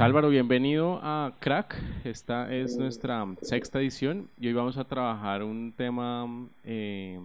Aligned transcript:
Pues 0.00 0.06
Álvaro, 0.06 0.30
bienvenido 0.30 0.98
a 1.02 1.34
Crack. 1.40 1.76
Esta 2.04 2.50
es 2.50 2.78
nuestra 2.78 3.22
sexta 3.42 3.80
edición 3.80 4.30
y 4.38 4.46
hoy 4.46 4.54
vamos 4.54 4.78
a 4.78 4.84
trabajar 4.84 5.42
un 5.42 5.74
tema 5.76 6.26
eh, 6.64 7.20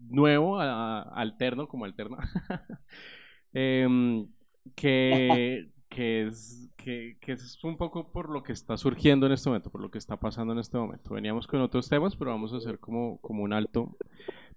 nuevo, 0.00 0.58
alterno, 0.58 1.68
como 1.68 1.84
alterno, 1.84 2.16
em, 3.52 4.26
que, 4.74 5.70
que, 5.88 6.26
es, 6.26 6.68
que, 6.76 7.16
que, 7.20 7.30
es 7.30 7.62
un 7.62 7.76
poco 7.76 8.10
por 8.10 8.28
lo 8.28 8.42
que 8.42 8.52
está 8.52 8.76
surgiendo 8.76 9.26
en 9.26 9.32
este 9.32 9.48
momento, 9.48 9.70
por 9.70 9.82
lo 9.82 9.90
que 9.92 9.98
está 9.98 10.16
pasando 10.16 10.54
en 10.54 10.58
este 10.58 10.76
momento. 10.76 11.14
Veníamos 11.14 11.46
con 11.46 11.60
otros 11.60 11.88
temas, 11.88 12.16
pero 12.16 12.32
vamos 12.32 12.52
a 12.52 12.56
hacer 12.56 12.80
como, 12.80 13.18
como 13.18 13.44
un 13.44 13.52
alto 13.52 13.96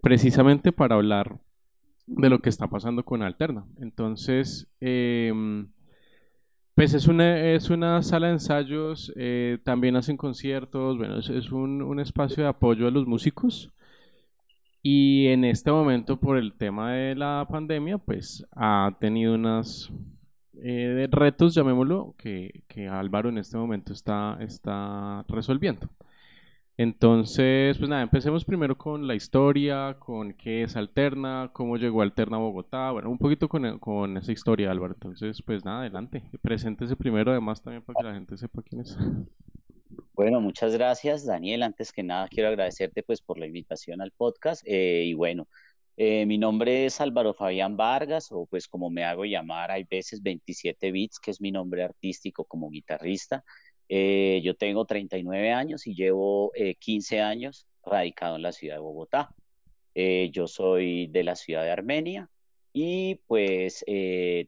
precisamente 0.02 0.72
para 0.72 0.96
hablar 0.96 1.38
de 2.08 2.32
lo 2.32 2.40
que 2.40 2.50
está 2.50 2.66
pasando 2.66 3.06
con 3.06 3.22
Alterna. 3.22 3.64
Entonces, 3.78 4.68
eh, 4.82 5.32
pues 6.76 6.94
es 6.94 7.08
una, 7.08 7.40
es 7.54 7.70
una 7.70 8.02
sala 8.04 8.28
de 8.28 8.34
ensayos, 8.34 9.12
eh, 9.16 9.60
también 9.64 9.96
hacen 9.96 10.18
conciertos, 10.18 10.98
bueno, 10.98 11.20
es, 11.20 11.52
un, 11.52 11.82
un, 11.82 12.00
espacio 12.02 12.44
de 12.44 12.50
apoyo 12.50 12.88
a 12.88 12.92
los 12.92 13.08
músicos. 13.08 13.72
Y 14.82 15.28
en 15.28 15.46
este 15.46 15.72
momento, 15.72 16.20
por 16.20 16.38
el 16.38 16.54
tema 16.54 16.94
de 16.94 17.16
la 17.16 17.48
pandemia, 17.50 17.98
pues 17.98 18.46
ha 18.52 18.96
tenido 19.00 19.36
unos 19.36 19.92
eh, 20.62 21.08
retos, 21.12 21.56
llamémoslo, 21.56 22.14
que, 22.18 22.64
que 22.68 22.88
Álvaro 22.88 23.30
en 23.30 23.38
este 23.38 23.58
momento 23.58 23.94
está, 23.94 24.38
está 24.42 25.24
resolviendo. 25.30 25.90
Entonces, 26.78 27.78
pues 27.78 27.90
nada, 27.90 28.02
empecemos 28.02 28.44
primero 28.44 28.78
con 28.78 29.08
la 29.08 29.16
historia, 29.16 29.96
con 29.98 30.34
qué 30.34 30.64
es 30.64 30.76
Alterna, 30.76 31.50
cómo 31.54 31.78
llegó 31.78 32.02
Alterna 32.02 32.36
a 32.36 32.42
Bogotá, 32.42 32.92
bueno, 32.92 33.10
un 33.10 33.18
poquito 33.18 33.48
con, 33.48 33.80
con 33.80 34.18
esa 34.18 34.34
historia, 34.34 34.72
Álvaro. 34.72 34.94
Entonces, 34.94 35.42
pues 35.42 35.64
nada, 35.64 35.82
adelante, 35.82 36.24
preséntese 36.42 36.98
primero, 36.98 37.32
además 37.32 37.62
también 37.62 37.82
para 37.82 37.98
que 37.98 38.04
la 38.04 38.14
gente 38.14 38.38
sepa 38.38 38.62
quién 38.62 38.82
es. 38.82 38.98
Bueno, 40.14 40.42
muchas 40.42 40.74
gracias, 40.74 41.26
Daniel. 41.26 41.64
Antes 41.64 41.92
que 41.92 42.04
nada, 42.04 42.28
quiero 42.30 42.50
agradecerte 42.50 43.04
pues 43.04 43.22
por 43.22 43.38
la 43.38 43.46
invitación 43.48 44.02
al 44.02 44.12
podcast. 44.12 44.62
Eh, 44.66 45.04
y 45.06 45.14
bueno, 45.14 45.48
eh, 45.98 46.26
mi 46.26 46.38
nombre 46.38 46.86
es 46.86 47.00
Álvaro 47.02 47.34
Fabián 47.34 47.78
Vargas, 47.78 48.32
o 48.32 48.46
pues 48.46 48.68
como 48.68 48.90
me 48.90 49.04
hago 49.06 49.26
llamar, 49.26 49.72
hay 49.72 49.84
veces 49.86 50.22
27 50.22 50.92
Bits, 50.92 51.20
que 51.20 51.32
es 51.32 51.40
mi 51.42 51.52
nombre 51.52 51.84
artístico 51.84 52.46
como 52.46 52.70
guitarrista. 52.70 53.44
Eh, 53.88 54.42
yo 54.44 54.56
tengo 54.56 54.86
39 54.86 55.52
años 55.52 55.86
y 55.88 55.94
llevo 55.94 56.52
15 56.80 57.18
eh, 57.18 57.22
años 57.22 57.68
radicado 57.84 58.36
en 58.36 58.42
la 58.42 58.52
ciudad 58.52 58.76
de 58.76 58.82
Bogotá. 58.82 59.30
Eh, 59.94 60.30
yo 60.32 60.48
soy 60.48 61.08
de 61.08 61.24
la 61.24 61.36
ciudad 61.36 61.64
de 61.64 61.72
Armenia 61.72 62.30
y 62.74 63.16
pues 63.28 63.86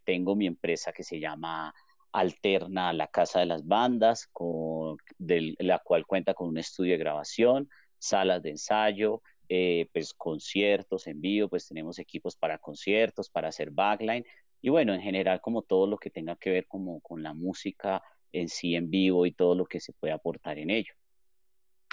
tengo 0.04 0.36
mi 0.36 0.48
empresa 0.48 0.92
que 0.92 1.04
se 1.04 1.20
llama 1.20 1.74
Alterna 2.12 2.92
la 2.92 3.08
Casa 3.08 3.40
de 3.40 3.46
las 3.46 3.66
Bandas, 3.66 4.28
con, 4.34 4.98
la 5.20 5.80
cual 5.80 6.06
cuenta 6.06 6.34
con 6.34 6.50
un 6.50 6.58
estudio 6.58 6.94
de 6.94 6.98
grabación, 6.98 7.70
salas 7.98 8.42
de 8.42 8.50
ensayo, 8.50 9.22
pues 9.48 10.14
conciertos 10.14 11.08
en 11.08 11.22
vivo, 11.22 11.48
pues 11.48 11.70
tenemos 11.70 12.00
equipos 12.00 12.36
para 12.36 12.58
conciertos, 12.58 13.30
para 13.30 13.48
hacer 13.48 13.72
backline 13.72 14.26
y 14.62 14.70
bueno, 14.70 14.94
en 14.94 15.02
general 15.02 15.40
como 15.40 15.62
todo 15.62 15.88
lo 15.88 15.98
que 15.98 16.10
tenga 16.10 16.36
que 16.36 16.50
ver 16.50 16.68
como 16.68 17.00
con 17.00 17.24
la 17.24 17.34
música 17.34 18.04
en 18.42 18.50
sí 18.50 18.76
en 18.76 18.90
vivo 18.90 19.26
y 19.26 19.32
todo 19.32 19.56
lo 19.56 19.66
que 19.66 19.80
se 19.80 19.94
puede 19.94 20.14
aportar 20.14 20.58
en 20.60 20.70
ello. 20.70 20.94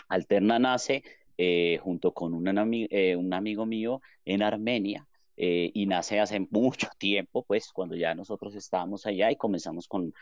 Alterna 0.08 0.58
nace 0.58 1.02
eh, 1.36 1.78
junto 1.82 2.12
con 2.12 2.32
eh, 2.46 3.16
un, 3.16 3.32
amigo 3.34 3.66
mío 3.66 4.00
en 4.24 4.42
Armenia 4.42 5.08
eh, 5.36 5.70
y 5.74 5.86
nace 5.86 6.20
hace 6.20 6.38
mucho 6.50 6.88
tiempo, 6.98 7.44
pues 7.44 7.72
cuando 7.72 7.96
ya 7.96 8.14
nosotros 8.14 8.54
estábamos 8.54 9.04
allá 9.06 9.30
y 9.30 9.36
comenzamos 9.36 9.88
con, 9.88 10.12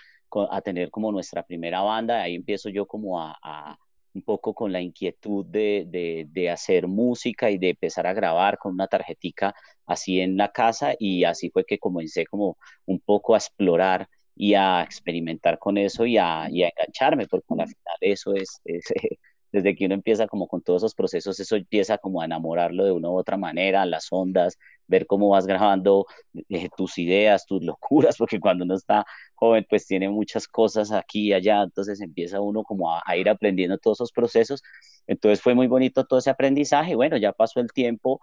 a 0.50 0.60
tener 0.62 0.90
como 0.90 1.12
nuestra 1.12 1.42
primera 1.42 1.82
banda, 1.82 2.22
ahí 2.22 2.34
empiezo 2.34 2.70
yo 2.70 2.86
como 2.86 3.20
a, 3.20 3.78
un 4.14 4.22
poco 4.22 4.54
con 4.54 4.72
la 4.72 4.80
inquietud 4.80 5.44
de, 5.46 5.84
de, 5.88 6.26
de, 6.30 6.50
hacer 6.50 6.86
música 6.86 7.50
y 7.50 7.58
de 7.58 7.70
empezar 7.70 8.06
a 8.06 8.12
grabar 8.12 8.58
con 8.58 8.72
una 8.72 8.86
tarjetica 8.86 9.54
así 9.86 10.20
en 10.20 10.36
la 10.36 10.52
casa 10.52 10.94
y 10.98 11.24
así 11.24 11.50
fue 11.50 11.64
que 11.64 11.78
comencé 11.78 12.26
como 12.26 12.56
un 12.86 13.00
poco 13.00 13.34
a 13.34 13.38
explorar 13.38 14.08
y 14.34 14.54
a 14.54 14.82
experimentar 14.82 15.58
con 15.58 15.78
eso 15.78 16.06
y 16.06 16.16
a, 16.18 16.42
a 16.44 16.48
engancharme, 16.48 17.26
porque 17.26 17.46
al 17.50 17.68
final 17.68 17.96
eso 18.00 18.34
es, 18.34 18.60
desde 19.52 19.74
que 19.76 19.84
uno 19.86 19.94
empieza 19.94 20.26
como 20.26 20.48
con 20.48 20.62
todos 20.62 20.82
esos 20.82 20.94
procesos, 20.94 21.38
eso 21.38 21.56
empieza 21.56 21.98
como 21.98 22.22
a 22.22 22.24
enamorarlo 22.24 22.84
de 22.84 22.92
una 22.92 23.10
u 23.10 23.18
otra 23.18 23.36
manera, 23.36 23.84
las 23.84 24.06
ondas, 24.10 24.58
ver 24.86 25.06
cómo 25.06 25.28
vas 25.28 25.46
grabando 25.46 26.06
eh, 26.48 26.68
tus 26.76 26.98
ideas, 26.98 27.44
tus 27.46 27.62
locuras, 27.62 28.16
porque 28.18 28.40
cuando 28.40 28.64
uno 28.64 28.74
está 28.74 29.04
joven 29.34 29.66
pues 29.68 29.86
tiene 29.86 30.08
muchas 30.08 30.46
cosas 30.48 30.90
aquí 30.92 31.28
y 31.28 31.32
allá, 31.34 31.62
entonces 31.62 32.00
empieza 32.00 32.40
uno 32.40 32.62
como 32.64 32.94
a, 32.94 33.02
a 33.04 33.16
ir 33.16 33.28
aprendiendo 33.28 33.76
todos 33.78 33.98
esos 33.98 34.12
procesos, 34.12 34.62
entonces 35.06 35.40
fue 35.42 35.54
muy 35.54 35.66
bonito 35.66 36.04
todo 36.06 36.18
ese 36.18 36.30
aprendizaje, 36.30 36.94
bueno, 36.94 37.16
ya 37.18 37.32
pasó 37.32 37.60
el 37.60 37.72
tiempo, 37.72 38.20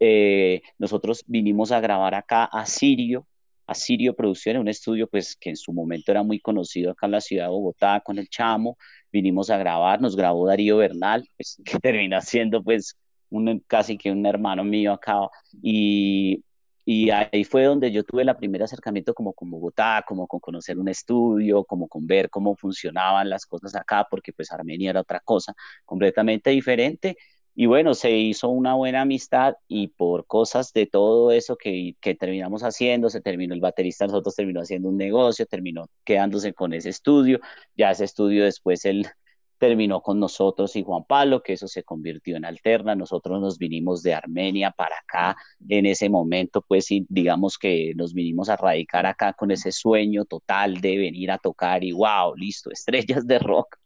eh, 0.00 0.62
nosotros 0.78 1.22
vinimos 1.26 1.70
a 1.72 1.80
grabar 1.80 2.14
acá 2.14 2.44
a 2.44 2.66
Sirio, 2.66 3.26
a 3.66 3.74
Sirio 3.74 4.14
Producciones, 4.14 4.60
un 4.60 4.68
estudio 4.68 5.06
pues 5.08 5.36
que 5.36 5.50
en 5.50 5.56
su 5.56 5.72
momento 5.72 6.10
era 6.10 6.22
muy 6.22 6.40
conocido 6.40 6.92
acá 6.92 7.06
en 7.06 7.12
la 7.12 7.20
ciudad 7.20 7.44
de 7.44 7.50
Bogotá 7.50 8.00
con 8.04 8.18
el 8.18 8.28
Chamo, 8.28 8.76
vinimos 9.10 9.50
a 9.50 9.58
grabar, 9.58 10.00
nos 10.00 10.16
grabó 10.16 10.46
Darío 10.46 10.78
Bernal, 10.78 11.26
pues, 11.36 11.60
que 11.64 11.78
termina 11.78 12.20
siendo 12.20 12.62
pues 12.62 12.96
un, 13.30 13.62
casi 13.66 13.96
que 13.96 14.10
un 14.10 14.24
hermano 14.26 14.64
mío 14.64 14.92
acá 14.92 15.14
y, 15.62 16.42
y 16.84 17.10
ahí 17.10 17.44
fue 17.44 17.64
donde 17.64 17.90
yo 17.92 18.04
tuve 18.04 18.22
el 18.22 18.36
primer 18.36 18.62
acercamiento 18.62 19.14
como 19.14 19.32
con 19.32 19.50
Bogotá, 19.50 20.04
como 20.06 20.26
con 20.26 20.40
conocer 20.40 20.78
un 20.78 20.88
estudio, 20.88 21.64
como 21.64 21.88
con 21.88 22.06
ver 22.06 22.28
cómo 22.30 22.56
funcionaban 22.56 23.30
las 23.30 23.46
cosas 23.46 23.74
acá, 23.76 24.06
porque 24.10 24.32
pues 24.32 24.52
Armenia 24.52 24.90
era 24.90 25.00
otra 25.00 25.20
cosa 25.20 25.54
completamente 25.84 26.50
diferente 26.50 27.16
y 27.54 27.66
bueno, 27.66 27.94
se 27.94 28.10
hizo 28.12 28.48
una 28.48 28.74
buena 28.74 29.02
amistad 29.02 29.54
y 29.68 29.88
por 29.88 30.26
cosas 30.26 30.72
de 30.72 30.86
todo 30.86 31.32
eso 31.32 31.56
que, 31.56 31.96
que, 32.00 32.14
terminamos 32.14 32.62
haciendo, 32.62 33.10
se 33.10 33.20
terminó 33.20 33.52
el 33.54 33.60
baterista, 33.60 34.06
nosotros 34.06 34.34
terminó 34.34 34.60
haciendo 34.62 34.88
un 34.88 34.96
negocio, 34.96 35.44
terminó 35.44 35.86
quedándose 36.04 36.54
con 36.54 36.72
ese 36.72 36.88
estudio, 36.88 37.40
ya 37.76 37.90
ese 37.90 38.04
estudio 38.04 38.44
después 38.44 38.84
él 38.86 39.06
terminó 39.58 40.00
con 40.00 40.18
nosotros 40.18 40.74
y 40.76 40.82
Juan 40.82 41.04
Pablo, 41.04 41.42
que 41.42 41.52
eso 41.52 41.68
se 41.68 41.84
convirtió 41.84 42.36
en 42.36 42.44
Alterna, 42.46 42.96
nosotros 42.96 43.40
nos 43.40 43.58
vinimos 43.58 44.02
de 44.02 44.14
Armenia 44.14 44.72
para 44.72 44.96
acá 44.96 45.36
en 45.68 45.86
ese 45.86 46.08
momento, 46.08 46.64
pues 46.66 46.88
digamos 47.08 47.58
que 47.58 47.92
nos 47.94 48.14
vinimos 48.14 48.48
a 48.48 48.56
radicar 48.56 49.06
acá 49.06 49.34
con 49.34 49.50
ese 49.50 49.70
sueño 49.70 50.24
total 50.24 50.80
de 50.80 50.96
venir 50.96 51.30
a 51.30 51.38
tocar 51.38 51.84
y 51.84 51.92
wow, 51.92 52.34
listo, 52.34 52.70
estrellas 52.72 53.26
de 53.26 53.38
rock, 53.38 53.76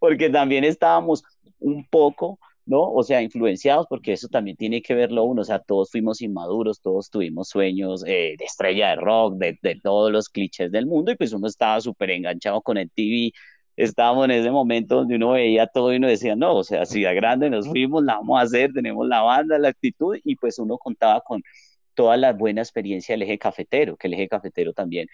porque 0.00 0.28
también 0.28 0.64
estábamos 0.64 1.22
un 1.60 1.86
poco 1.88 2.40
¿no? 2.66 2.92
O 2.92 3.02
sea, 3.02 3.22
influenciados, 3.22 3.86
porque 3.88 4.12
eso 4.12 4.28
también 4.28 4.56
tiene 4.56 4.82
que 4.82 4.94
verlo 4.94 5.24
uno, 5.24 5.42
o 5.42 5.44
sea, 5.44 5.58
todos 5.60 5.90
fuimos 5.90 6.20
inmaduros, 6.22 6.80
todos 6.80 7.10
tuvimos 7.10 7.48
sueños 7.48 8.04
eh, 8.06 8.36
de 8.38 8.44
estrella 8.44 8.90
de 8.90 8.96
rock, 8.96 9.36
de, 9.36 9.80
todos 9.82 10.12
los 10.12 10.28
clichés 10.28 10.70
del 10.70 10.86
mundo, 10.86 11.12
y 11.12 11.16
pues 11.16 11.32
uno 11.32 11.46
estaba 11.46 11.80
súper 11.80 12.10
enganchado 12.10 12.62
con 12.62 12.78
el 12.78 12.90
TV, 12.90 13.32
estábamos 13.76 14.26
en 14.26 14.32
ese 14.32 14.50
momento 14.50 14.96
donde 14.96 15.16
uno 15.16 15.32
veía 15.32 15.66
todo 15.66 15.92
y 15.92 15.96
uno 15.96 16.08
decía, 16.08 16.36
no, 16.36 16.56
o 16.56 16.64
sea, 16.64 16.86
si 16.86 17.02
grande 17.02 17.50
nos 17.50 17.68
fuimos, 17.68 18.04
la 18.04 18.16
vamos 18.16 18.38
a 18.38 18.42
hacer, 18.42 18.72
tenemos 18.72 19.06
la 19.08 19.22
banda, 19.22 19.58
la 19.58 19.68
actitud, 19.68 20.16
y 20.24 20.36
pues 20.36 20.58
uno 20.58 20.78
contaba 20.78 21.20
con 21.22 21.42
toda 21.94 22.16
la 22.16 22.32
buena 22.32 22.62
experiencia 22.62 23.14
del 23.14 23.22
eje 23.22 23.38
cafetero, 23.38 23.96
que 23.96 24.08
el 24.08 24.14
eje 24.14 24.28
cafetero 24.28 24.72
también 24.72 25.08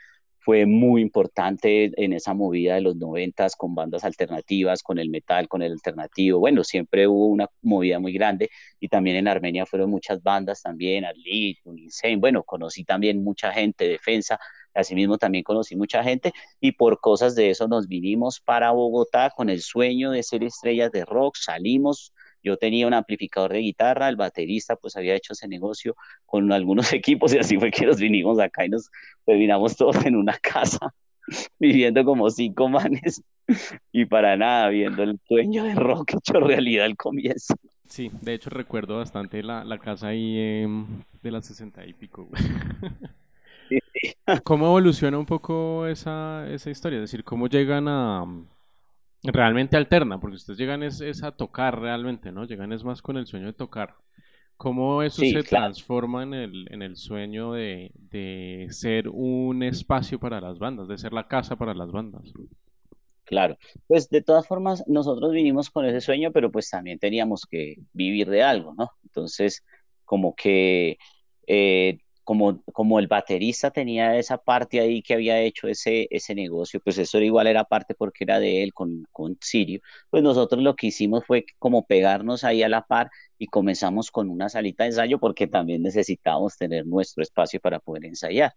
fue 0.49 0.65
muy 0.65 1.03
importante 1.03 1.93
en 2.03 2.15
esa 2.15 2.33
movida 2.33 2.77
de 2.77 2.81
los 2.81 2.97
noventas 2.97 3.55
con 3.55 3.75
bandas 3.75 4.03
alternativas, 4.03 4.83
con 4.83 4.99
el 4.99 5.11
metal, 5.11 5.47
con 5.47 5.61
el 5.61 5.73
alternativo. 5.73 6.39
Bueno, 6.41 6.65
siempre 6.65 7.07
hubo 7.07 7.27
una 7.27 7.51
movida 7.61 7.99
muy 7.99 8.15
grande 8.15 8.49
y 8.81 8.89
también 8.89 9.17
en 9.17 9.29
Armenia 9.29 9.67
fueron 9.67 9.91
muchas 9.91 10.23
bandas 10.23 10.63
también, 10.63 11.05
Arlit, 11.05 11.59
Unisane. 11.65 12.17
Bueno, 12.17 12.45
conocí 12.45 12.83
también 12.83 13.23
mucha 13.23 13.53
gente, 13.53 13.87
Defensa, 13.87 14.41
asimismo 14.73 15.19
también 15.19 15.45
conocí 15.45 15.77
mucha 15.77 16.03
gente 16.03 16.33
y 16.61 16.73
por 16.73 16.99
cosas 16.99 17.35
de 17.35 17.51
eso 17.51 17.69
nos 17.69 17.87
vinimos 17.87 18.41
para 18.41 18.71
Bogotá 18.71 19.29
con 19.37 19.51
el 19.51 19.61
sueño 19.61 20.13
de 20.13 20.23
ser 20.23 20.43
estrellas 20.45 20.91
de 20.93 21.05
rock, 21.05 21.37
salimos 21.37 22.15
yo 22.43 22.57
tenía 22.57 22.87
un 22.87 22.95
amplificador 22.95 23.53
de 23.53 23.61
guitarra, 23.61 24.09
el 24.09 24.17
baterista 24.17 24.77
pues 24.77 24.97
había 24.97 25.15
hecho 25.15 25.33
ese 25.33 25.49
negocio 25.49 25.97
con 26.27 26.51
algunos 26.53 26.93
equipos 26.93 27.35
y 27.35 27.39
así 27.39 27.59
fue 27.59 27.71
que 27.71 27.87
nos 27.87 27.99
vinimos 27.99 28.39
acá 28.39 28.65
y 28.67 28.69
nos 28.69 28.91
terminamos 29.25 29.77
todos 29.77 30.05
en 30.05 30.17
una 30.17 30.37
casa, 30.39 30.93
viviendo 31.59 32.05
como 32.05 32.31
cinco 32.31 32.69
manes 32.69 33.23
y 33.93 34.05
para 34.05 34.37
nada 34.37 34.69
viendo 34.69 35.03
el 35.03 35.19
sueño 35.27 35.65
de 35.65 35.75
rock 35.75 36.15
hecho 36.15 36.41
realidad 36.41 36.87
al 36.87 36.97
comienzo. 36.97 37.55
Sí, 37.87 38.11
de 38.21 38.35
hecho 38.35 38.51
recuerdo 38.51 38.99
bastante 38.99 39.43
la, 39.43 39.65
la 39.65 39.79
casa 39.79 40.09
ahí 40.09 40.39
em, 40.39 40.87
de 41.23 41.31
las 41.31 41.47
sesenta 41.47 41.87
y 41.87 41.95
pico. 41.95 42.29
¿Cómo 44.45 44.67
evoluciona 44.67 45.19
un 45.19 45.25
poco 45.25 45.87
esa, 45.87 46.47
esa 46.51 46.71
historia? 46.71 46.99
Es 46.99 47.11
decir, 47.11 47.25
¿cómo 47.25 47.47
llegan 47.49 47.89
a, 47.89 48.25
realmente 49.23 49.77
alterna, 49.77 50.21
porque 50.21 50.37
ustedes 50.37 50.59
llegan 50.59 50.83
es, 50.83 51.23
a 51.23 51.33
tocar 51.33 51.81
realmente, 51.81 52.33
¿no? 52.33 52.45
Llegan 52.45 52.73
es 52.73 52.85
más 52.85 53.03
con 53.03 53.17
el 53.17 53.27
sueño 53.27 53.47
de 53.47 53.53
tocar. 53.53 53.95
¿Cómo 54.57 55.03
eso 55.03 55.23
se 55.23 55.43
transforma 55.45 56.25
en 56.25 56.35
el, 56.35 56.67
en 56.73 56.83
el 56.83 56.97
sueño 56.97 57.53
de, 57.53 57.93
de, 57.95 58.67
ser 58.71 59.09
un 59.09 59.63
espacio 59.63 60.19
para 60.19 60.41
las 60.41 60.59
bandas, 60.59 60.89
de 60.89 60.99
ser 60.99 61.13
la 61.13 61.29
casa 61.29 61.55
para 61.55 61.75
las 61.75 61.93
bandas? 61.93 62.33
Claro, 63.25 63.57
pues 63.87 64.09
de 64.09 64.23
todas 64.23 64.49
formas 64.49 64.83
nosotros 64.89 65.33
vinimos 65.33 65.71
con 65.71 65.85
ese 65.85 66.01
sueño, 66.01 66.33
pero 66.33 66.51
pues 66.51 66.69
también 66.71 66.99
teníamos 66.99 67.47
que 67.47 67.77
vivir 67.93 68.29
de 68.31 68.43
algo, 68.43 68.75
¿no? 68.77 68.91
Entonces, 69.05 69.65
como 70.05 70.35
que 70.35 70.99
eh, 71.47 72.01
como, 72.29 72.63
como 72.75 72.99
el 72.99 73.07
baterista 73.07 73.71
tenía 73.71 74.19
esa 74.19 74.37
parte 74.37 74.81
ahí 74.81 75.01
que 75.01 75.15
había 75.15 75.41
hecho 75.41 75.67
ese, 75.67 76.09
ese 76.11 76.35
negocio, 76.35 76.79
pues 76.79 76.99
eso 76.99 77.19
igual 77.21 77.47
era 77.47 77.65
parte 77.65 77.95
porque 77.95 78.25
era 78.25 78.39
de 78.39 78.63
él 78.63 78.75
con, 78.75 79.07
con 79.13 79.39
Sirio, 79.41 79.81
pues 80.11 80.23
nosotros 80.23 80.63
lo 80.63 80.77
que 80.77 80.89
hicimos 80.89 81.25
fue 81.25 81.47
como 81.59 81.87
pegarnos 81.87 82.45
ahí 82.45 82.63
a 82.63 82.69
la 82.69 82.83
par 82.83 83.11
y 83.39 83.47
comenzamos 83.47 84.11
con 84.11 84.29
una 84.29 84.51
salita 84.51 84.85
de 84.85 84.91
ensayo 84.91 85.19
porque 85.19 85.47
también 85.47 85.83
necesitábamos 85.83 86.59
tener 86.59 86.85
nuestro 86.85 87.23
espacio 87.23 87.61
para 87.61 87.79
poder 87.81 88.05
ensayar. 88.05 88.53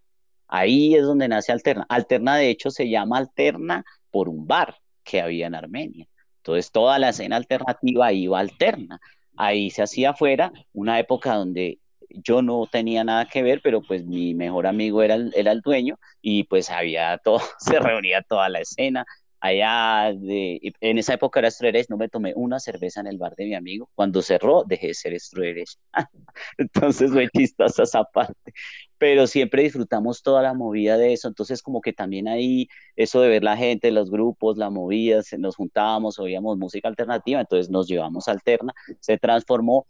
Ahí 0.49 0.93
es 0.95 1.03
donde 1.03 1.29
nace 1.29 1.53
Alterna. 1.53 1.85
Alterna, 1.87 2.35
de 2.35 2.49
hecho, 2.49 2.71
se 2.71 2.89
llama 2.89 3.19
Alterna 3.19 3.85
por 4.09 4.27
un 4.27 4.45
bar 4.47 4.75
que 5.01 5.21
había 5.21 5.47
en 5.47 5.55
Armenia. 5.55 6.07
Entonces, 6.39 6.71
toda 6.73 6.99
la 6.99 7.09
escena 7.09 7.37
alternativa 7.37 8.11
iba 8.11 8.37
alterna. 8.37 8.99
Ahí 9.37 9.69
se 9.69 9.81
hacía 9.81 10.09
afuera, 10.09 10.51
una 10.73 10.99
época 10.99 11.35
donde 11.35 11.79
yo 12.23 12.41
no 12.41 12.67
tenía 12.71 13.03
nada 13.03 13.25
que 13.27 13.41
ver, 13.43 13.61
pero 13.63 13.81
pues 13.81 14.05
mi 14.05 14.33
mejor 14.33 14.67
amigo 14.67 15.03
era 15.03 15.15
el, 15.15 15.33
era 15.35 15.51
el 15.51 15.61
dueño 15.61 15.99
y 16.21 16.43
pues 16.45 16.69
había 16.69 17.17
todo, 17.23 17.41
se 17.59 17.79
reunía 17.79 18.21
toda 18.23 18.49
la 18.49 18.59
escena. 18.61 19.05
Allá, 19.43 20.13
de, 20.15 20.59
en 20.81 20.99
esa 20.99 21.15
época 21.15 21.39
era 21.39 21.49
Stroeres, 21.49 21.89
no 21.89 21.97
me 21.97 22.09
tomé 22.09 22.31
una 22.35 22.59
cerveza 22.59 22.99
en 23.01 23.07
el 23.07 23.17
bar 23.17 23.35
de 23.35 23.45
mi 23.45 23.55
amigo. 23.55 23.89
Cuando 23.95 24.21
cerró, 24.21 24.63
dejé 24.67 24.87
de 24.87 24.93
ser 24.93 25.19
Stroeres. 25.19 25.79
Entonces 26.59 27.11
fue 27.11 27.27
chistosa 27.35 27.81
esa 27.83 28.03
parte. 28.03 28.53
Pero 28.99 29.25
siempre 29.25 29.63
disfrutamos 29.63 30.21
toda 30.21 30.43
la 30.43 30.53
movida 30.53 30.95
de 30.97 31.13
eso. 31.13 31.27
Entonces, 31.27 31.63
como 31.63 31.81
que 31.81 31.91
también 31.91 32.27
ahí, 32.27 32.67
eso 32.95 33.19
de 33.21 33.29
ver 33.29 33.43
la 33.43 33.57
gente, 33.57 33.89
los 33.89 34.11
grupos, 34.11 34.57
la 34.57 34.69
movida, 34.69 35.21
nos 35.39 35.55
juntábamos, 35.55 36.19
oíamos 36.19 36.57
música 36.59 36.87
alternativa, 36.87 37.39
entonces 37.41 37.71
nos 37.71 37.87
llevamos 37.87 38.27
alterna, 38.27 38.73
se 38.99 39.17
transformó 39.17 39.87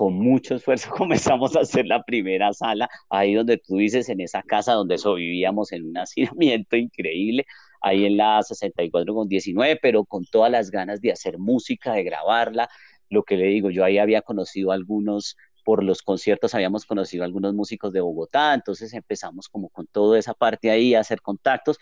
con 0.00 0.14
mucho 0.14 0.54
esfuerzo 0.54 0.88
comenzamos 0.96 1.54
a 1.56 1.60
hacer 1.60 1.84
la 1.84 2.02
primera 2.02 2.54
sala, 2.54 2.88
ahí 3.10 3.34
donde 3.34 3.58
tú 3.58 3.76
dices, 3.76 4.08
en 4.08 4.22
esa 4.22 4.42
casa 4.42 4.72
donde 4.72 4.96
sobrevivíamos 4.96 5.72
en 5.72 5.84
un 5.84 5.98
hacinamiento 5.98 6.76
increíble, 6.76 7.44
ahí 7.82 8.06
en 8.06 8.16
la 8.16 8.42
64 8.42 9.14
con 9.14 9.28
19, 9.28 9.78
pero 9.82 10.06
con 10.06 10.24
todas 10.24 10.50
las 10.50 10.70
ganas 10.70 11.02
de 11.02 11.12
hacer 11.12 11.36
música, 11.36 11.92
de 11.92 12.02
grabarla. 12.04 12.70
Lo 13.10 13.24
que 13.24 13.36
le 13.36 13.44
digo, 13.48 13.68
yo 13.68 13.84
ahí 13.84 13.98
había 13.98 14.22
conocido 14.22 14.72
algunos, 14.72 15.36
por 15.66 15.84
los 15.84 16.00
conciertos 16.00 16.54
habíamos 16.54 16.86
conocido 16.86 17.22
algunos 17.24 17.52
músicos 17.52 17.92
de 17.92 18.00
Bogotá, 18.00 18.54
entonces 18.54 18.94
empezamos 18.94 19.50
como 19.50 19.68
con 19.68 19.86
toda 19.86 20.18
esa 20.18 20.32
parte 20.32 20.70
ahí 20.70 20.94
a 20.94 21.00
hacer 21.00 21.20
contactos 21.20 21.78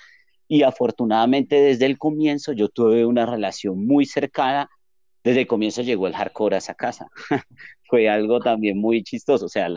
y 0.48 0.64
afortunadamente 0.64 1.60
desde 1.60 1.86
el 1.86 1.98
comienzo 1.98 2.52
yo 2.52 2.68
tuve 2.68 3.06
una 3.06 3.26
relación 3.26 3.86
muy 3.86 4.06
cercana 4.06 4.68
desde 5.24 5.40
el 5.42 5.46
comienzo 5.46 5.82
llegó 5.82 6.06
el 6.06 6.14
hardcore 6.14 6.56
a 6.56 6.58
esa 6.58 6.74
casa. 6.74 7.08
Fue 7.88 8.08
algo 8.08 8.40
también 8.40 8.78
muy 8.78 9.02
chistoso, 9.02 9.46
o 9.46 9.48
sea, 9.48 9.68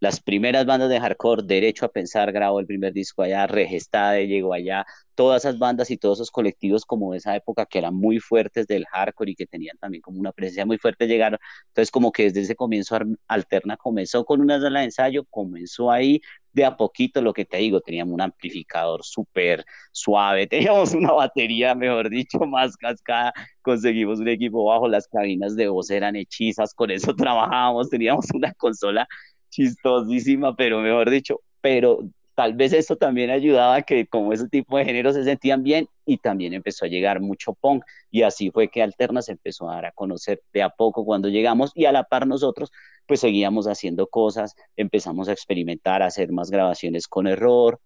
las 0.00 0.20
primeras 0.20 0.64
bandas 0.64 0.88
de 0.88 1.00
hardcore, 1.00 1.42
Derecho 1.44 1.84
a 1.84 1.88
Pensar 1.88 2.30
grabó 2.32 2.60
el 2.60 2.66
primer 2.66 2.92
disco 2.92 3.22
allá, 3.22 3.46
Regestade 3.46 4.28
llegó 4.28 4.54
allá, 4.54 4.86
todas 5.16 5.44
esas 5.44 5.58
bandas 5.58 5.90
y 5.90 5.96
todos 5.96 6.18
esos 6.18 6.30
colectivos 6.30 6.84
como 6.84 7.12
de 7.12 7.18
esa 7.18 7.34
época 7.34 7.66
que 7.66 7.78
eran 7.78 7.94
muy 7.96 8.20
fuertes 8.20 8.68
del 8.68 8.86
hardcore 8.86 9.32
y 9.32 9.34
que 9.34 9.46
tenían 9.46 9.76
también 9.78 10.00
como 10.00 10.20
una 10.20 10.32
presencia 10.32 10.64
muy 10.64 10.78
fuerte 10.78 11.08
llegaron. 11.08 11.40
Entonces 11.68 11.90
como 11.90 12.12
que 12.12 12.24
desde 12.24 12.42
ese 12.42 12.54
comienzo 12.54 12.96
Alterna 13.26 13.76
comenzó 13.76 14.24
con 14.24 14.40
una 14.40 14.60
sala 14.60 14.80
de 14.80 14.86
ensayo, 14.86 15.24
comenzó 15.30 15.90
ahí, 15.90 16.20
de 16.58 16.64
a 16.64 16.76
poquito, 16.76 17.22
lo 17.22 17.32
que 17.32 17.44
te 17.44 17.58
digo, 17.58 17.80
teníamos 17.80 18.14
un 18.14 18.20
amplificador 18.20 19.04
súper 19.04 19.64
suave, 19.92 20.46
teníamos 20.48 20.92
una 20.94 21.12
batería, 21.12 21.74
mejor 21.74 22.10
dicho, 22.10 22.38
más 22.40 22.76
cascada, 22.76 23.32
conseguimos 23.62 24.20
un 24.20 24.28
equipo 24.28 24.64
bajo, 24.64 24.88
las 24.88 25.08
cabinas 25.08 25.56
de 25.56 25.68
voz 25.68 25.90
eran 25.90 26.16
hechizas, 26.16 26.74
con 26.74 26.90
eso 26.90 27.14
trabajábamos, 27.16 27.88
teníamos 27.88 28.26
una 28.34 28.52
consola 28.54 29.06
chistosísima, 29.50 30.54
pero 30.56 30.80
mejor 30.80 31.10
dicho, 31.10 31.40
pero 31.60 32.00
tal 32.38 32.54
vez 32.54 32.72
eso 32.72 32.94
también 32.94 33.30
ayudaba 33.30 33.74
a 33.74 33.82
que 33.82 34.06
como 34.06 34.32
ese 34.32 34.48
tipo 34.48 34.78
de 34.78 34.84
géneros 34.84 35.16
se 35.16 35.24
sentían 35.24 35.64
bien 35.64 35.88
y 36.06 36.18
también 36.18 36.54
empezó 36.54 36.84
a 36.84 36.88
llegar 36.88 37.20
mucho 37.20 37.52
punk. 37.52 37.82
Y 38.12 38.22
así 38.22 38.52
fue 38.52 38.68
que 38.68 38.80
Alterna 38.80 39.22
se 39.22 39.32
empezó 39.32 39.68
a 39.68 39.74
dar 39.74 39.86
a 39.86 39.90
conocer 39.90 40.40
de 40.52 40.62
a 40.62 40.68
poco 40.68 41.04
cuando 41.04 41.28
llegamos 41.28 41.72
y 41.74 41.86
a 41.86 41.90
la 41.90 42.04
par 42.04 42.28
nosotros 42.28 42.70
pues 43.06 43.18
seguíamos 43.18 43.66
haciendo 43.66 44.06
cosas, 44.06 44.54
empezamos 44.76 45.28
a 45.28 45.32
experimentar, 45.32 46.00
a 46.00 46.06
hacer 46.06 46.30
más 46.30 46.48
grabaciones 46.52 47.08
con 47.08 47.26
error, 47.26 47.80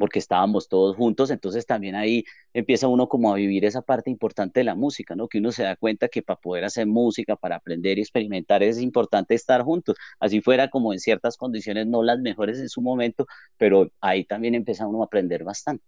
porque 0.00 0.18
estábamos 0.18 0.68
todos 0.68 0.96
juntos, 0.96 1.30
entonces 1.30 1.66
también 1.66 1.94
ahí 1.94 2.24
empieza 2.52 2.88
uno 2.88 3.08
como 3.08 3.32
a 3.32 3.36
vivir 3.36 3.64
esa 3.64 3.82
parte 3.82 4.10
importante 4.10 4.60
de 4.60 4.64
la 4.64 4.74
música, 4.74 5.14
¿no? 5.14 5.28
Que 5.28 5.38
uno 5.38 5.52
se 5.52 5.62
da 5.62 5.76
cuenta 5.76 6.08
que 6.08 6.22
para 6.22 6.40
poder 6.40 6.64
hacer 6.64 6.86
música, 6.86 7.36
para 7.36 7.56
aprender 7.56 7.98
y 7.98 8.00
experimentar 8.00 8.62
es 8.62 8.80
importante 8.80 9.34
estar 9.34 9.62
juntos, 9.62 9.96
así 10.18 10.40
fuera 10.40 10.68
como 10.68 10.92
en 10.92 10.98
ciertas 10.98 11.36
condiciones 11.36 11.86
no 11.86 12.02
las 12.02 12.18
mejores 12.18 12.58
en 12.58 12.68
su 12.68 12.80
momento, 12.80 13.26
pero 13.56 13.92
ahí 14.00 14.24
también 14.24 14.56
empieza 14.56 14.88
uno 14.88 15.02
a 15.02 15.04
aprender 15.04 15.44
bastante. 15.44 15.84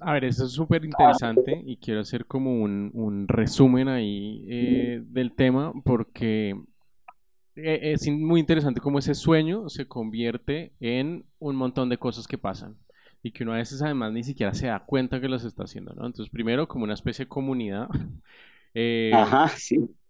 A 0.00 0.12
ver, 0.12 0.24
eso 0.24 0.44
es 0.44 0.52
súper 0.52 0.84
interesante 0.84 1.62
y 1.64 1.78
quiero 1.78 2.00
hacer 2.00 2.26
como 2.26 2.62
un, 2.62 3.26
resumen 3.26 3.88
ahí 3.88 4.44
eh, 4.48 5.02
del 5.02 5.32
tema 5.32 5.72
porque 5.82 6.54
eh, 7.56 7.92
es 7.92 8.08
muy 8.08 8.40
interesante 8.40 8.80
cómo 8.80 8.98
ese 8.98 9.14
sueño 9.14 9.68
se 9.68 9.86
convierte 9.86 10.72
en 10.80 11.24
un 11.38 11.56
montón 11.56 11.88
de 11.88 11.98
cosas 11.98 12.26
que 12.26 12.38
pasan 12.38 12.76
y 13.22 13.30
que 13.30 13.42
uno 13.42 13.52
a 13.52 13.56
veces 13.56 13.80
además 13.80 14.12
ni 14.12 14.22
siquiera 14.22 14.52
se 14.54 14.66
da 14.66 14.80
cuenta 14.80 15.20
que 15.20 15.28
los 15.28 15.44
está 15.44 15.64
haciendo, 15.64 15.94
¿no? 15.94 16.06
Entonces, 16.06 16.30
primero 16.30 16.68
como 16.68 16.84
una 16.84 16.94
especie 16.94 17.24
de 17.24 17.28
comunidad 17.28 17.88
eh, 18.74 19.12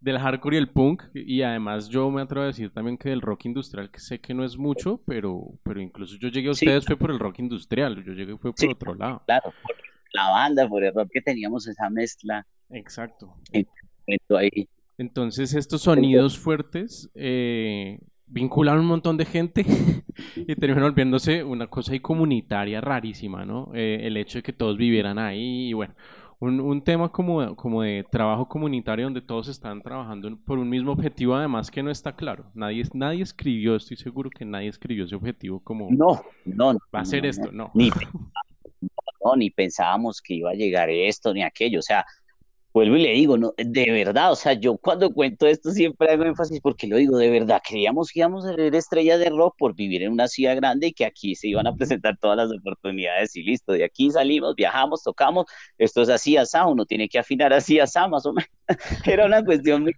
del 0.00 0.18
hardcore 0.18 0.56
y 0.56 0.58
el 0.58 0.68
punk 0.68 1.04
y 1.14 1.42
además 1.42 1.88
yo 1.88 2.10
me 2.10 2.22
atrevo 2.22 2.44
a 2.44 2.48
decir 2.48 2.72
también 2.72 2.98
que 2.98 3.10
del 3.10 3.20
rock 3.20 3.44
industrial, 3.44 3.90
que 3.90 4.00
sé 4.00 4.20
que 4.20 4.34
no 4.34 4.44
es 4.44 4.56
mucho, 4.56 5.00
pero, 5.06 5.52
pero 5.62 5.80
incluso 5.80 6.16
yo 6.18 6.28
llegué 6.28 6.48
a 6.48 6.52
ustedes 6.52 6.84
fue 6.84 6.96
por 6.96 7.10
el 7.10 7.18
rock 7.18 7.38
industrial, 7.38 8.02
yo 8.04 8.14
llegué 8.14 8.36
fue 8.36 8.52
por 8.52 8.70
otro 8.70 8.94
lado. 8.94 9.22
Claro, 9.26 9.52
por 9.62 9.76
la 10.12 10.30
banda, 10.30 10.68
por 10.68 10.82
el 10.82 10.94
rock 10.94 11.10
que 11.12 11.20
teníamos 11.20 11.68
esa 11.68 11.90
mezcla. 11.90 12.46
Exacto. 12.70 13.36
ahí. 14.30 14.68
Entonces 14.98 15.54
estos 15.54 15.82
sonidos 15.82 16.38
fuertes 16.38 17.10
eh, 17.14 17.98
vinculan 18.26 18.78
un 18.78 18.86
montón 18.86 19.16
de 19.16 19.24
gente 19.24 19.64
y 20.36 20.54
terminan 20.56 20.90
volviéndose 20.90 21.42
una 21.42 21.66
cosa 21.66 21.92
ahí 21.92 22.00
comunitaria 22.00 22.80
rarísima, 22.80 23.44
¿no? 23.44 23.70
Eh, 23.74 24.00
el 24.02 24.16
hecho 24.16 24.38
de 24.38 24.42
que 24.42 24.52
todos 24.52 24.76
vivieran 24.76 25.18
ahí 25.18 25.70
y 25.70 25.72
bueno, 25.72 25.94
un, 26.40 26.60
un 26.60 26.82
tema 26.82 27.10
como, 27.10 27.56
como 27.56 27.82
de 27.82 28.04
trabajo 28.10 28.48
comunitario 28.48 29.06
donde 29.06 29.22
todos 29.22 29.48
están 29.48 29.82
trabajando 29.82 30.36
por 30.44 30.58
un 30.58 30.68
mismo 30.68 30.92
objetivo, 30.92 31.34
además 31.34 31.70
que 31.70 31.82
no 31.82 31.90
está 31.90 32.14
claro. 32.14 32.50
Nadie, 32.54 32.84
nadie 32.92 33.22
escribió, 33.22 33.76
estoy 33.76 33.96
seguro 33.96 34.30
que 34.30 34.44
nadie 34.44 34.68
escribió 34.68 35.04
ese 35.04 35.14
objetivo 35.14 35.60
como... 35.60 35.88
No, 35.90 36.22
no, 36.44 36.74
no. 36.74 36.78
Va 36.94 37.00
a 37.00 37.04
ser 37.04 37.26
esto, 37.26 37.50
no. 37.52 37.70
Ni, 37.74 37.90
no, 39.24 39.36
ni 39.36 39.50
pensábamos 39.50 40.20
que 40.20 40.34
iba 40.34 40.50
a 40.50 40.54
llegar 40.54 40.90
esto 40.90 41.32
ni 41.32 41.42
aquello, 41.42 41.78
o 41.78 41.82
sea, 41.82 42.04
vuelvo 42.74 42.96
y 42.96 43.02
le 43.02 43.10
digo, 43.10 43.38
no, 43.38 43.54
de 43.56 43.90
verdad, 43.92 44.32
o 44.32 44.36
sea, 44.36 44.54
yo 44.54 44.76
cuando 44.76 45.10
cuento 45.12 45.46
esto 45.46 45.70
siempre 45.70 46.10
hago 46.10 46.24
énfasis 46.24 46.60
porque 46.60 46.88
lo 46.88 46.96
digo, 46.96 47.16
de 47.18 47.30
verdad, 47.30 47.62
creíamos 47.66 48.10
que 48.10 48.18
íbamos 48.18 48.44
a 48.44 48.54
ser 48.54 48.74
estrellas 48.74 49.20
de 49.20 49.30
rock 49.30 49.54
por 49.56 49.76
vivir 49.76 50.02
en 50.02 50.12
una 50.12 50.26
ciudad 50.26 50.56
grande 50.56 50.88
y 50.88 50.92
que 50.92 51.04
aquí 51.04 51.36
se 51.36 51.48
iban 51.48 51.68
a 51.68 51.74
presentar 51.76 52.18
todas 52.18 52.36
las 52.36 52.50
oportunidades 52.50 53.36
y 53.36 53.44
listo, 53.44 53.72
de 53.72 53.84
aquí 53.84 54.10
salimos, 54.10 54.56
viajamos, 54.56 55.04
tocamos, 55.04 55.46
esto 55.78 56.02
es 56.02 56.08
así, 56.08 56.36
asá, 56.36 56.66
uno 56.66 56.84
tiene 56.84 57.08
que 57.08 57.20
afinar 57.20 57.52
así, 57.52 57.78
asá, 57.78 58.08
más 58.08 58.26
o 58.26 58.32
menos, 58.32 58.50
era 59.06 59.26
una 59.26 59.44
cuestión 59.44 59.84
muy... 59.84 59.94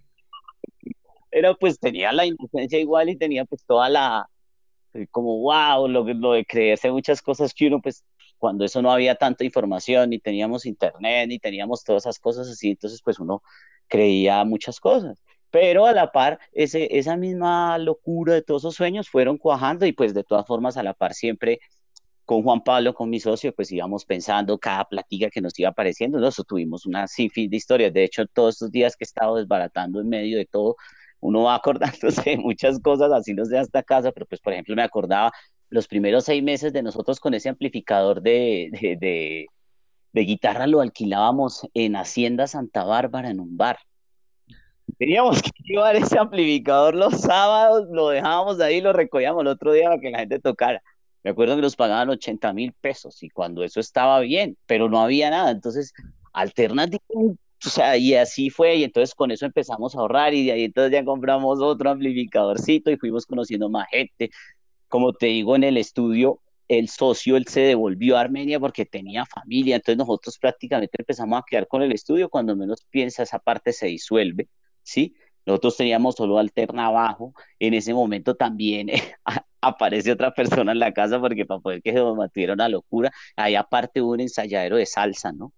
Era 1.31 1.53
pues 1.55 1.79
tenía 1.79 2.11
la 2.13 2.25
inocencia 2.25 2.79
igual 2.79 3.09
y 3.09 3.17
tenía 3.17 3.45
pues 3.45 3.63
toda 3.65 3.89
la, 3.89 4.29
como 5.11 5.39
wow, 5.39 5.87
lo, 5.87 6.03
lo 6.03 6.33
de 6.33 6.45
creerse 6.45 6.91
muchas 6.91 7.21
cosas 7.21 7.53
que 7.53 7.67
uno 7.67 7.81
pues 7.81 8.03
cuando 8.37 8.65
eso 8.65 8.81
no 8.81 8.91
había 8.91 9.15
tanta 9.15 9.43
información, 9.43 10.09
ni 10.09 10.19
teníamos 10.19 10.65
internet, 10.65 11.27
ni 11.29 11.39
teníamos 11.39 11.83
todas 11.83 12.03
esas 12.03 12.19
cosas 12.19 12.47
así, 12.49 12.71
entonces 12.71 13.01
pues 13.03 13.19
uno 13.19 13.41
creía 13.87 14.43
muchas 14.45 14.79
cosas. 14.79 15.21
Pero 15.49 15.85
a 15.85 15.93
la 15.93 16.11
par, 16.11 16.39
ese, 16.51 16.97
esa 16.97 17.15
misma 17.17 17.77
locura 17.77 18.33
de 18.33 18.41
todos 18.41 18.63
esos 18.63 18.75
sueños 18.75 19.09
fueron 19.09 19.37
cuajando 19.37 19.85
y 19.85 19.93
pues 19.93 20.13
de 20.13 20.23
todas 20.23 20.45
formas 20.45 20.77
a 20.77 20.83
la 20.83 20.93
par 20.93 21.13
siempre 21.13 21.59
con 22.25 22.43
Juan 22.43 22.61
Pablo, 22.61 22.93
con 22.93 23.09
mi 23.09 23.21
socio, 23.21 23.53
pues 23.55 23.71
íbamos 23.71 24.03
pensando 24.05 24.57
cada 24.59 24.83
platica 24.85 25.29
que 25.29 25.39
nos 25.39 25.57
iba 25.59 25.69
apareciendo. 25.69 26.19
Nosotros 26.19 26.47
tuvimos 26.47 26.85
una 26.85 27.07
sinfín 27.07 27.49
de 27.49 27.55
historias. 27.55 27.93
De 27.93 28.03
hecho, 28.03 28.25
todos 28.27 28.55
estos 28.55 28.69
días 28.71 28.97
que 28.97 29.05
he 29.05 29.07
estado 29.07 29.37
desbaratando 29.37 30.01
en 30.01 30.09
medio 30.09 30.37
de 30.37 30.45
todo, 30.45 30.75
uno 31.21 31.43
va 31.43 31.55
acordándose 32.11 32.31
de 32.31 32.37
muchas 32.37 32.79
cosas, 32.79 33.11
así 33.13 33.33
no 33.33 33.45
sé 33.45 33.57
hasta 33.57 33.81
casa, 33.83 34.11
pero 34.11 34.25
pues 34.25 34.41
por 34.41 34.53
ejemplo 34.53 34.75
me 34.75 34.83
acordaba 34.83 35.31
los 35.69 35.87
primeros 35.87 36.25
seis 36.25 36.43
meses 36.43 36.73
de 36.73 36.83
nosotros 36.83 37.19
con 37.19 37.33
ese 37.33 37.49
amplificador 37.49 38.21
de, 38.21 39.47
guitarra 40.13 40.67
lo 40.67 40.81
alquilábamos 40.81 41.67
en 41.73 41.95
Hacienda 41.95 42.47
Santa 42.47 42.83
Bárbara, 42.83 43.29
en 43.29 43.39
un 43.39 43.57
bar. 43.57 43.77
Teníamos 44.97 45.41
que 45.41 45.51
llevar 45.63 45.95
ese 45.95 46.17
amplificador 46.17 46.95
los 46.95 47.21
sábados, 47.21 47.87
lo 47.91 48.09
dejábamos 48.09 48.59
ahí, 48.61 48.81
lo 48.81 48.93
recogíamos 48.93 49.41
el 49.41 49.47
otro 49.47 49.73
día 49.73 49.89
para 49.89 49.99
que 49.99 50.09
la 50.09 50.19
gente 50.19 50.39
tocara. 50.39 50.81
Me 51.23 51.31
acuerdo 51.31 51.55
que 51.55 51.61
nos 51.61 51.75
pagaban 51.75 52.09
80 52.09 52.53
mil 52.53 52.73
pesos 52.73 53.21
y 53.21 53.29
cuando 53.29 53.63
eso 53.63 53.79
estaba 53.79 54.19
bien, 54.21 54.57
pero 54.65 54.89
no 54.89 55.01
había 55.01 55.29
nada. 55.29 55.51
Entonces, 55.51 55.93
alternativa, 56.31 57.03
o 57.65 57.69
sea, 57.69 57.97
y 57.97 58.13
así 58.15 58.49
fue. 58.49 58.75
Y 58.77 58.83
entonces 58.83 59.13
con 59.15 59.31
eso 59.31 59.45
empezamos 59.45 59.95
a 59.95 59.99
ahorrar 59.99 60.33
y 60.33 60.45
de 60.45 60.51
ahí 60.53 60.63
entonces 60.65 60.91
ya 60.91 61.03
compramos 61.03 61.59
otro 61.61 61.89
amplificadorcito 61.89 62.91
y 62.91 62.97
fuimos 62.97 63.25
conociendo 63.25 63.69
más 63.69 63.87
gente. 63.89 64.29
Como 64.87 65.13
te 65.13 65.27
digo, 65.27 65.55
en 65.55 65.63
el 65.63 65.77
estudio, 65.77 66.41
el 66.67 66.89
socio, 66.89 67.37
él 67.37 67.47
se 67.47 67.61
devolvió 67.61 68.17
a 68.17 68.21
Armenia 68.21 68.59
porque 68.59 68.85
tenía 68.85 69.25
familia. 69.25 69.75
Entonces 69.77 69.97
nosotros 69.97 70.37
prácticamente 70.37 70.97
empezamos 70.99 71.39
a 71.39 71.43
quedar 71.47 71.67
con 71.67 71.81
el 71.81 71.91
estudio. 71.91 72.29
Cuando 72.29 72.55
menos 72.55 72.85
piensa, 72.89 73.23
esa 73.23 73.39
parte 73.39 73.73
se 73.73 73.87
disuelve 73.87 74.47
¿sí? 74.87 75.15
Nosotros 75.45 75.77
teníamos 75.77 76.15
solo 76.15 76.39
alterna 76.39 76.87
abajo, 76.87 77.33
en 77.59 77.73
ese 77.73 77.93
momento 77.93 78.35
también 78.35 78.89
aparece 79.61 80.11
otra 80.11 80.33
persona 80.33 80.71
en 80.71 80.79
la 80.79 80.93
casa 80.93 81.19
porque 81.19 81.45
para 81.45 81.59
poder 81.61 81.81
que 81.81 81.93
se 81.93 82.01
mantuviera 82.03 82.53
una 82.53 82.69
locura, 82.69 83.11
ahí 83.35 83.55
aparte 83.55 84.01
hubo 84.01 84.11
un 84.13 84.21
ensayadero 84.21 84.77
de 84.77 84.85
salsa, 84.85 85.31
¿no? 85.31 85.53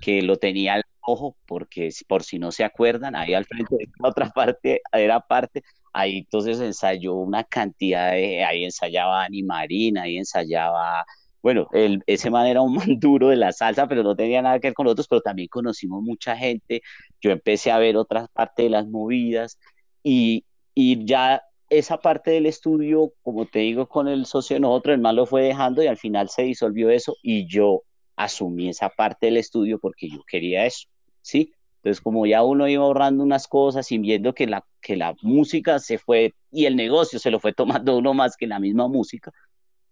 Que 0.00 0.22
lo 0.22 0.36
tenía 0.36 0.82
ojo, 1.02 1.36
porque 1.46 1.90
por 2.08 2.22
si 2.22 2.38
no 2.38 2.52
se 2.52 2.64
acuerdan, 2.64 3.16
ahí 3.16 3.34
al 3.34 3.44
frente 3.44 3.76
de 3.76 3.88
la 3.98 4.08
otra 4.08 4.30
parte, 4.30 4.80
era 4.92 5.20
parte, 5.20 5.62
ahí 5.92 6.18
entonces 6.18 6.60
ensayó 6.60 7.14
una 7.14 7.44
cantidad 7.44 8.12
de, 8.12 8.44
ahí 8.44 8.64
ensayaba 8.64 9.24
Ani 9.24 9.42
Marina, 9.42 10.02
ahí 10.02 10.16
ensayaba 10.18 11.04
bueno, 11.42 11.68
el, 11.72 12.02
ese 12.06 12.30
man 12.30 12.46
era 12.46 12.60
un 12.62 12.74
man 12.74 12.98
duro 13.00 13.28
de 13.28 13.36
la 13.36 13.52
salsa, 13.52 13.86
pero 13.88 14.02
no 14.02 14.16
tenía 14.16 14.42
nada 14.42 14.58
que 14.60 14.68
ver 14.68 14.74
con 14.74 14.86
otros, 14.86 15.08
pero 15.08 15.20
también 15.22 15.48
conocimos 15.48 16.02
mucha 16.02 16.36
gente, 16.36 16.82
yo 17.20 17.30
empecé 17.30 17.70
a 17.70 17.78
ver 17.78 17.96
otras 17.96 18.28
partes 18.30 18.64
de 18.64 18.70
las 18.70 18.86
movidas 18.86 19.58
y, 20.02 20.44
y 20.74 21.04
ya 21.04 21.42
esa 21.68 21.98
parte 21.98 22.32
del 22.32 22.46
estudio, 22.46 23.12
como 23.22 23.46
te 23.46 23.60
digo, 23.60 23.88
con 23.88 24.08
el 24.08 24.26
socio 24.26 24.56
de 24.56 24.60
nosotros, 24.60 24.94
el 24.94 25.00
man 25.00 25.16
lo 25.16 25.26
fue 25.26 25.42
dejando 25.42 25.82
y 25.82 25.86
al 25.86 25.98
final 25.98 26.28
se 26.28 26.42
disolvió 26.42 26.90
eso 26.90 27.16
y 27.22 27.46
yo 27.46 27.82
asumí 28.24 28.68
esa 28.68 28.90
parte 28.90 29.26
del 29.26 29.38
estudio 29.38 29.78
porque 29.78 30.08
yo 30.08 30.22
quería 30.26 30.66
eso, 30.66 30.88
¿sí? 31.22 31.52
Entonces, 31.76 32.02
como 32.02 32.26
ya 32.26 32.42
uno 32.42 32.68
iba 32.68 32.84
ahorrando 32.84 33.24
unas 33.24 33.48
cosas 33.48 33.90
y 33.90 33.98
viendo 33.98 34.34
que 34.34 34.46
la, 34.46 34.66
que 34.82 34.96
la 34.96 35.14
música 35.22 35.78
se 35.78 35.96
fue 35.96 36.34
y 36.52 36.66
el 36.66 36.76
negocio 36.76 37.18
se 37.18 37.30
lo 37.30 37.40
fue 37.40 37.54
tomando 37.54 37.96
uno 37.96 38.12
más 38.12 38.36
que 38.36 38.46
la 38.46 38.60
misma 38.60 38.88
música, 38.88 39.32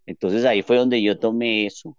entonces 0.05 0.45
ahí 0.45 0.63
fue 0.63 0.77
donde 0.77 1.03
yo 1.03 1.19
tomé 1.19 1.67
eso. 1.67 1.97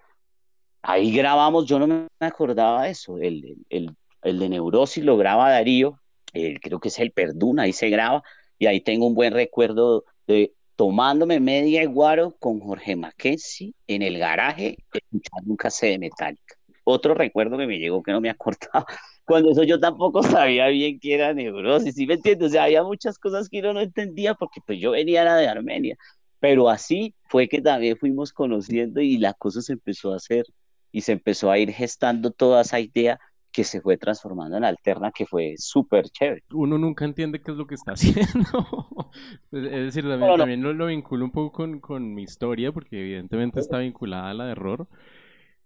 Ahí 0.82 1.12
grabamos, 1.12 1.66
yo 1.66 1.80
no 1.80 1.88
me 1.88 2.08
acordaba 2.20 2.84
de 2.84 2.92
eso, 2.92 3.18
el, 3.18 3.58
el, 3.70 3.96
el 4.22 4.40
de 4.40 4.50
Neurosis 4.50 5.04
lo 5.04 5.18
graba 5.18 5.50
Darío, 5.50 6.00
creo 6.32 6.80
que 6.80 6.90
es 6.90 7.00
el 7.00 7.12
Perduna, 7.12 7.64
ahí 7.64 7.74
se 7.74 7.90
graba, 7.90 8.24
y 8.60 8.68
ahí 8.68 8.82
tengo 8.82 9.08
un 9.08 9.16
buen 9.16 9.34
recuerdo 9.34 10.06
de 10.28 10.54
tomándome 10.80 11.42
media 11.42 11.86
guaro 11.86 12.38
con 12.40 12.62
Jorge 12.62 12.96
Mackenzie 12.96 13.74
en 13.86 14.02
el 14.02 14.18
garaje, 14.18 14.78
escuchando 14.94 15.52
un 15.52 15.58
cassette 15.58 15.92
de 15.92 16.00
Metallica. 16.00 16.56
Otro 16.86 17.14
recuerdo 17.14 17.58
que 17.58 17.68
me 17.68 17.80
llegó 17.80 18.02
que 18.02 18.14
no 18.14 18.22
me 18.22 18.30
acordaba, 18.30 18.86
cuando 19.26 19.52
eso 19.52 19.64
yo 19.64 19.78
tampoco 19.78 20.24
sabía 20.24 20.68
bien 20.70 20.98
qué 21.02 21.16
era 21.16 21.34
neurosis, 21.34 21.96
¿sí 21.96 22.08
me 22.08 22.14
entiendes? 22.14 22.48
O 22.48 22.52
sea, 22.52 22.64
había 22.64 22.82
muchas 22.82 23.20
cosas 23.20 23.50
que 23.50 23.62
yo 23.62 23.74
no 23.74 23.82
entendía 23.82 24.36
porque 24.36 24.62
pues 24.66 24.80
yo 24.80 24.92
venía 24.92 25.26
de 25.36 25.50
Armenia, 25.50 25.98
pero 26.40 26.70
así 26.70 27.14
fue 27.26 27.50
que 27.50 27.60
también 27.60 27.98
fuimos 27.98 28.32
conociendo 28.32 29.02
y 29.02 29.18
la 29.18 29.34
cosa 29.34 29.62
se 29.62 29.74
empezó 29.74 30.14
a 30.14 30.16
hacer 30.16 30.46
y 30.94 31.02
se 31.02 31.12
empezó 31.12 31.52
a 31.52 31.58
ir 31.60 31.74
gestando 31.74 32.32
toda 32.32 32.62
esa 32.62 32.80
idea 32.80 33.20
que 33.52 33.64
se 33.64 33.82
fue 33.82 33.98
transformando 33.98 34.58
en 34.58 34.64
alterna, 34.64 35.12
que 35.12 35.26
fue 35.26 35.56
súper 35.58 36.10
chévere. 36.10 36.44
Uno 36.52 36.78
nunca 36.78 37.06
entiende 37.06 37.42
qué 37.42 37.52
es 37.52 37.58
lo 37.58 37.66
que 37.66 37.76
está 37.76 37.92
haciendo. 37.94 39.12
es 39.52 39.94
decir, 39.94 40.04
también, 40.04 40.62
Lo, 40.62 40.86
vinculo 40.86 41.26
un 41.26 41.32
poco 41.32 41.52
con, 41.52 41.80
con, 41.80 42.14
mi 42.14 42.24
historia, 42.24 42.72
porque 42.72 43.00
evidentemente 43.00 43.60
está 43.60 43.80
vinculada 43.80 44.30
a 44.30 44.34
la 44.34 44.46
de 44.46 44.52
error. 44.52 44.88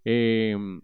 Em, 0.04 0.80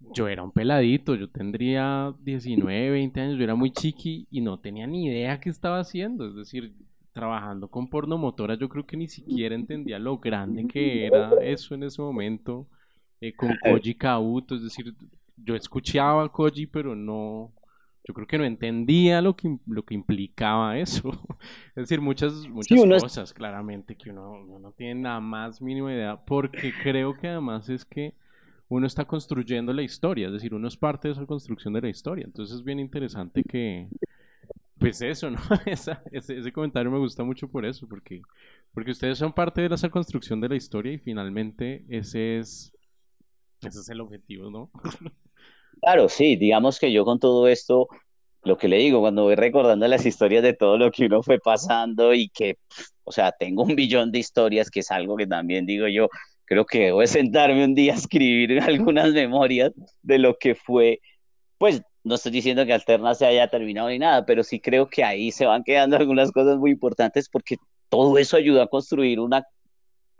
yo 0.00 0.28
era 0.28 0.42
un 0.42 0.52
peladito, 0.52 1.14
yo 1.14 1.28
tendría 1.30 2.14
19, 2.20 2.90
20 2.90 3.20
años, 3.20 3.38
yo 3.38 3.44
era 3.44 3.54
muy 3.54 3.70
chiqui 3.70 4.26
y 4.30 4.40
no 4.40 4.58
tenía 4.58 4.86
ni 4.86 5.06
idea 5.06 5.40
qué 5.40 5.50
estaba 5.50 5.78
haciendo. 5.80 6.26
Es 6.28 6.34
decir, 6.34 6.74
trabajando 7.12 7.68
con 7.68 7.88
pornomotora, 7.88 8.54
yo 8.54 8.68
creo 8.68 8.86
que 8.86 8.96
ni 8.96 9.08
siquiera 9.08 9.54
entendía 9.54 9.98
lo 9.98 10.18
grande 10.18 10.66
que 10.66 11.06
era 11.06 11.30
eso 11.42 11.74
en 11.74 11.84
ese 11.84 12.00
momento, 12.02 12.66
eh, 13.20 13.34
con 13.34 13.50
Koji 13.62 13.94
Kauto, 13.94 14.56
es 14.56 14.62
decir, 14.62 14.94
yo 15.44 15.54
escuchaba 15.54 16.24
a 16.24 16.28
Koji, 16.28 16.66
pero 16.66 16.94
no, 16.94 17.52
yo 18.04 18.14
creo 18.14 18.26
que 18.26 18.38
no 18.38 18.44
entendía 18.44 19.20
lo 19.20 19.36
que, 19.36 19.58
lo 19.66 19.84
que 19.84 19.94
implicaba 19.94 20.78
eso. 20.78 21.10
Es 21.70 21.88
decir, 21.88 22.00
muchas, 22.00 22.48
muchas 22.48 23.02
cosas, 23.02 23.32
claramente, 23.32 23.96
que 23.96 24.10
uno, 24.10 24.58
no 24.58 24.72
tiene 24.72 25.02
nada 25.02 25.20
más 25.20 25.60
mínima 25.60 25.92
idea, 25.92 26.16
porque 26.16 26.72
creo 26.82 27.16
que 27.16 27.28
además 27.28 27.68
es 27.68 27.84
que 27.84 28.14
uno 28.68 28.86
está 28.86 29.04
construyendo 29.04 29.72
la 29.72 29.82
historia, 29.82 30.28
es 30.28 30.32
decir, 30.32 30.54
uno 30.54 30.68
es 30.68 30.76
parte 30.76 31.08
de 31.08 31.12
esa 31.12 31.26
construcción 31.26 31.74
de 31.74 31.82
la 31.82 31.88
historia. 31.88 32.24
Entonces 32.24 32.56
es 32.56 32.64
bien 32.64 32.78
interesante 32.78 33.42
que, 33.42 33.88
pues 34.78 35.02
eso, 35.02 35.30
¿no? 35.30 35.38
ese, 35.66 36.52
comentario 36.52 36.90
me 36.90 36.98
gusta 36.98 37.22
mucho 37.22 37.48
por 37.48 37.66
eso, 37.66 37.88
porque, 37.88 38.22
porque 38.72 38.92
ustedes 38.92 39.18
son 39.18 39.32
parte 39.32 39.60
de 39.60 39.74
esa 39.74 39.90
construcción 39.90 40.40
de 40.40 40.48
la 40.48 40.56
historia 40.56 40.92
y 40.92 40.98
finalmente 40.98 41.84
ese 41.88 42.38
es, 42.38 42.72
ese 43.60 43.80
es 43.80 43.88
el 43.90 44.00
objetivo, 44.00 44.50
¿no? 44.50 44.70
Claro, 45.80 46.08
sí, 46.08 46.36
digamos 46.36 46.78
que 46.78 46.92
yo 46.92 47.04
con 47.04 47.18
todo 47.18 47.48
esto, 47.48 47.88
lo 48.42 48.58
que 48.58 48.68
le 48.68 48.76
digo, 48.78 49.00
cuando 49.00 49.24
voy 49.24 49.34
recordando 49.34 49.88
las 49.88 50.04
historias 50.04 50.42
de 50.42 50.52
todo 50.54 50.76
lo 50.76 50.90
que 50.90 51.06
uno 51.06 51.22
fue 51.22 51.38
pasando 51.38 52.12
y 52.14 52.28
que, 52.28 52.56
o 53.04 53.12
sea, 53.12 53.32
tengo 53.32 53.62
un 53.62 53.74
billón 53.76 54.12
de 54.12 54.18
historias, 54.18 54.70
que 54.70 54.80
es 54.80 54.90
algo 54.90 55.16
que 55.16 55.26
también 55.26 55.64
digo 55.66 55.88
yo, 55.88 56.08
creo 56.44 56.66
que 56.66 56.86
debo 56.86 57.06
sentarme 57.06 57.64
un 57.64 57.74
día 57.74 57.94
a 57.94 57.96
escribir 57.96 58.60
algunas 58.62 59.12
memorias 59.12 59.72
de 60.02 60.18
lo 60.18 60.36
que 60.36 60.54
fue, 60.54 61.00
pues 61.58 61.82
no 62.04 62.16
estoy 62.16 62.32
diciendo 62.32 62.66
que 62.66 62.72
Alterna 62.74 63.14
se 63.14 63.26
haya 63.26 63.48
terminado 63.48 63.88
ni 63.88 63.98
nada, 63.98 64.26
pero 64.26 64.42
sí 64.44 64.60
creo 64.60 64.88
que 64.88 65.04
ahí 65.04 65.32
se 65.32 65.46
van 65.46 65.64
quedando 65.64 65.96
algunas 65.98 66.32
cosas 66.32 66.58
muy 66.58 66.72
importantes 66.72 67.28
porque 67.30 67.56
todo 67.88 68.18
eso 68.18 68.36
ayuda 68.36 68.64
a 68.64 68.68
construir 68.68 69.20
una 69.20 69.44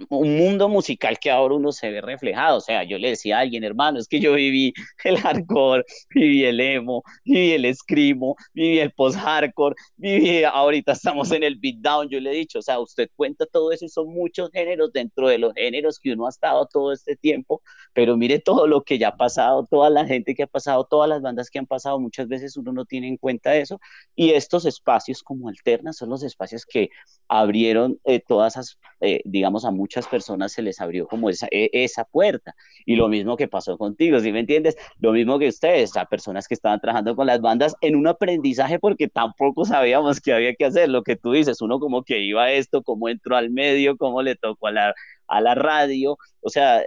un 0.08 0.36
mundo 0.36 0.68
musical 0.68 1.18
que 1.18 1.30
ahora 1.30 1.54
uno 1.54 1.72
se 1.72 1.90
ve 1.90 2.00
reflejado. 2.00 2.58
O 2.58 2.60
sea, 2.60 2.84
yo 2.84 2.98
le 2.98 3.10
decía 3.10 3.38
a 3.38 3.40
alguien, 3.40 3.64
hermano, 3.64 3.98
es 3.98 4.08
que 4.08 4.20
yo 4.20 4.34
viví 4.34 4.72
el 5.04 5.18
hardcore, 5.18 5.84
viví 6.14 6.44
el 6.44 6.60
emo, 6.60 7.02
viví 7.24 7.52
el 7.52 7.74
screamo, 7.74 8.36
viví 8.54 8.78
el 8.78 8.92
post-hardcore, 8.92 9.74
viví, 9.96 10.44
ahorita 10.44 10.92
estamos 10.92 11.30
en 11.32 11.42
el 11.42 11.56
beatdown, 11.56 12.08
yo 12.08 12.20
le 12.20 12.30
he 12.30 12.34
dicho, 12.34 12.60
o 12.60 12.62
sea, 12.62 12.78
usted 12.80 13.08
cuenta 13.16 13.46
todo 13.46 13.72
eso 13.72 13.84
y 13.84 13.88
son 13.88 14.08
muchos 14.08 14.50
géneros 14.52 14.92
dentro 14.92 15.28
de 15.28 15.38
los 15.38 15.54
géneros 15.54 15.98
que 15.98 16.12
uno 16.12 16.26
ha 16.26 16.30
estado 16.30 16.66
todo 16.66 16.92
este 16.92 17.16
tiempo, 17.16 17.62
pero 17.92 18.16
mire 18.16 18.38
todo 18.38 18.66
lo 18.66 18.82
que 18.82 18.98
ya 18.98 19.08
ha 19.08 19.16
pasado, 19.16 19.66
toda 19.70 19.90
la 19.90 20.06
gente 20.06 20.34
que 20.34 20.44
ha 20.44 20.46
pasado, 20.46 20.84
todas 20.84 21.08
las 21.08 21.22
bandas 21.22 21.50
que 21.50 21.58
han 21.58 21.66
pasado, 21.66 21.98
muchas 22.00 22.28
veces 22.28 22.56
uno 22.56 22.72
no 22.72 22.84
tiene 22.84 23.08
en 23.08 23.16
cuenta 23.16 23.56
eso. 23.56 23.80
Y 24.14 24.30
estos 24.30 24.64
espacios 24.66 25.22
como 25.22 25.48
Alterna 25.48 25.92
son 25.92 26.10
los 26.10 26.22
espacios 26.22 26.64
que 26.66 26.90
abrieron 27.28 27.98
eh, 28.04 28.20
todas 28.20 28.54
esas, 28.54 28.78
eh, 29.00 29.20
digamos, 29.24 29.64
a 29.64 29.70
muchos 29.70 29.89
muchas 29.90 30.06
personas 30.06 30.52
se 30.52 30.62
les 30.62 30.80
abrió 30.80 31.08
como 31.08 31.30
esa, 31.30 31.48
e, 31.50 31.68
esa 31.72 32.04
puerta. 32.04 32.54
Y 32.86 32.94
lo 32.94 33.08
mismo 33.08 33.36
que 33.36 33.48
pasó 33.48 33.76
contigo, 33.76 34.20
¿sí 34.20 34.30
me 34.30 34.38
entiendes? 34.40 34.76
Lo 35.00 35.10
mismo 35.10 35.38
que 35.40 35.48
ustedes, 35.48 35.96
a 35.96 36.04
personas 36.04 36.46
que 36.46 36.54
estaban 36.54 36.80
trabajando 36.80 37.16
con 37.16 37.26
las 37.26 37.40
bandas 37.40 37.74
en 37.80 37.96
un 37.96 38.06
aprendizaje 38.06 38.78
porque 38.78 39.08
tampoco 39.08 39.64
sabíamos 39.64 40.20
qué 40.20 40.32
había 40.32 40.54
que 40.54 40.66
hacer. 40.66 40.88
Lo 40.88 41.02
que 41.02 41.16
tú 41.16 41.32
dices, 41.32 41.60
uno 41.60 41.80
como 41.80 42.04
que 42.04 42.20
iba 42.20 42.44
a 42.44 42.52
esto, 42.52 42.82
cómo 42.84 43.08
entró 43.08 43.36
al 43.36 43.50
medio, 43.50 43.96
cómo 43.96 44.22
le 44.22 44.36
tocó 44.36 44.68
a 44.68 44.72
la, 44.72 44.94
a 45.30 45.40
la 45.40 45.54
radio, 45.54 46.18
o 46.40 46.48
sea, 46.50 46.82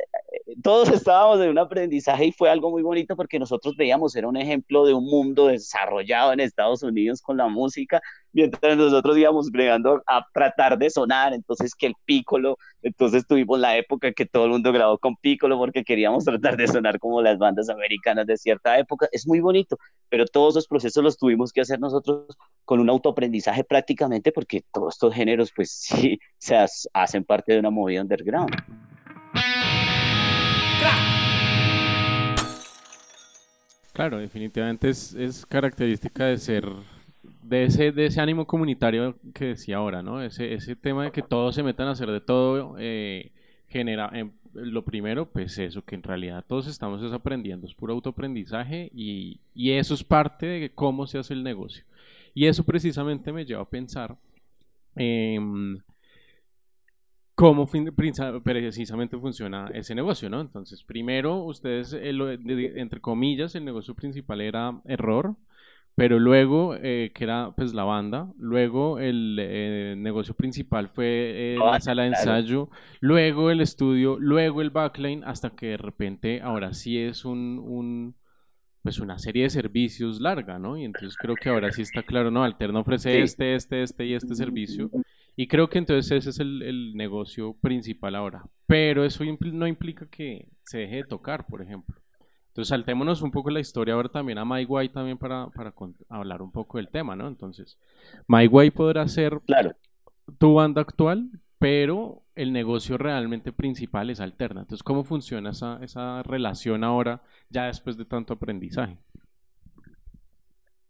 todos 0.61 0.89
estábamos 1.07 1.39
en 1.41 1.49
un 1.49 1.57
aprendizaje 1.57 2.25
y 2.27 2.31
fue 2.31 2.49
algo 2.49 2.71
muy 2.71 2.83
bonito 2.83 3.15
porque 3.15 3.39
nosotros 3.39 3.75
veíamos, 3.77 4.15
era 4.15 4.27
un 4.27 4.37
ejemplo 4.37 4.85
de 4.85 4.93
un 4.93 5.05
mundo 5.05 5.47
desarrollado 5.47 6.33
en 6.33 6.39
Estados 6.39 6.83
Unidos 6.83 7.21
con 7.21 7.37
la 7.37 7.47
música, 7.47 8.01
mientras 8.33 8.77
nosotros 8.77 9.17
íbamos 9.17 9.49
bregando 9.51 10.01
a 10.07 10.25
tratar 10.33 10.77
de 10.77 10.89
sonar, 10.89 11.33
entonces 11.33 11.73
que 11.75 11.87
el 11.87 11.93
pícolo, 12.05 12.57
entonces 12.81 13.25
tuvimos 13.27 13.59
la 13.59 13.77
época 13.77 14.11
que 14.11 14.25
todo 14.25 14.45
el 14.45 14.51
mundo 14.51 14.71
grabó 14.73 14.97
con 14.97 15.15
pícolo 15.15 15.57
porque 15.57 15.83
queríamos 15.83 16.25
tratar 16.25 16.57
de 16.57 16.67
sonar 16.67 16.99
como 16.99 17.21
las 17.21 17.37
bandas 17.37 17.69
americanas 17.69 18.25
de 18.27 18.37
cierta 18.37 18.77
época, 18.77 19.07
es 19.11 19.27
muy 19.27 19.39
bonito, 19.39 19.77
pero 20.13 20.27
todos 20.27 20.53
esos 20.53 20.67
procesos 20.67 21.03
los 21.03 21.17
tuvimos 21.17 21.51
que 21.51 21.59
hacer 21.59 21.79
nosotros 21.79 22.37
con 22.65 22.79
un 22.79 22.87
autoaprendizaje 22.87 23.63
prácticamente 23.63 24.31
porque 24.31 24.63
todos 24.71 24.93
estos 24.93 25.11
géneros 25.11 25.51
pues 25.55 25.71
sí 25.89 26.19
se 26.37 26.55
hacen 26.93 27.23
parte 27.23 27.53
de 27.53 27.57
una 27.57 27.71
movida 27.71 28.03
underground. 28.03 28.53
Claro, 33.93 34.19
definitivamente 34.19 34.89
es, 34.89 35.15
es, 35.15 35.47
característica 35.47 36.25
de 36.25 36.37
ser, 36.37 36.69
de 37.41 37.63
ese, 37.63 37.91
de 37.91 38.05
ese 38.05 38.21
ánimo 38.21 38.45
comunitario 38.45 39.17
que 39.33 39.45
decía 39.45 39.77
ahora, 39.77 40.03
¿no? 40.03 40.21
Ese, 40.21 40.53
ese 40.53 40.75
tema 40.75 41.05
de 41.05 41.11
que 41.11 41.23
todos 41.23 41.55
se 41.55 41.63
metan 41.63 41.87
a 41.87 41.91
hacer 41.93 42.11
de 42.11 42.21
todo, 42.21 42.75
eh, 42.77 43.31
genera, 43.67 44.11
eh, 44.13 44.29
lo 44.53 44.83
primero, 44.83 45.29
pues 45.29 45.57
eso, 45.57 45.83
que 45.83 45.95
en 45.95 46.03
realidad 46.03 46.45
todos 46.47 46.67
estamos 46.67 47.11
aprendiendo, 47.11 47.67
es 47.67 47.73
puro 47.73 47.93
autoaprendizaje 47.93 48.91
y, 48.93 49.39
y 49.53 49.71
eso 49.71 49.93
es 49.93 50.03
parte 50.03 50.45
de 50.45 50.69
cómo 50.71 51.07
se 51.07 51.17
hace 51.17 51.33
el 51.33 51.43
negocio. 51.43 51.83
Y 52.33 52.45
eso 52.47 52.63
precisamente 52.63 53.31
me 53.31 53.45
lleva 53.45 53.61
a 53.61 53.69
pensar 53.69 54.17
cómo 57.35 57.67
precisamente 57.95 59.17
funciona 59.17 59.69
ese 59.73 59.95
negocio, 59.95 60.29
¿no? 60.29 60.41
Entonces, 60.41 60.83
primero, 60.83 61.43
ustedes, 61.43 61.93
entre 61.93 63.01
comillas, 63.01 63.55
el 63.55 63.65
negocio 63.65 63.95
principal 63.95 64.41
era 64.41 64.79
error, 64.85 65.35
pero 65.95 66.19
luego, 66.19 66.75
eh, 66.75 67.11
que 67.13 67.23
era 67.23 67.53
pues 67.55 67.73
la 67.73 67.83
banda, 67.83 68.31
luego 68.37 68.99
el 68.99 69.37
eh, 69.39 69.95
negocio 69.97 70.33
principal 70.33 70.89
fue 70.89 71.53
eh, 71.53 71.57
la 71.57 71.79
sala 71.79 72.03
de 72.03 72.09
ensayo, 72.09 72.69
luego 72.99 73.51
el 73.51 73.61
estudio, 73.61 74.17
luego 74.19 74.61
el 74.61 74.71
backline, 74.71 75.23
hasta 75.23 75.51
que 75.51 75.67
de 75.67 75.77
repente 75.77 76.41
ahora 76.41 76.73
sí 76.73 76.97
es 76.97 77.25
un, 77.25 77.59
un 77.59 78.15
pues 78.81 78.99
una 78.99 79.17
serie 79.17 79.43
de 79.43 79.49
servicios 79.49 80.19
larga, 80.19 80.59
¿no? 80.59 80.77
Y 80.77 80.83
entonces 80.83 81.15
creo 81.15 81.35
que 81.35 81.49
ahora 81.49 81.71
sí 81.71 81.83
está 81.83 82.03
claro, 82.03 82.31
¿no? 82.31 82.43
Alterna 82.43 82.79
ofrece 82.79 83.21
este, 83.21 83.55
este, 83.55 83.81
este 83.81 84.05
y 84.05 84.13
este 84.13 84.35
servicio. 84.35 84.89
Y 85.37 85.47
creo 85.47 85.69
que 85.69 85.77
entonces 85.77 86.11
ese 86.11 86.31
es 86.31 86.39
el, 86.39 86.61
el 86.61 86.93
negocio 86.95 87.55
principal 87.61 88.15
ahora. 88.15 88.43
Pero 88.67 89.05
eso 89.05 89.23
no 89.23 89.67
implica 89.67 90.07
que 90.09 90.49
se 90.63 90.79
deje 90.79 90.97
de 90.97 91.03
tocar, 91.05 91.45
por 91.47 91.61
ejemplo. 91.61 92.02
Entonces 92.53 92.69
saltémonos 92.69 93.23
un 93.23 93.31
poco 93.31 93.49
la 93.49 93.59
historia 93.59 93.95
ahora 93.95 94.09
también 94.09 94.37
a 94.37 94.45
My 94.45 94.63
Way 94.63 94.89
también 94.89 95.17
para, 95.17 95.47
para 95.47 95.73
hablar 96.07 96.43
un 96.43 96.51
poco 96.51 96.77
del 96.77 96.87
tema, 96.87 97.15
¿no? 97.15 97.27
Entonces, 97.27 97.79
My 98.27 98.45
Way 98.45 98.69
podrá 98.69 99.07
ser 99.07 99.41
tu 100.37 100.53
banda 100.53 100.81
actual, 100.81 101.31
pero 101.57 102.21
el 102.35 102.53
negocio 102.53 102.99
realmente 102.99 103.51
principal 103.51 104.11
es 104.11 104.19
Alterna. 104.19 104.61
Entonces, 104.61 104.83
¿cómo 104.83 105.03
funciona 105.03 105.49
esa, 105.49 105.79
esa 105.81 106.21
relación 106.21 106.83
ahora 106.83 107.23
ya 107.49 107.65
después 107.65 107.97
de 107.97 108.05
tanto 108.05 108.33
aprendizaje? 108.33 108.99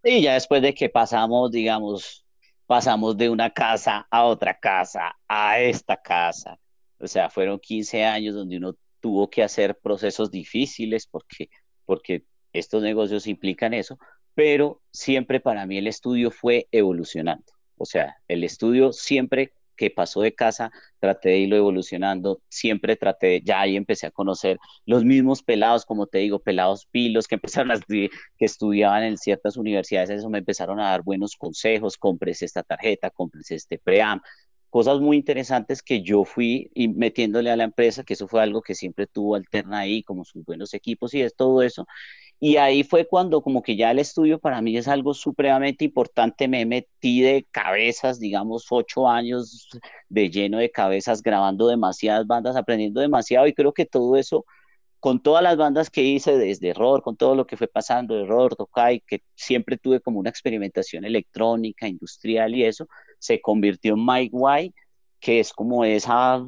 Sí, 0.03 0.21
ya 0.21 0.33
después 0.33 0.61
de 0.61 0.73
que 0.73 0.89
pasamos, 0.89 1.49
digamos, 1.49 2.25
pasamos 2.65 3.15
de 3.15 3.29
una 3.29 3.49
casa 3.51 4.05
a 4.11 4.25
otra 4.25 4.59
casa, 4.59 5.15
a 5.29 5.61
esta 5.61 5.95
casa. 5.95 6.59
O 6.99 7.07
sea, 7.07 7.29
fueron 7.29 7.57
15 7.57 8.03
años 8.03 8.35
donde 8.35 8.57
uno 8.57 8.75
tuvo 9.03 9.29
que 9.29 9.43
hacer 9.43 9.77
procesos 9.77 10.31
difíciles 10.31 11.07
porque, 11.07 11.49
porque 11.85 12.23
estos 12.53 12.81
negocios 12.81 13.27
implican 13.27 13.73
eso, 13.73 13.99
pero 14.33 14.81
siempre 14.93 15.41
para 15.41 15.65
mí 15.65 15.77
el 15.77 15.87
estudio 15.87 16.31
fue 16.31 16.69
evolucionando. 16.71 17.43
O 17.75 17.83
sea, 17.85 18.15
el 18.29 18.45
estudio 18.45 18.93
siempre 18.93 19.51
que 19.75 19.89
pasó 19.89 20.21
de 20.21 20.33
casa, 20.33 20.71
traté 20.99 21.29
de 21.29 21.39
irlo 21.39 21.57
evolucionando, 21.57 22.39
siempre 22.47 22.95
traté, 22.95 23.41
ya 23.43 23.59
ahí 23.59 23.75
empecé 23.75 24.07
a 24.07 24.11
conocer 24.11 24.57
los 24.85 25.03
mismos 25.03 25.43
pelados, 25.43 25.83
como 25.83 26.07
te 26.07 26.19
digo, 26.19 26.39
pelados 26.39 26.85
pilos 26.85 27.27
que 27.27 27.35
empezaron 27.41 27.81
que 27.89 28.09
estudiaban 28.37 29.03
en 29.03 29.17
ciertas 29.17 29.57
universidades, 29.57 30.11
eso 30.11 30.29
me 30.29 30.37
empezaron 30.37 30.79
a 30.79 30.91
dar 30.91 31.03
buenos 31.03 31.35
consejos, 31.35 31.97
cómprese 31.97 32.45
esta 32.45 32.63
tarjeta, 32.63 33.09
cómprese 33.09 33.55
este 33.55 33.79
pream, 33.79 34.21
cosas 34.73 34.99
muy 35.01 35.17
interesantes 35.17 35.83
que 35.83 36.01
yo 36.01 36.25
fui 36.25 36.71
metiéndole 36.95 37.51
a 37.51 37.55
la 37.55 37.63
empresa, 37.63 38.03
que 38.03 38.15
eso 38.15 38.27
fue 38.27 38.41
algo 38.41 38.63
que 38.63 38.73
siempre 38.73 39.05
tuvo 39.05 39.35
Alterna 39.35 39.77
ahí, 39.81 40.01
como 40.01 40.25
sus 40.25 40.43
buenos 40.43 40.73
equipos 40.73 41.13
y 41.13 41.21
es 41.21 41.35
todo 41.35 41.61
eso. 41.61 41.85
Y 42.39 42.57
ahí 42.57 42.83
fue 42.83 43.07
cuando 43.07 43.43
como 43.43 43.61
que 43.61 43.75
ya 43.75 43.91
el 43.91 43.99
estudio 43.99 44.39
para 44.39 44.63
mí 44.63 44.75
es 44.75 44.87
algo 44.87 45.13
supremamente 45.13 45.85
importante, 45.85 46.47
me 46.47 46.65
metí 46.65 47.21
de 47.21 47.45
cabezas, 47.51 48.19
digamos, 48.19 48.65
ocho 48.71 49.07
años 49.07 49.69
de 50.09 50.31
lleno 50.31 50.57
de 50.57 50.71
cabezas, 50.71 51.21
grabando 51.21 51.67
demasiadas 51.67 52.25
bandas, 52.25 52.55
aprendiendo 52.55 52.99
demasiado 52.99 53.45
y 53.45 53.53
creo 53.53 53.73
que 53.73 53.85
todo 53.85 54.17
eso 54.17 54.43
con 54.99 55.21
todas 55.21 55.43
las 55.43 55.57
bandas 55.57 55.89
que 55.91 56.01
hice 56.01 56.37
desde 56.37 56.69
Error, 56.69 57.03
con 57.03 57.15
todo 57.17 57.35
lo 57.35 57.45
que 57.45 57.57
fue 57.57 57.67
pasando, 57.67 58.17
Error, 58.17 58.55
Tokai, 58.55 59.01
que 59.01 59.21
siempre 59.35 59.77
tuve 59.77 59.99
como 59.99 60.19
una 60.19 60.29
experimentación 60.29 61.05
electrónica, 61.05 61.87
industrial 61.87 62.55
y 62.55 62.63
eso, 62.63 62.87
se 63.23 63.39
convirtió 63.39 63.93
en 63.93 64.05
Mike 64.05 64.31
White, 64.33 64.75
que 65.21 65.39
es 65.39 65.53
como 65.53 65.85
esa 65.85 66.45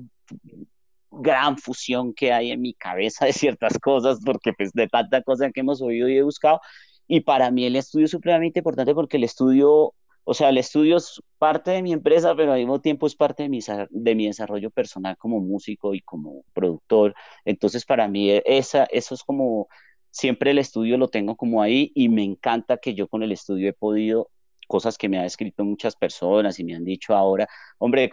gran 1.09 1.57
fusión 1.57 2.13
que 2.13 2.33
hay 2.33 2.51
en 2.51 2.61
mi 2.61 2.73
cabeza 2.73 3.25
de 3.25 3.31
ciertas 3.33 3.79
cosas, 3.79 4.19
porque 4.25 4.51
pues 4.51 4.73
de 4.73 4.87
tanta 4.89 5.21
cosa 5.21 5.49
que 5.51 5.61
hemos 5.61 5.81
oído 5.81 6.09
y 6.09 6.17
he 6.17 6.21
buscado. 6.23 6.59
Y 7.07 7.21
para 7.21 7.49
mí 7.49 7.65
el 7.65 7.77
estudio 7.77 8.05
es 8.05 8.11
supremamente 8.11 8.59
importante 8.59 8.93
porque 8.93 9.15
el 9.15 9.23
estudio, 9.23 9.93
o 10.25 10.33
sea, 10.33 10.49
el 10.49 10.57
estudio 10.57 10.97
es 10.97 11.21
parte 11.37 11.71
de 11.71 11.81
mi 11.81 11.93
empresa, 11.93 12.35
pero 12.35 12.51
al 12.51 12.59
mismo 12.59 12.81
tiempo 12.81 13.07
es 13.07 13.15
parte 13.15 13.43
de 13.43 13.49
mi, 13.49 13.59
de 13.89 14.15
mi 14.15 14.27
desarrollo 14.27 14.69
personal 14.69 15.15
como 15.17 15.39
músico 15.39 15.93
y 15.93 16.01
como 16.01 16.43
productor. 16.53 17.15
Entonces, 17.45 17.85
para 17.85 18.09
mí 18.09 18.31
esa, 18.45 18.83
eso 18.91 19.15
es 19.15 19.23
como, 19.23 19.69
siempre 20.11 20.51
el 20.51 20.57
estudio 20.57 20.97
lo 20.97 21.07
tengo 21.07 21.37
como 21.37 21.61
ahí 21.61 21.91
y 21.95 22.09
me 22.09 22.23
encanta 22.23 22.77
que 22.77 22.93
yo 22.95 23.07
con 23.07 23.23
el 23.23 23.31
estudio 23.31 23.69
he 23.69 23.73
podido 23.73 24.29
cosas 24.65 24.97
que 24.97 25.09
me 25.09 25.17
han 25.19 25.25
escrito 25.25 25.63
muchas 25.63 25.95
personas 25.95 26.59
y 26.59 26.63
me 26.63 26.75
han 26.75 26.83
dicho 26.85 27.15
ahora, 27.15 27.47
hombre, 27.77 28.09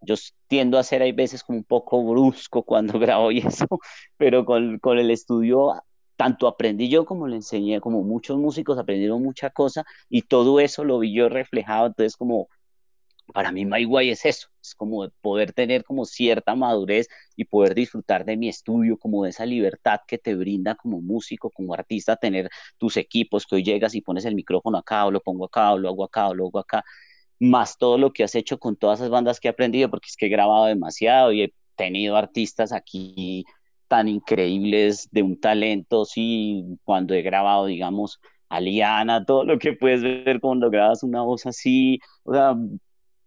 yo 0.00 0.14
tiendo 0.48 0.78
a 0.78 0.82
ser 0.82 1.02
hay 1.02 1.12
veces 1.12 1.42
como 1.42 1.58
un 1.58 1.64
poco 1.64 2.04
brusco 2.04 2.62
cuando 2.64 2.98
grabo 2.98 3.30
y 3.32 3.38
eso, 3.38 3.66
pero 4.16 4.44
con, 4.44 4.78
con 4.78 4.98
el 4.98 5.10
estudio 5.10 5.74
tanto 6.16 6.46
aprendí 6.46 6.88
yo 6.88 7.04
como 7.04 7.26
le 7.26 7.36
enseñé, 7.36 7.80
como 7.80 8.02
muchos 8.02 8.38
músicos 8.38 8.78
aprendieron 8.78 9.22
mucha 9.22 9.50
cosa 9.50 9.84
y 10.08 10.22
todo 10.22 10.60
eso 10.60 10.84
lo 10.84 10.98
vi 10.98 11.12
yo 11.14 11.28
reflejado, 11.28 11.86
entonces 11.86 12.16
como 12.16 12.48
para 13.32 13.52
mí 13.52 13.64
My 13.64 13.84
Way 13.84 14.10
es 14.10 14.24
eso, 14.24 14.48
es 14.60 14.74
como 14.74 15.08
poder 15.20 15.52
tener 15.52 15.84
como 15.84 16.04
cierta 16.04 16.54
madurez 16.54 17.08
y 17.36 17.44
poder 17.44 17.74
disfrutar 17.74 18.24
de 18.24 18.36
mi 18.36 18.48
estudio, 18.48 18.98
como 18.98 19.24
de 19.24 19.30
esa 19.30 19.46
libertad 19.46 20.00
que 20.06 20.18
te 20.18 20.34
brinda 20.34 20.74
como 20.74 21.00
músico, 21.00 21.50
como 21.50 21.74
artista, 21.74 22.16
tener 22.16 22.50
tus 22.78 22.96
equipos, 22.96 23.46
que 23.46 23.56
hoy 23.56 23.62
llegas 23.64 23.94
y 23.94 24.00
pones 24.00 24.24
el 24.24 24.34
micrófono 24.34 24.78
acá, 24.78 25.06
o 25.06 25.10
lo 25.10 25.20
pongo 25.20 25.46
acá, 25.46 25.72
o 25.72 25.78
lo 25.78 25.88
hago 25.88 26.04
acá, 26.04 26.28
o 26.28 26.34
lo 26.34 26.46
hago 26.46 26.58
acá, 26.58 26.84
más 27.38 27.78
todo 27.78 27.98
lo 27.98 28.12
que 28.12 28.24
has 28.24 28.34
hecho 28.34 28.58
con 28.58 28.76
todas 28.76 29.00
esas 29.00 29.10
bandas 29.10 29.40
que 29.40 29.48
he 29.48 29.50
aprendido, 29.50 29.90
porque 29.90 30.08
es 30.08 30.16
que 30.16 30.26
he 30.26 30.28
grabado 30.28 30.66
demasiado 30.66 31.32
y 31.32 31.42
he 31.42 31.54
tenido 31.76 32.16
artistas 32.16 32.72
aquí 32.72 33.44
tan 33.88 34.08
increíbles 34.08 35.08
de 35.10 35.22
un 35.22 35.38
talento, 35.40 36.04
sí, 36.04 36.64
cuando 36.84 37.14
he 37.14 37.22
grabado, 37.22 37.66
digamos, 37.66 38.20
a 38.48 38.60
Liana, 38.60 39.24
todo 39.24 39.44
lo 39.44 39.58
que 39.58 39.72
puedes 39.72 40.02
ver 40.02 40.40
cuando 40.40 40.70
grabas 40.70 41.02
una 41.02 41.22
voz 41.22 41.46
así, 41.46 41.98
o 42.22 42.32
sea, 42.34 42.54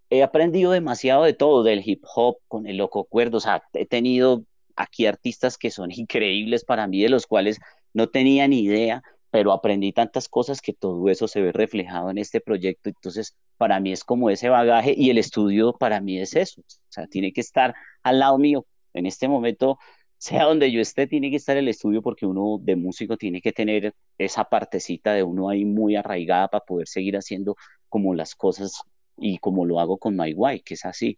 he 0.10 0.24
aprendido 0.24 0.72
demasiado 0.72 1.24
de 1.24 1.34
todo, 1.34 1.64
del 1.64 1.82
hip 1.86 2.04
hop 2.16 2.38
con 2.48 2.68
el 2.68 2.78
loco 2.78 3.06
cuerdo, 3.06 3.38
o 3.38 3.42
sea, 3.42 3.64
he 3.74 3.86
tenido 3.86 4.44
aquí 4.76 5.06
artistas 5.06 5.58
que 5.58 5.72
son 5.72 5.92
increíbles 5.96 6.66
para 6.66 6.88
mí, 6.88 7.02
de 7.02 7.10
los 7.10 7.28
cuales 7.28 7.60
no 7.94 8.10
tenía 8.10 8.48
ni 8.48 8.62
idea, 8.62 9.02
pero 9.32 9.52
aprendí 9.52 9.92
tantas 9.92 10.30
cosas 10.30 10.62
que 10.62 10.74
todo 10.74 11.10
eso 11.10 11.28
se 11.28 11.42
ve 11.42 11.52
reflejado 11.52 12.10
en 12.10 12.18
este 12.18 12.40
proyecto, 12.42 12.90
entonces 12.90 13.36
para 13.58 13.80
mí 13.80 13.92
es 13.92 14.04
como 14.04 14.30
ese 14.30 14.50
bagaje 14.50 14.94
y 14.96 15.10
el 15.10 15.18
estudio 15.18 15.74
para 15.74 16.02
mí 16.02 16.20
es 16.20 16.36
eso, 16.36 16.62
o 16.62 16.90
sea, 16.90 17.08
tiene 17.08 17.34
que 17.34 17.42
estar 17.42 17.74
al 18.04 18.20
lado 18.20 18.38
mío, 18.38 18.66
en 18.94 19.06
este 19.06 19.28
momento, 19.28 19.78
sea 20.18 20.46
donde 20.46 20.72
yo 20.72 20.82
esté, 20.82 21.08
tiene 21.08 21.30
que 21.30 21.36
estar 21.36 21.58
el 21.58 21.68
estudio 21.68 22.02
porque 22.02 22.26
uno 22.26 22.58
de 22.62 22.76
músico 22.76 23.18
tiene 23.18 23.42
que 23.42 23.52
tener 23.52 23.94
esa 24.18 24.46
partecita 24.46 25.14
de 25.14 25.24
uno 25.24 25.50
ahí 25.50 25.66
muy 25.66 25.96
arraigada 25.96 26.48
para 26.48 26.64
poder 26.66 26.88
seguir 26.88 27.18
haciendo 27.18 27.56
como 27.90 28.16
las 28.16 28.34
cosas 28.36 28.82
y 29.18 29.38
como 29.40 29.66
lo 29.66 29.80
hago 29.80 29.98
con 29.98 30.16
My 30.16 30.34
Way, 30.34 30.62
que 30.62 30.74
es 30.76 30.86
así. 30.86 31.18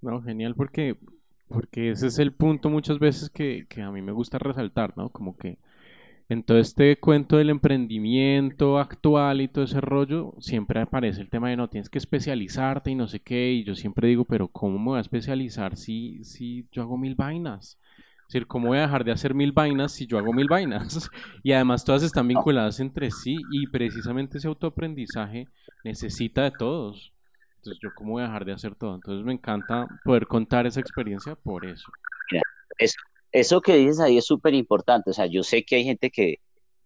No, 0.00 0.22
genial, 0.22 0.54
porque, 0.54 0.96
porque 1.48 1.90
ese 1.90 2.08
es 2.08 2.18
el 2.18 2.32
punto 2.32 2.70
muchas 2.70 2.98
veces 2.98 3.30
que, 3.30 3.66
que 3.68 3.82
a 3.82 3.90
mí 3.90 4.02
me 4.02 4.12
gusta 4.12 4.38
resaltar, 4.38 4.96
¿no? 4.96 5.10
Como 5.10 5.36
que 5.36 5.58
en 6.28 6.42
todo 6.42 6.58
este 6.58 6.98
cuento 6.98 7.36
del 7.36 7.50
emprendimiento 7.50 8.78
actual 8.78 9.40
y 9.40 9.48
todo 9.48 9.64
ese 9.64 9.80
rollo, 9.80 10.34
siempre 10.40 10.80
aparece 10.80 11.20
el 11.20 11.28
tema 11.28 11.50
de 11.50 11.56
no 11.56 11.68
tienes 11.68 11.90
que 11.90 11.98
especializarte 11.98 12.90
y 12.90 12.94
no 12.94 13.06
sé 13.06 13.20
qué, 13.20 13.52
y 13.52 13.64
yo 13.64 13.74
siempre 13.74 14.08
digo, 14.08 14.24
pero 14.24 14.48
¿cómo 14.48 14.78
me 14.78 14.84
voy 14.86 14.98
a 14.98 15.02
especializar 15.02 15.76
si, 15.76 16.24
si 16.24 16.66
yo 16.72 16.82
hago 16.82 16.96
mil 16.96 17.14
vainas? 17.14 17.78
Es 18.26 18.32
decir, 18.32 18.46
¿cómo 18.46 18.68
voy 18.68 18.78
a 18.78 18.82
dejar 18.82 19.04
de 19.04 19.12
hacer 19.12 19.34
mil 19.34 19.52
vainas 19.52 19.92
si 19.92 20.06
yo 20.06 20.16
hago 20.16 20.32
mil 20.32 20.48
vainas? 20.48 21.10
y 21.42 21.52
además 21.52 21.84
todas 21.84 22.02
están 22.02 22.26
vinculadas 22.26 22.80
entre 22.80 23.10
sí 23.10 23.36
y 23.52 23.66
precisamente 23.66 24.38
ese 24.38 24.48
autoaprendizaje 24.48 25.46
necesita 25.84 26.42
de 26.42 26.50
todos. 26.50 27.12
Entonces, 27.56 27.80
¿yo 27.82 27.94
cómo 27.94 28.12
voy 28.12 28.22
a 28.22 28.26
dejar 28.26 28.44
de 28.44 28.52
hacer 28.52 28.74
todo? 28.74 28.94
Entonces, 28.94 29.24
me 29.24 29.32
encanta 29.32 29.86
poder 30.02 30.26
contar 30.26 30.66
esa 30.66 30.80
experiencia 30.80 31.34
por 31.36 31.64
eso. 31.64 31.86
eso, 32.78 32.96
eso 33.30 33.60
que 33.60 33.76
dices 33.76 34.00
ahí 34.00 34.18
es 34.18 34.26
súper 34.26 34.54
importante. 34.54 35.10
O 35.10 35.12
sea, 35.12 35.26
yo 35.26 35.42
sé 35.42 35.64
que 35.64 35.76
hay 35.76 35.84
gente 35.84 36.10
que 36.10 36.40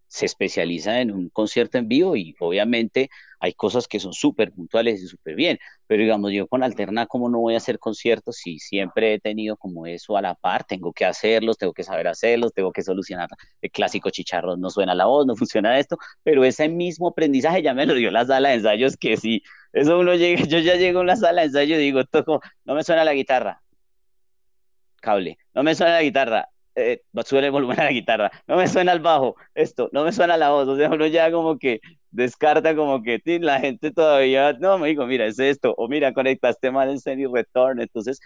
se 0.09 0.25
especializa 0.25 1.01
en 1.01 1.11
un 1.11 1.29
concierto 1.29 1.77
en 1.77 1.87
vivo 1.87 2.15
y 2.15 2.35
obviamente 2.39 3.09
hay 3.39 3.53
cosas 3.53 3.87
que 3.87 3.99
son 3.99 4.11
súper 4.11 4.51
puntuales 4.51 5.01
y 5.01 5.07
súper 5.07 5.35
bien, 5.35 5.59
pero 5.87 6.01
digamos 6.01 6.31
yo 6.33 6.47
con 6.47 6.63
Alterna, 6.63 7.05
¿cómo 7.05 7.29
no 7.29 7.39
voy 7.39 7.53
a 7.53 7.57
hacer 7.57 7.79
conciertos 7.79 8.37
si 8.37 8.59
siempre 8.59 9.13
he 9.13 9.19
tenido 9.19 9.55
como 9.55 9.85
eso 9.85 10.17
a 10.17 10.21
la 10.21 10.33
par? 10.35 10.65
Tengo 10.65 10.91
que 10.93 11.05
hacerlos, 11.05 11.57
tengo 11.57 11.73
que 11.73 11.83
saber 11.83 12.07
hacerlos, 12.07 12.53
tengo 12.53 12.71
que 12.71 12.81
solucionar 12.81 13.29
el 13.61 13.71
clásico 13.71 14.09
chicharro, 14.09 14.57
no 14.57 14.71
suena 14.71 14.95
la 14.95 15.05
voz, 15.05 15.27
no 15.27 15.35
funciona 15.37 15.79
esto, 15.79 15.97
pero 16.23 16.43
ese 16.43 16.67
mismo 16.69 17.09
aprendizaje 17.09 17.61
ya 17.61 17.73
me 17.73 17.85
lo 17.85 17.93
dio 17.93 18.11
la 18.11 18.25
sala 18.25 18.49
de 18.49 18.55
ensayos 18.55 18.97
que 18.97 19.15
si 19.15 19.43
eso 19.73 19.99
uno 19.99 20.15
llega, 20.15 20.43
yo 20.45 20.57
ya 20.59 20.75
llego 20.75 20.99
a 20.99 21.03
una 21.03 21.15
sala 21.15 21.41
de 21.41 21.47
ensayo 21.47 21.75
y 21.75 21.79
digo, 21.79 22.03
toco, 22.05 22.41
no 22.65 22.73
me 22.73 22.83
suena 22.83 23.03
la 23.03 23.13
guitarra, 23.13 23.61
cable, 25.01 25.37
no 25.53 25.63
me 25.63 25.75
suena 25.75 25.93
la 25.93 26.01
guitarra, 26.01 26.49
eh, 26.79 27.01
sube 27.25 27.45
el 27.45 27.51
volumen 27.51 27.79
a 27.79 27.85
la 27.85 27.91
guitarra, 27.91 28.31
no 28.47 28.57
me 28.57 28.67
suena 28.67 28.91
el 28.91 28.99
bajo, 28.99 29.35
esto, 29.53 29.89
no 29.91 30.03
me 30.03 30.11
suena 30.11 30.37
la 30.37 30.49
voz, 30.51 30.67
o 30.67 30.75
sea, 30.77 30.89
uno 30.89 31.07
ya 31.07 31.31
como 31.31 31.57
que 31.57 31.81
descarta 32.11 32.75
como 32.75 33.03
que 33.03 33.21
la 33.39 33.59
gente 33.59 33.91
todavía, 33.91 34.53
no, 34.53 34.77
me 34.77 34.89
digo, 34.89 35.05
mira, 35.05 35.25
es 35.25 35.39
esto, 35.39 35.73
o 35.77 35.87
mira, 35.87 36.13
conectaste 36.13 36.71
mal 36.71 36.89
en 36.89 36.99
send 36.99 37.21
y 37.21 37.25
return, 37.25 37.81
entonces 37.81 38.19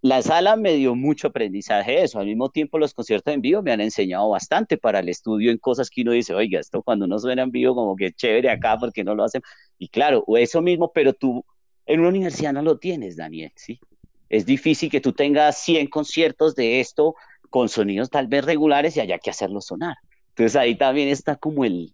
la 0.00 0.22
sala 0.22 0.56
me 0.56 0.74
dio 0.74 0.94
mucho 0.94 1.28
aprendizaje 1.28 2.02
eso. 2.02 2.20
Al 2.20 2.26
mismo 2.26 2.50
tiempo, 2.50 2.78
los 2.78 2.94
conciertos 2.94 3.34
en 3.34 3.40
vivo 3.40 3.62
me 3.62 3.72
han 3.72 3.80
enseñado 3.80 4.28
bastante 4.28 4.78
para 4.78 5.00
el 5.00 5.08
estudio 5.08 5.50
en 5.50 5.58
cosas 5.58 5.90
que 5.90 6.02
uno 6.02 6.12
dice, 6.12 6.34
oiga, 6.34 6.60
esto 6.60 6.82
cuando 6.82 7.06
uno 7.06 7.18
suena 7.18 7.42
en 7.42 7.50
vivo, 7.50 7.74
como 7.74 7.96
que 7.96 8.12
chévere 8.12 8.50
acá, 8.50 8.76
porque 8.78 9.02
no 9.02 9.14
lo 9.14 9.24
hacen. 9.24 9.42
Y 9.76 9.88
claro, 9.88 10.24
eso 10.36 10.62
mismo, 10.62 10.92
pero 10.92 11.12
tú 11.14 11.44
en 11.86 12.00
una 12.00 12.10
universidad 12.10 12.52
no 12.52 12.62
lo 12.62 12.78
tienes, 12.78 13.16
Daniel, 13.16 13.50
¿sí? 13.56 13.80
Es 14.28 14.44
difícil 14.44 14.90
que 14.90 15.00
tú 15.00 15.12
tengas 15.12 15.58
100 15.58 15.88
conciertos 15.88 16.54
de 16.54 16.80
esto 16.80 17.14
con 17.50 17.68
sonidos 17.68 18.10
tal 18.10 18.26
vez 18.26 18.44
regulares 18.44 18.96
y 18.96 19.00
haya 19.00 19.18
que 19.18 19.30
hacerlo 19.30 19.60
sonar. 19.60 19.96
Entonces 20.30 20.56
ahí 20.56 20.76
también 20.76 21.08
está 21.08 21.36
como 21.36 21.64
el, 21.64 21.92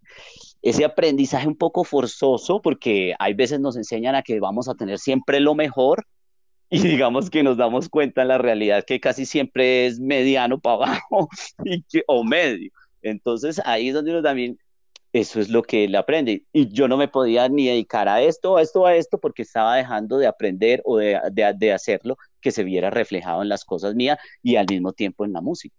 ese 0.61 0.85
aprendizaje 0.85 1.49
un 1.49 1.57
poco 1.57 1.85
forzoso, 1.85 2.61
porque 2.61 3.15
hay 3.19 3.35
veces 3.35 3.61
nos 3.61 3.77
enseñan 3.77 4.15
a 4.15 4.23
que 4.23 4.41
vamos 4.41 4.69
a 4.69 4.75
tener 4.75 4.99
siempre 4.99 5.41
lo 5.41 5.55
mejor, 5.55 6.07
y 6.71 6.79
digamos 6.99 7.31
que 7.31 7.43
nos 7.43 7.57
damos 7.57 7.89
cuenta 7.89 8.23
en 8.23 8.29
la 8.29 8.39
realidad 8.39 8.85
que 8.87 9.01
casi 9.01 9.27
siempre 9.27 9.87
es 9.87 10.01
mediano 10.01 10.59
para 10.59 10.77
abajo 10.77 11.29
y 11.65 11.83
que, 11.83 12.03
o 12.07 12.25
medio. 12.25 12.71
Entonces 13.03 13.61
ahí 13.65 13.89
es 13.89 13.95
donde 13.95 14.11
uno 14.11 14.23
también, 14.23 14.59
eso 15.13 15.39
es 15.39 15.49
lo 15.49 15.63
que 15.63 15.85
él 15.85 15.95
aprende. 15.95 16.45
Y 16.53 16.73
yo 16.73 16.89
no 16.89 16.97
me 16.97 17.09
podía 17.09 17.49
ni 17.49 17.67
dedicar 17.69 18.09
a 18.09 18.23
esto, 18.23 18.57
a 18.57 18.63
esto, 18.63 18.87
a 18.87 18.97
esto, 18.97 19.19
porque 19.19 19.43
estaba 19.43 19.77
dejando 19.77 20.19
de 20.19 20.27
aprender 20.27 20.83
o 20.85 20.97
de, 20.97 21.21
de 21.57 21.73
hacerlo 21.73 22.17
que 22.45 22.53
se 22.53 22.63
viera 22.63 22.91
reflejado 22.91 23.41
en 23.43 23.49
las 23.49 23.65
cosas 23.65 23.95
mías 23.95 24.19
y 24.43 24.57
al 24.57 24.67
mismo 24.69 24.93
tiempo 24.93 25.25
en 25.25 25.33
la 25.33 25.41
música. 25.41 25.75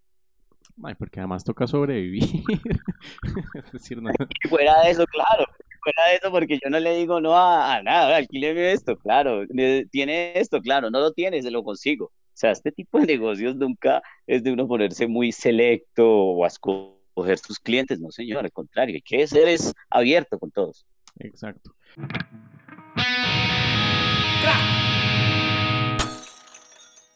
Ay, 0.82 0.94
porque 0.96 1.20
además 1.20 1.44
toca 1.44 1.66
sobrevivir. 1.68 2.24
es 3.54 3.72
decir, 3.72 4.02
no... 4.02 4.10
fuera 4.50 4.82
de 4.82 4.90
eso, 4.90 5.06
claro, 5.06 5.46
fuera 5.80 6.10
de 6.10 6.16
eso, 6.16 6.30
porque 6.32 6.58
yo 6.62 6.68
no 6.68 6.80
le 6.80 6.96
digo 6.96 7.20
no 7.20 7.36
a, 7.36 7.80
nada, 7.82 8.16
alquíleme 8.16 8.72
esto, 8.72 8.98
claro, 8.98 9.46
tiene 9.90 10.32
esto, 10.38 10.60
claro, 10.60 10.90
no 10.90 10.98
lo 10.98 11.12
tiene, 11.12 11.40
se 11.40 11.52
lo 11.52 11.62
consigo. 11.62 12.06
O 12.06 12.38
sea, 12.38 12.50
este 12.50 12.72
tipo 12.72 12.98
de 12.98 13.06
negocios 13.06 13.54
nunca 13.54 14.02
es 14.26 14.42
de 14.42 14.52
uno 14.52 14.66
ponerse 14.66 15.06
muy 15.06 15.30
selecto 15.30 16.06
o 16.06 16.44
a 16.44 16.48
escoger 16.48 17.38
sus 17.38 17.60
clientes, 17.60 18.00
no 18.00 18.10
señor, 18.10 18.44
al 18.44 18.52
contrario, 18.52 18.96
hay 18.96 19.02
que 19.02 19.26
ser 19.28 19.46
es 19.46 19.72
abierto 19.88 20.38
con 20.38 20.50
todos. 20.50 20.84
Exacto. 21.20 21.70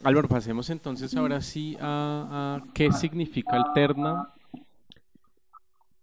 Álvaro, 0.02 0.28
pasemos 0.28 0.70
entonces 0.70 1.14
ahora 1.14 1.40
sí 1.40 1.76
a, 1.80 2.62
qué 2.74 2.90
significa 2.92 3.56
alterna 3.56 4.32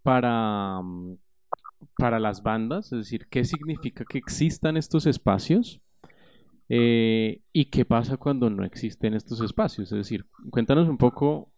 para, 0.02 0.80
para 1.96 2.20
las 2.20 2.42
bandas, 2.42 2.92
es 2.92 2.98
decir, 2.98 3.26
qué 3.28 3.44
significa 3.44 4.04
que 4.04 4.18
existan 4.18 4.76
estos 4.76 5.06
espacios 5.06 5.80
eh, 6.68 7.40
y 7.52 7.66
qué 7.66 7.84
pasa 7.84 8.16
cuando 8.16 8.50
no 8.50 8.64
existen 8.64 9.14
estos 9.14 9.40
espacios. 9.40 9.90
Es 9.90 9.98
decir, 9.98 10.26
cuéntanos 10.50 10.88
un 10.88 10.98
poco 10.98 11.50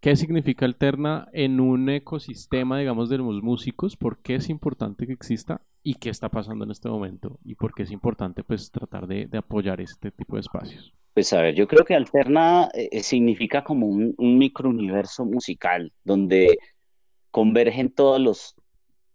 qué 0.00 0.16
significa 0.16 0.66
Alterna 0.66 1.28
en 1.32 1.60
un 1.60 1.88
ecosistema, 1.88 2.78
digamos, 2.78 3.08
de 3.08 3.18
los 3.18 3.42
músicos, 3.42 3.96
por 3.96 4.18
qué 4.18 4.36
es 4.36 4.48
importante 4.48 5.06
que 5.06 5.12
exista 5.12 5.62
y 5.82 5.94
qué 5.94 6.10
está 6.10 6.30
pasando 6.30 6.64
en 6.64 6.70
este 6.70 6.88
momento 6.88 7.38
y 7.44 7.54
por 7.54 7.74
qué 7.74 7.84
es 7.84 7.90
importante 7.90 8.44
pues 8.44 8.70
tratar 8.70 9.06
de, 9.06 9.28
apoyar 9.36 9.80
este 9.80 10.10
tipo 10.10 10.36
de 10.36 10.40
espacios. 10.40 10.94
Pues 11.14 11.32
a 11.32 11.42
ver, 11.42 11.54
yo 11.54 11.66
creo 11.66 11.84
que 11.84 11.94
Alterna 11.94 12.68
eh, 12.72 13.02
significa 13.02 13.64
como 13.64 13.86
un, 13.86 14.14
un 14.16 14.38
microuniverso 14.38 15.24
musical 15.24 15.92
donde 16.04 16.58
convergen 17.30 17.90
todos 17.90 18.20
los 18.20 18.54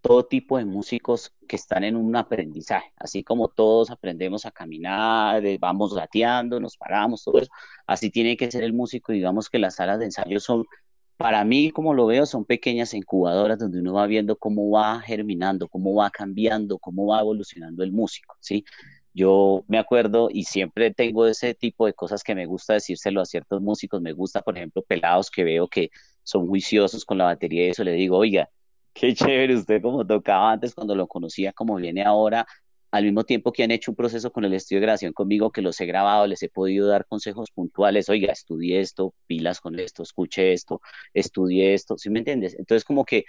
todo 0.06 0.24
tipo 0.24 0.60
de 0.60 0.66
músicos 0.66 1.34
que 1.48 1.56
están 1.56 1.84
en 1.84 1.96
un 1.96 2.16
aprendizaje, 2.16 2.92
así 2.98 3.24
como 3.24 3.48
todos 3.48 3.90
aprendemos 3.90 4.46
a 4.46 4.52
caminar, 4.52 5.44
eh, 5.44 5.58
vamos 5.60 5.96
gateando, 5.96 6.60
nos 6.60 6.78
paramos, 6.78 7.24
todo 7.24 7.40
eso, 7.40 7.50
así 7.88 8.12
tiene 8.12 8.38
que 8.38 8.52
ser 8.52 8.64
el 8.64 8.72
músico, 8.72 9.14
digamos 9.14 9.50
que 9.50 9.58
las 9.58 9.78
salas 9.78 9.98
de 9.98 10.06
ensayo 10.06 10.40
son, 10.40 10.64
para 11.18 11.44
mí, 11.44 11.72
como 11.72 11.96
lo 11.96 12.06
veo, 12.06 12.28
son 12.28 12.46
pequeñas 12.46 12.94
incubadoras 12.94 13.58
donde 13.58 13.80
uno 13.80 13.94
va 13.94 14.06
viendo 14.06 14.36
cómo 14.36 14.70
va 14.70 15.02
germinando, 15.02 15.68
cómo 15.68 15.96
va 15.96 16.12
cambiando, 16.12 16.78
cómo 16.78 17.08
va 17.08 17.22
evolucionando 17.22 17.84
el 17.84 17.92
músico, 17.92 18.36
¿sí? 18.40 18.64
Yo 19.16 19.64
me 19.68 19.80
acuerdo 19.80 20.30
y 20.32 20.44
siempre 20.44 20.94
tengo 20.94 21.26
ese 21.28 21.56
tipo 21.56 21.88
de 21.88 21.94
cosas 21.94 22.24
que 22.24 22.36
me 22.36 22.46
gusta 22.46 22.74
decírselo 22.74 23.22
a 23.22 23.26
ciertos 23.26 23.62
músicos, 23.62 24.02
me 24.02 24.14
gusta, 24.14 24.42
por 24.44 24.58
ejemplo, 24.58 24.84
pelados 24.84 25.32
que 25.32 25.44
veo 25.46 25.68
que 25.70 25.90
son 26.24 26.48
juiciosos 26.48 27.06
con 27.06 27.18
la 27.18 27.26
batería 27.26 27.68
y 27.68 27.70
eso, 27.72 27.84
le 27.86 27.94
digo, 27.94 28.18
oiga, 28.18 28.50
Qué 28.94 29.14
chévere 29.14 29.56
usted 29.56 29.82
como 29.82 30.08
tocaba 30.08 30.54
antes 30.54 30.74
cuando 30.74 30.96
lo 30.96 31.08
conocía, 31.08 31.52
como 31.54 31.76
viene 31.76 32.04
ahora, 32.04 32.48
al 32.92 33.04
mismo 33.04 33.26
tiempo 33.26 33.52
que 33.52 33.64
han 33.64 33.72
hecho 33.72 33.92
un 33.92 33.96
proceso 33.98 34.32
con 34.32 34.46
el 34.46 34.54
estudio 34.54 34.80
de 34.80 34.86
grabación 34.86 35.12
conmigo, 35.14 35.52
que 35.52 35.62
los 35.62 35.80
he 35.82 35.86
grabado, 35.86 36.28
les 36.28 36.42
he 36.44 36.50
podido 36.50 36.88
dar 36.88 37.06
consejos 37.06 37.52
puntuales, 37.52 38.08
oiga, 38.10 38.32
estudie 38.32 38.80
esto, 38.80 39.14
pilas 39.28 39.60
con 39.60 39.78
esto, 39.80 40.04
escuche 40.04 40.54
esto, 40.54 40.82
estudie 41.14 41.74
esto, 41.74 41.98
¿sí 41.98 42.10
me 42.10 42.20
entiendes? 42.20 42.56
Entonces 42.58 42.86
como 42.86 43.04
que 43.04 43.26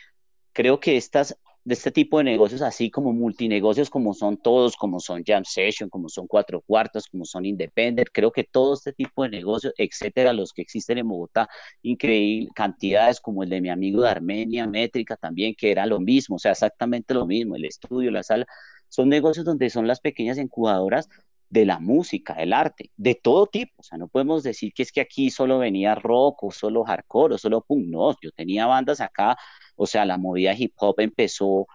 creo 0.53 0.79
que 0.79 0.97
estas 0.97 1.37
de 1.67 1.75
este 1.75 1.91
tipo 1.91 2.19
de 2.19 2.25
negocios, 2.25 2.63
así 2.63 2.91
como 2.93 3.13
multinegocios, 3.13 3.91
como 3.91 4.15
son 4.15 4.37
todos, 4.37 4.77
como 4.77 5.01
son 5.01 5.25
Jam 5.27 5.45
Session, 5.45 5.91
como 5.91 6.09
son 6.09 6.29
Cuatro 6.29 6.61
Cuartos, 6.61 7.09
como 7.09 7.25
son 7.25 7.45
Independent, 7.45 8.09
creo 8.13 8.31
que 8.31 8.45
todo 8.45 8.75
este 8.75 8.93
tipo 8.93 9.25
de 9.25 9.31
negocios, 9.31 9.75
etcétera, 9.77 10.33
los 10.33 10.53
que 10.53 10.63
existen 10.63 10.99
en 10.99 11.09
Bogotá, 11.09 11.49
increíble, 11.83 12.51
cantidades 12.55 13.21
como 13.21 13.43
el 13.43 13.51
de 13.51 13.61
mi 13.61 13.69
amigo 13.71 14.03
de 14.03 14.11
Armenia, 14.11 14.69
Métrica 14.69 15.17
también, 15.17 15.57
que 15.59 15.73
era 15.73 15.87
lo 15.87 15.99
mismo, 15.99 16.37
o 16.37 16.39
sea, 16.39 16.53
exactamente 16.53 17.15
lo 17.15 17.27
mismo, 17.27 17.57
el 17.57 17.65
estudio, 17.65 18.13
la 18.13 18.23
sala, 18.23 18.47
son 18.89 19.09
negocios 19.09 19.45
donde 19.45 19.69
son 19.69 19.89
las 19.89 20.01
pequeñas 20.01 20.39
incubadoras 20.39 21.09
de 21.49 21.65
la 21.65 21.79
música, 21.79 22.35
del 22.35 22.53
arte, 22.53 22.91
de 22.97 23.15
todo 23.15 23.47
tipo. 23.47 23.75
O 23.79 23.83
sea, 23.83 23.99
no 23.99 24.09
podemos 24.09 24.43
decir 24.43 24.73
que 24.75 24.83
es 24.83 24.93
que 24.93 25.01
aquí 25.01 25.31
solo 25.31 25.59
venía 25.59 25.95
rock 25.95 26.45
o 26.45 26.51
solo 26.51 26.85
hardcore 26.85 27.35
o 27.37 27.39
solo 27.39 27.63
punk. 27.63 27.87
No, 27.89 28.13
yo 28.21 28.31
tenía 28.33 28.67
bandas 28.67 29.01
acá 29.01 29.37
o 29.77 29.87
sea, 29.87 30.05
la 30.05 30.19
movida 30.19 30.55
hip 30.55 30.73
hop 30.77 30.97
empezó, 31.01 31.67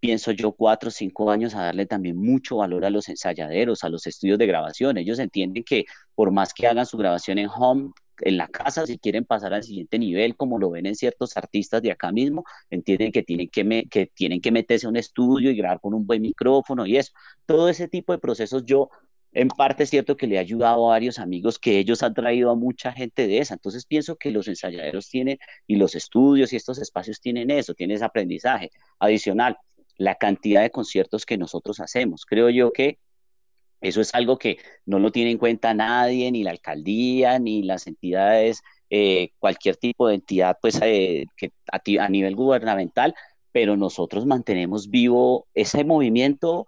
pienso 0.00 0.30
yo, 0.32 0.52
cuatro 0.52 0.88
o 0.88 0.92
cinco 0.92 1.30
años 1.30 1.54
a 1.54 1.64
darle 1.64 1.86
también 1.86 2.16
mucho 2.16 2.56
valor 2.58 2.84
a 2.84 2.90
los 2.90 3.08
ensayaderos, 3.08 3.84
a 3.84 3.88
los 3.88 4.06
estudios 4.06 4.38
de 4.38 4.46
grabación. 4.46 4.96
Ellos 4.96 5.18
entienden 5.18 5.64
que 5.64 5.84
por 6.14 6.30
más 6.30 6.54
que 6.54 6.66
hagan 6.68 6.86
su 6.86 6.96
grabación 6.96 7.38
en 7.38 7.48
home, 7.48 7.90
en 8.20 8.36
la 8.36 8.48
casa, 8.48 8.86
si 8.86 8.98
quieren 8.98 9.24
pasar 9.24 9.54
al 9.54 9.62
siguiente 9.62 9.98
nivel, 9.98 10.36
como 10.36 10.58
lo 10.58 10.70
ven 10.70 10.86
en 10.86 10.94
ciertos 10.94 11.36
artistas 11.36 11.82
de 11.82 11.92
acá 11.92 12.12
mismo, 12.12 12.44
entienden 12.70 13.12
que 13.12 13.22
tienen 13.22 13.48
que, 13.48 13.88
que 13.88 14.06
tienen 14.06 14.40
que 14.40 14.52
meterse 14.52 14.86
a 14.86 14.90
un 14.90 14.96
estudio 14.96 15.50
y 15.50 15.56
grabar 15.56 15.80
con 15.80 15.94
un 15.94 16.06
buen 16.06 16.22
micrófono 16.22 16.86
y 16.86 16.96
eso. 16.96 17.12
Todo 17.46 17.68
ese 17.68 17.88
tipo 17.88 18.12
de 18.12 18.18
procesos 18.18 18.64
yo 18.64 18.90
en 19.32 19.48
parte 19.48 19.84
es 19.84 19.90
cierto 19.90 20.16
que 20.16 20.26
le 20.26 20.36
ha 20.36 20.42
ayudado 20.42 20.86
a 20.86 20.94
varios 20.94 21.18
amigos 21.18 21.58
que 21.58 21.78
ellos 21.78 22.02
han 22.02 22.12
traído 22.12 22.50
a 22.50 22.54
mucha 22.54 22.92
gente 22.92 23.26
de 23.26 23.38
esa. 23.38 23.54
Entonces 23.54 23.86
pienso 23.86 24.16
que 24.16 24.30
los 24.30 24.46
ensayaderos 24.46 25.08
tienen 25.08 25.38
y 25.66 25.76
los 25.76 25.94
estudios 25.94 26.52
y 26.52 26.56
estos 26.56 26.78
espacios 26.78 27.20
tienen 27.20 27.50
eso, 27.50 27.74
tienen 27.74 27.96
ese 27.96 28.04
aprendizaje 28.04 28.70
adicional, 28.98 29.56
la 29.96 30.16
cantidad 30.16 30.62
de 30.62 30.70
conciertos 30.70 31.24
que 31.24 31.38
nosotros 31.38 31.80
hacemos. 31.80 32.26
Creo 32.26 32.50
yo 32.50 32.72
que 32.72 32.98
eso 33.82 34.00
es 34.00 34.14
algo 34.14 34.38
que 34.38 34.58
no 34.86 34.98
lo 34.98 35.12
tiene 35.12 35.32
en 35.32 35.38
cuenta 35.38 35.74
nadie, 35.74 36.30
ni 36.30 36.44
la 36.44 36.52
alcaldía, 36.52 37.38
ni 37.38 37.62
las 37.62 37.86
entidades, 37.86 38.62
eh, 38.90 39.32
cualquier 39.38 39.76
tipo 39.76 40.08
de 40.08 40.14
entidad 40.14 40.58
pues, 40.60 40.78
eh, 40.82 41.26
que 41.36 41.52
a 41.98 42.08
nivel 42.08 42.36
gubernamental, 42.36 43.14
pero 43.50 43.76
nosotros 43.76 44.24
mantenemos 44.24 44.88
vivo 44.88 45.46
ese 45.54 45.84
movimiento 45.84 46.66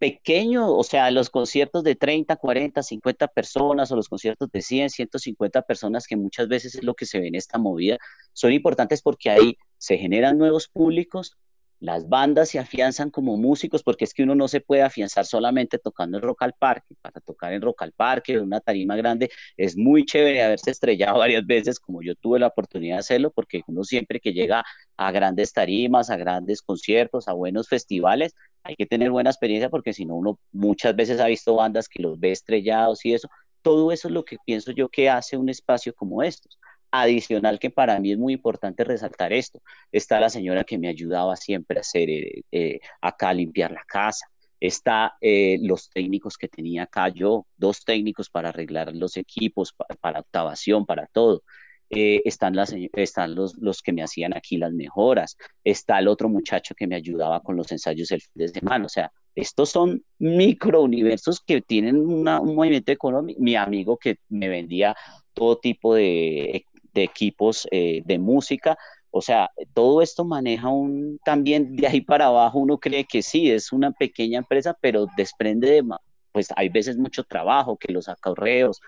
pequeño, 0.00 0.74
o 0.74 0.82
sea, 0.82 1.10
los 1.10 1.28
conciertos 1.28 1.84
de 1.84 1.94
30, 1.94 2.36
40, 2.36 2.82
50 2.82 3.28
personas 3.28 3.92
o 3.92 3.96
los 3.96 4.08
conciertos 4.08 4.50
de 4.50 4.62
100, 4.62 4.90
150 4.90 5.62
personas, 5.62 6.06
que 6.06 6.16
muchas 6.16 6.48
veces 6.48 6.74
es 6.74 6.82
lo 6.82 6.94
que 6.94 7.04
se 7.04 7.20
ve 7.20 7.28
en 7.28 7.34
esta 7.34 7.58
movida, 7.58 7.98
son 8.32 8.52
importantes 8.52 9.02
porque 9.02 9.28
ahí 9.28 9.58
se 9.76 9.98
generan 9.98 10.38
nuevos 10.38 10.68
públicos, 10.68 11.36
las 11.80 12.08
bandas 12.10 12.50
se 12.50 12.58
afianzan 12.58 13.10
como 13.10 13.38
músicos, 13.38 13.82
porque 13.82 14.04
es 14.04 14.12
que 14.12 14.22
uno 14.22 14.34
no 14.34 14.48
se 14.48 14.60
puede 14.60 14.82
afianzar 14.82 15.24
solamente 15.24 15.78
tocando 15.78 16.18
en 16.18 16.22
Rock 16.22 16.42
al 16.42 16.52
Parque. 16.52 16.94
Para 17.00 17.20
tocar 17.20 17.54
en 17.54 17.62
Rock 17.62 17.82
al 17.82 17.92
Parque, 17.92 18.34
en 18.34 18.42
una 18.42 18.60
tarima 18.60 18.96
grande, 18.96 19.30
es 19.56 19.76
muy 19.78 20.04
chévere 20.04 20.42
haberse 20.42 20.70
estrellado 20.70 21.18
varias 21.18 21.46
veces, 21.46 21.80
como 21.80 22.02
yo 22.02 22.14
tuve 22.14 22.38
la 22.38 22.48
oportunidad 22.48 22.96
de 22.96 23.00
hacerlo, 23.00 23.30
porque 23.30 23.62
uno 23.66 23.82
siempre 23.82 24.20
que 24.20 24.34
llega 24.34 24.62
a 24.98 25.10
grandes 25.10 25.52
tarimas, 25.54 26.10
a 26.10 26.16
grandes 26.16 26.60
conciertos, 26.60 27.28
a 27.28 27.32
buenos 27.32 27.68
festivales, 27.68 28.34
hay 28.62 28.76
que 28.76 28.84
tener 28.84 29.10
buena 29.10 29.30
experiencia, 29.30 29.70
porque 29.70 29.94
si 29.94 30.04
no, 30.04 30.16
uno 30.16 30.38
muchas 30.52 30.94
veces 30.94 31.18
ha 31.18 31.26
visto 31.26 31.54
bandas 31.54 31.88
que 31.88 32.02
los 32.02 32.20
ve 32.20 32.32
estrellados 32.32 33.04
y 33.06 33.14
eso. 33.14 33.28
Todo 33.62 33.90
eso 33.90 34.08
es 34.08 34.14
lo 34.14 34.24
que 34.24 34.36
pienso 34.44 34.70
yo 34.72 34.88
que 34.90 35.08
hace 35.08 35.36
un 35.38 35.48
espacio 35.48 35.94
como 35.94 36.22
estos 36.22 36.58
Adicional 36.92 37.58
que 37.58 37.70
para 37.70 37.98
mí 38.00 38.12
es 38.12 38.18
muy 38.18 38.32
importante 38.32 38.82
resaltar 38.82 39.32
esto, 39.32 39.62
está 39.92 40.18
la 40.18 40.28
señora 40.28 40.64
que 40.64 40.78
me 40.78 40.88
ayudaba 40.88 41.36
siempre 41.36 41.78
a 41.78 41.80
hacer 41.80 42.10
eh, 42.10 42.42
eh, 42.50 42.80
acá 43.00 43.32
limpiar 43.32 43.70
la 43.70 43.84
casa, 43.86 44.26
está 44.58 45.14
eh, 45.20 45.58
los 45.62 45.88
técnicos 45.90 46.36
que 46.36 46.48
tenía 46.48 46.84
acá 46.84 47.08
yo, 47.08 47.46
dos 47.56 47.84
técnicos 47.84 48.28
para 48.28 48.48
arreglar 48.48 48.94
los 48.94 49.16
equipos, 49.16 49.72
para, 49.72 49.94
para 50.00 50.20
octavación, 50.20 50.84
para 50.84 51.06
todo. 51.06 51.42
están, 51.90 52.54
las, 52.56 52.74
están 52.94 53.34
los, 53.34 53.56
los 53.58 53.82
que 53.82 53.92
me 53.92 54.02
hacían 54.02 54.36
aquí 54.36 54.56
las 54.56 54.72
mejoras, 54.72 55.36
está 55.64 55.98
el 55.98 56.08
otro 56.08 56.28
muchacho 56.28 56.74
que 56.74 56.86
me 56.86 56.96
ayudaba 56.96 57.40
con 57.40 57.56
los 57.56 57.70
ensayos 57.72 58.10
el 58.10 58.20
fin 58.20 58.32
de 58.34 58.48
semana, 58.48 58.86
o 58.86 58.88
sea, 58.88 59.12
estos 59.34 59.70
son 59.70 60.04
microuniversos 60.18 61.40
que 61.40 61.60
tienen 61.62 61.96
un 61.96 62.24
movimiento 62.24 62.92
económico. 62.92 63.40
Mi 63.40 63.54
amigo 63.56 63.96
que 63.96 64.18
me 64.28 64.48
vendía 64.48 64.96
todo 65.32 65.58
tipo 65.58 65.94
de, 65.94 66.64
equipos 66.94 67.66
eh, 67.70 68.02
de 68.04 68.18
música, 68.18 68.76
o 69.10 69.20
sea, 69.20 69.50
todo 69.74 70.02
esto 70.02 70.24
maneja 70.24 70.68
un 70.68 71.18
también 71.24 71.74
de 71.74 71.86
ahí 71.86 72.00
para 72.00 72.26
abajo. 72.26 72.60
Uno 72.60 72.78
cree 72.78 73.04
que 73.04 73.22
sí, 73.22 73.50
es 73.50 73.72
una 73.72 73.90
pequeña 73.90 74.38
empresa, 74.38 74.76
pero 74.80 75.06
desprende 75.16 75.70
de, 75.70 75.84
pues 76.32 76.48
hay 76.54 76.68
veces 76.68 76.96
mucho 76.96 77.24
trabajo, 77.24 77.76
que 77.76 77.92
los 77.92 78.08
acarreos, 78.08 78.80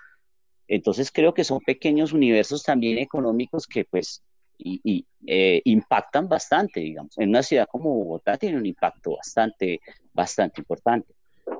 entonces 0.67 1.11
creo 1.11 1.33
que 1.33 1.43
son 1.43 1.59
pequeños 1.59 2.13
universos 2.13 2.63
también 2.63 2.97
económicos 2.97 3.67
que 3.67 3.85
pues 3.85 4.23
y, 4.57 5.05
eh, 5.25 5.61
impactan 5.65 6.29
bastante, 6.29 6.79
digamos. 6.79 7.17
En 7.17 7.29
una 7.29 7.43
ciudad 7.43 7.67
como 7.69 7.93
Bogotá 7.93 8.37
tiene 8.37 8.57
un 8.57 8.65
impacto 8.65 9.15
bastante, 9.17 9.81
bastante 10.13 10.61
importante. 10.61 11.13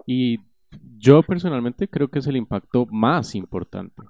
Y 0.06 0.39
yo 0.97 1.21
personalmente 1.21 1.88
creo 1.88 2.08
que 2.08 2.19
es 2.19 2.27
el 2.27 2.38
impacto 2.38 2.86
más 2.86 3.36
importante. 3.36 4.01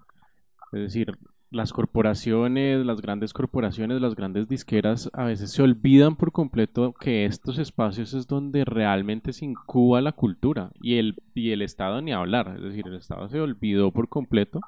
Es 0.74 0.82
decir, 0.82 1.18
las 1.54 1.72
corporaciones, 1.72 2.84
las 2.84 3.00
grandes 3.00 3.32
corporaciones, 3.32 4.02
las 4.02 4.16
grandes 4.16 4.50
disqueras 4.50 5.10
a 5.14 5.26
veces 5.26 5.52
se 5.52 5.62
olvidan 5.62 6.16
por 6.16 6.32
completo 6.32 6.94
que 6.94 7.26
estos 7.26 7.60
espacios 7.60 8.16
es 8.16 8.28
donde 8.28 8.66
realmente 8.66 9.34
se 9.34 9.46
incuba 9.46 10.02
la 10.02 10.14
cultura 10.14 10.72
y 10.82 10.96
el, 10.98 11.22
y 11.36 11.52
el 11.52 11.62
Estado 11.62 12.02
ni 12.02 12.12
hablar, 12.12 12.54
es 12.56 12.64
decir, 12.64 12.88
el 12.88 12.96
Estado 12.96 13.30
se 13.30 13.40
olvidó 13.40 13.92
por 13.92 14.10
completo 14.10 14.62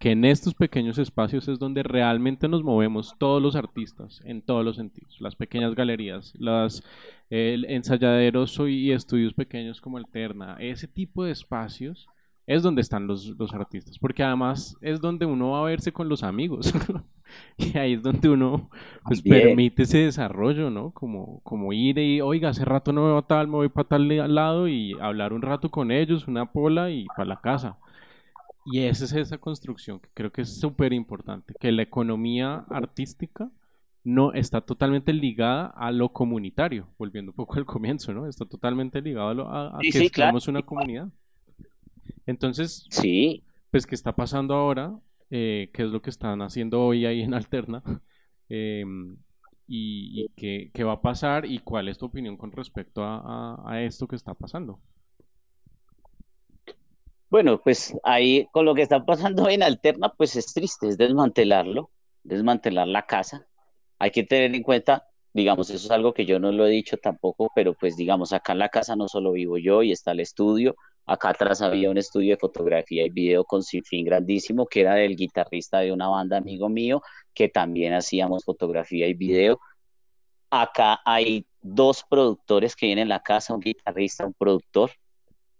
que 0.00 0.10
en 0.10 0.24
estos 0.24 0.54
pequeños 0.54 0.98
espacios 0.98 1.46
es 1.46 1.60
donde 1.60 1.84
realmente 1.84 2.48
nos 2.48 2.64
movemos 2.64 3.14
todos 3.16 3.40
los 3.40 3.54
artistas 3.54 4.20
en 4.24 4.42
todos 4.42 4.64
los 4.64 4.74
sentidos, 4.74 5.20
las 5.20 5.36
pequeñas 5.36 5.76
galerías, 5.76 6.34
los 6.36 6.82
ensayaderos 7.30 8.58
y 8.68 8.90
estudios 8.90 9.34
pequeños 9.34 9.80
como 9.80 9.98
Alterna, 9.98 10.56
ese 10.58 10.88
tipo 10.88 11.24
de 11.24 11.30
espacios 11.30 12.08
es 12.46 12.62
donde 12.62 12.82
están 12.82 13.06
los, 13.06 13.26
los, 13.38 13.54
artistas, 13.54 13.98
porque 13.98 14.22
además 14.22 14.76
es 14.82 15.00
donde 15.00 15.24
uno 15.24 15.50
va 15.52 15.60
a 15.60 15.64
verse 15.64 15.92
con 15.92 16.08
los 16.08 16.22
amigos 16.22 16.74
y 17.56 17.76
ahí 17.78 17.94
es 17.94 18.02
donde 18.02 18.28
uno 18.28 18.70
pues, 19.04 19.22
permite 19.22 19.84
ese 19.84 19.98
desarrollo, 19.98 20.70
¿no? 20.70 20.90
Como, 20.90 21.40
como 21.40 21.72
ir 21.72 21.98
y, 21.98 22.20
oiga, 22.20 22.50
hace 22.50 22.64
rato 22.64 22.92
no 22.92 23.02
me 23.02 23.10
voy 23.12 23.18
a 23.18 23.26
tal, 23.26 23.48
me 23.48 23.54
voy 23.54 23.68
para 23.68 23.88
tal 23.88 24.34
lado 24.34 24.68
y 24.68 24.92
hablar 25.00 25.32
un 25.32 25.42
rato 25.42 25.70
con 25.70 25.90
ellos, 25.90 26.28
una 26.28 26.52
pola 26.52 26.90
y 26.90 27.06
para 27.16 27.24
la 27.24 27.40
casa. 27.40 27.78
Y 28.66 28.80
esa 28.80 29.04
es 29.04 29.12
esa 29.12 29.38
construcción 29.38 30.00
que 30.00 30.08
creo 30.14 30.32
que 30.32 30.42
es 30.42 30.58
súper 30.58 30.92
importante, 30.92 31.54
que 31.58 31.72
la 31.72 31.82
economía 31.82 32.64
artística 32.70 33.50
no 34.04 34.34
está 34.34 34.60
totalmente 34.60 35.14
ligada 35.14 35.66
a 35.68 35.90
lo 35.90 36.10
comunitario, 36.10 36.88
volviendo 36.98 37.32
un 37.32 37.36
poco 37.36 37.54
al 37.54 37.64
comienzo, 37.64 38.12
¿no? 38.12 38.26
Está 38.26 38.44
totalmente 38.44 39.00
ligado 39.00 39.28
a, 39.28 39.34
lo, 39.34 39.50
a, 39.50 39.78
que 39.80 39.92
sí, 39.92 40.10
una 40.48 40.62
comunidad. 40.62 41.08
Entonces, 42.26 42.86
sí. 42.90 43.44
pues, 43.70 43.86
¿qué 43.86 43.94
está 43.94 44.14
pasando 44.14 44.54
ahora? 44.54 44.98
Eh, 45.30 45.70
¿Qué 45.72 45.82
es 45.82 45.88
lo 45.88 46.00
que 46.00 46.10
están 46.10 46.42
haciendo 46.42 46.82
hoy 46.82 47.06
ahí 47.06 47.22
en 47.22 47.34
Alterna? 47.34 47.82
Em, 48.50 49.16
y, 49.66 50.28
qué, 50.36 50.84
va 50.84 50.92
a 50.92 51.00
pasar? 51.00 51.46
¿Y 51.46 51.60
cuál 51.60 51.88
es 51.88 51.96
tu 51.96 52.06
opinión 52.06 52.36
con 52.36 52.52
respecto 52.52 53.02
a, 53.02 53.80
esto 53.80 54.06
que 54.06 54.16
está 54.16 54.34
pasando? 54.34 54.80
Bueno, 57.30 57.60
pues 57.60 57.96
ahí 58.04 58.46
con 58.52 58.66
lo 58.66 58.74
que 58.74 58.82
está 58.82 59.04
pasando 59.04 59.48
en 59.48 59.62
Alterna, 59.62 60.10
pues 60.10 60.36
es 60.36 60.52
triste, 60.52 60.88
es 60.88 60.98
desmantelarlo, 60.98 61.90
desmantelar 62.22 62.86
la 62.86 63.06
casa. 63.06 63.46
Hay 63.98 64.10
que 64.10 64.24
tener 64.24 64.54
en 64.54 64.62
cuenta, 64.62 65.08
digamos, 65.32 65.70
eso 65.70 65.86
es 65.86 65.90
algo 65.90 66.12
que 66.12 66.26
yo 66.26 66.38
no 66.38 66.52
lo 66.52 66.66
he 66.66 66.70
dicho 66.70 66.98
tampoco, 66.98 67.50
pero 67.54 67.74
pues 67.74 67.96
digamos, 67.96 68.34
acá 68.34 68.52
en 68.52 68.58
la 68.58 68.68
casa 68.68 68.94
no 68.94 69.08
solo 69.08 69.32
vivo 69.32 69.56
yo 69.56 69.82
y 69.82 69.90
está 69.90 70.12
el 70.12 70.20
estudio, 70.20 70.76
Acá 71.06 71.30
atrás 71.30 71.60
había 71.60 71.90
un 71.90 71.98
estudio 71.98 72.30
de 72.34 72.38
fotografía 72.38 73.04
y 73.04 73.10
video 73.10 73.44
con 73.44 73.62
fin 73.62 74.04
grandísimo, 74.04 74.66
que 74.66 74.80
era 74.80 74.94
del 74.94 75.16
guitarrista 75.16 75.80
de 75.80 75.92
una 75.92 76.08
banda 76.08 76.38
amigo 76.38 76.68
mío, 76.68 77.02
que 77.34 77.48
también 77.48 77.92
hacíamos 77.92 78.44
fotografía 78.44 79.06
y 79.06 79.14
video. 79.14 79.60
Acá 80.50 81.00
hay 81.04 81.46
dos 81.60 82.04
productores 82.08 82.74
que 82.74 82.86
vienen 82.86 83.02
en 83.02 83.08
la 83.10 83.22
casa, 83.22 83.54
un 83.54 83.60
guitarrista, 83.60 84.26
un 84.26 84.34
productor, 84.34 84.92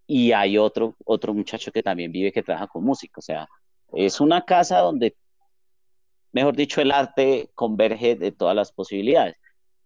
y 0.07 0.33
hay 0.33 0.57
otro, 0.59 0.97
otro 1.05 1.35
muchacho 1.35 1.73
que 1.73 1.83
también 1.83 2.13
vive, 2.13 2.33
que 2.33 2.43
trabaja 2.43 2.67
con 2.67 2.85
música. 2.85 3.19
O 3.19 3.23
sea, 3.23 3.47
es 3.93 4.21
una 4.21 4.45
casa 4.45 4.79
donde, 4.79 5.17
mejor 6.33 6.57
dicho, 6.57 6.81
el 6.81 6.93
arte 6.93 7.51
converge 7.55 8.17
de 8.17 8.33
todas 8.33 8.57
las 8.57 8.73
posibilidades. 8.73 9.37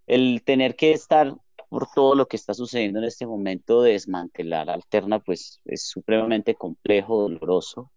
El 0.06 0.42
tener 0.44 0.76
que 0.76 0.92
estar 0.92 1.34
por 1.68 1.86
todo 1.94 2.14
lo 2.14 2.26
que 2.26 2.36
está 2.36 2.54
sucediendo 2.54 2.98
en 2.98 3.04
este 3.04 3.26
momento, 3.26 3.82
desmantelar 3.82 4.70
Alterna, 4.70 5.18
pues 5.20 5.60
es 5.64 5.88
supremamente 5.88 6.54
complejo, 6.54 7.20
doloroso. 7.22 7.90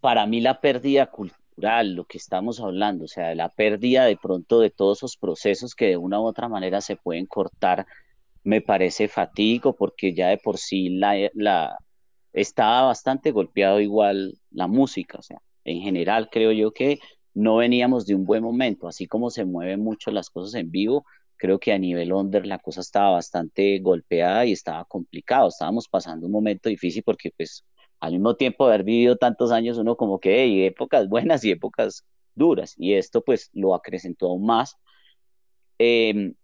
Para 0.00 0.26
mí 0.26 0.40
la 0.40 0.60
pérdida 0.60 1.06
cultural, 1.06 1.94
lo 1.94 2.04
que 2.04 2.18
estamos 2.18 2.60
hablando, 2.60 3.04
o 3.04 3.08
sea, 3.08 3.34
la 3.34 3.48
pérdida 3.48 4.04
de 4.04 4.16
pronto 4.16 4.60
de 4.60 4.70
todos 4.70 4.98
esos 4.98 5.16
procesos 5.16 5.74
que 5.74 5.88
de 5.88 5.96
una 5.96 6.20
u 6.20 6.24
otra 6.24 6.48
manera 6.48 6.80
se 6.80 6.96
pueden 6.96 7.26
cortar, 7.26 7.86
me 8.44 8.60
parece 8.60 9.08
fatídico 9.08 9.74
porque 9.74 10.14
ya 10.14 10.28
de 10.28 10.38
por 10.38 10.56
sí 10.56 10.90
la, 10.90 11.14
la 11.34 11.78
estaba 12.32 12.82
bastante 12.82 13.32
golpeado 13.32 13.80
igual 13.80 14.38
la 14.50 14.66
música, 14.66 15.18
o 15.18 15.22
sea, 15.22 15.42
en 15.64 15.80
general 15.82 16.28
creo 16.30 16.52
yo 16.52 16.72
que 16.72 17.00
no 17.34 17.56
veníamos 17.56 18.06
de 18.06 18.14
un 18.14 18.24
buen 18.24 18.42
momento, 18.42 18.88
así 18.88 19.06
como 19.06 19.30
se 19.30 19.44
mueven 19.44 19.80
mucho 19.80 20.10
las 20.10 20.30
cosas 20.30 20.54
en 20.54 20.70
vivo, 20.70 21.04
creo 21.40 21.58
que 21.58 21.72
a 21.72 21.78
nivel 21.78 22.12
under 22.12 22.46
la 22.46 22.58
cosa 22.58 22.82
estaba 22.82 23.12
bastante 23.12 23.78
golpeada 23.80 24.44
y 24.44 24.52
estaba 24.52 24.84
complicado. 24.84 25.48
Estábamos 25.48 25.88
pasando 25.88 26.26
un 26.26 26.32
momento 26.32 26.68
difícil 26.68 27.02
porque 27.02 27.32
pues 27.36 27.64
al 27.98 28.12
mismo 28.12 28.36
tiempo 28.36 28.66
haber 28.66 28.84
vivido 28.84 29.16
tantos 29.16 29.50
años 29.50 29.78
uno 29.78 29.96
como 29.96 30.20
que 30.20 30.40
hay 30.40 30.64
épocas 30.64 31.08
buenas 31.08 31.42
y 31.44 31.50
épocas 31.50 32.04
duras 32.34 32.74
y 32.76 32.94
esto 32.94 33.22
pues 33.22 33.50
lo 33.54 33.74
acrecentó 33.74 34.26
aún 34.26 34.44
más. 34.44 34.76
Em, 35.78 36.34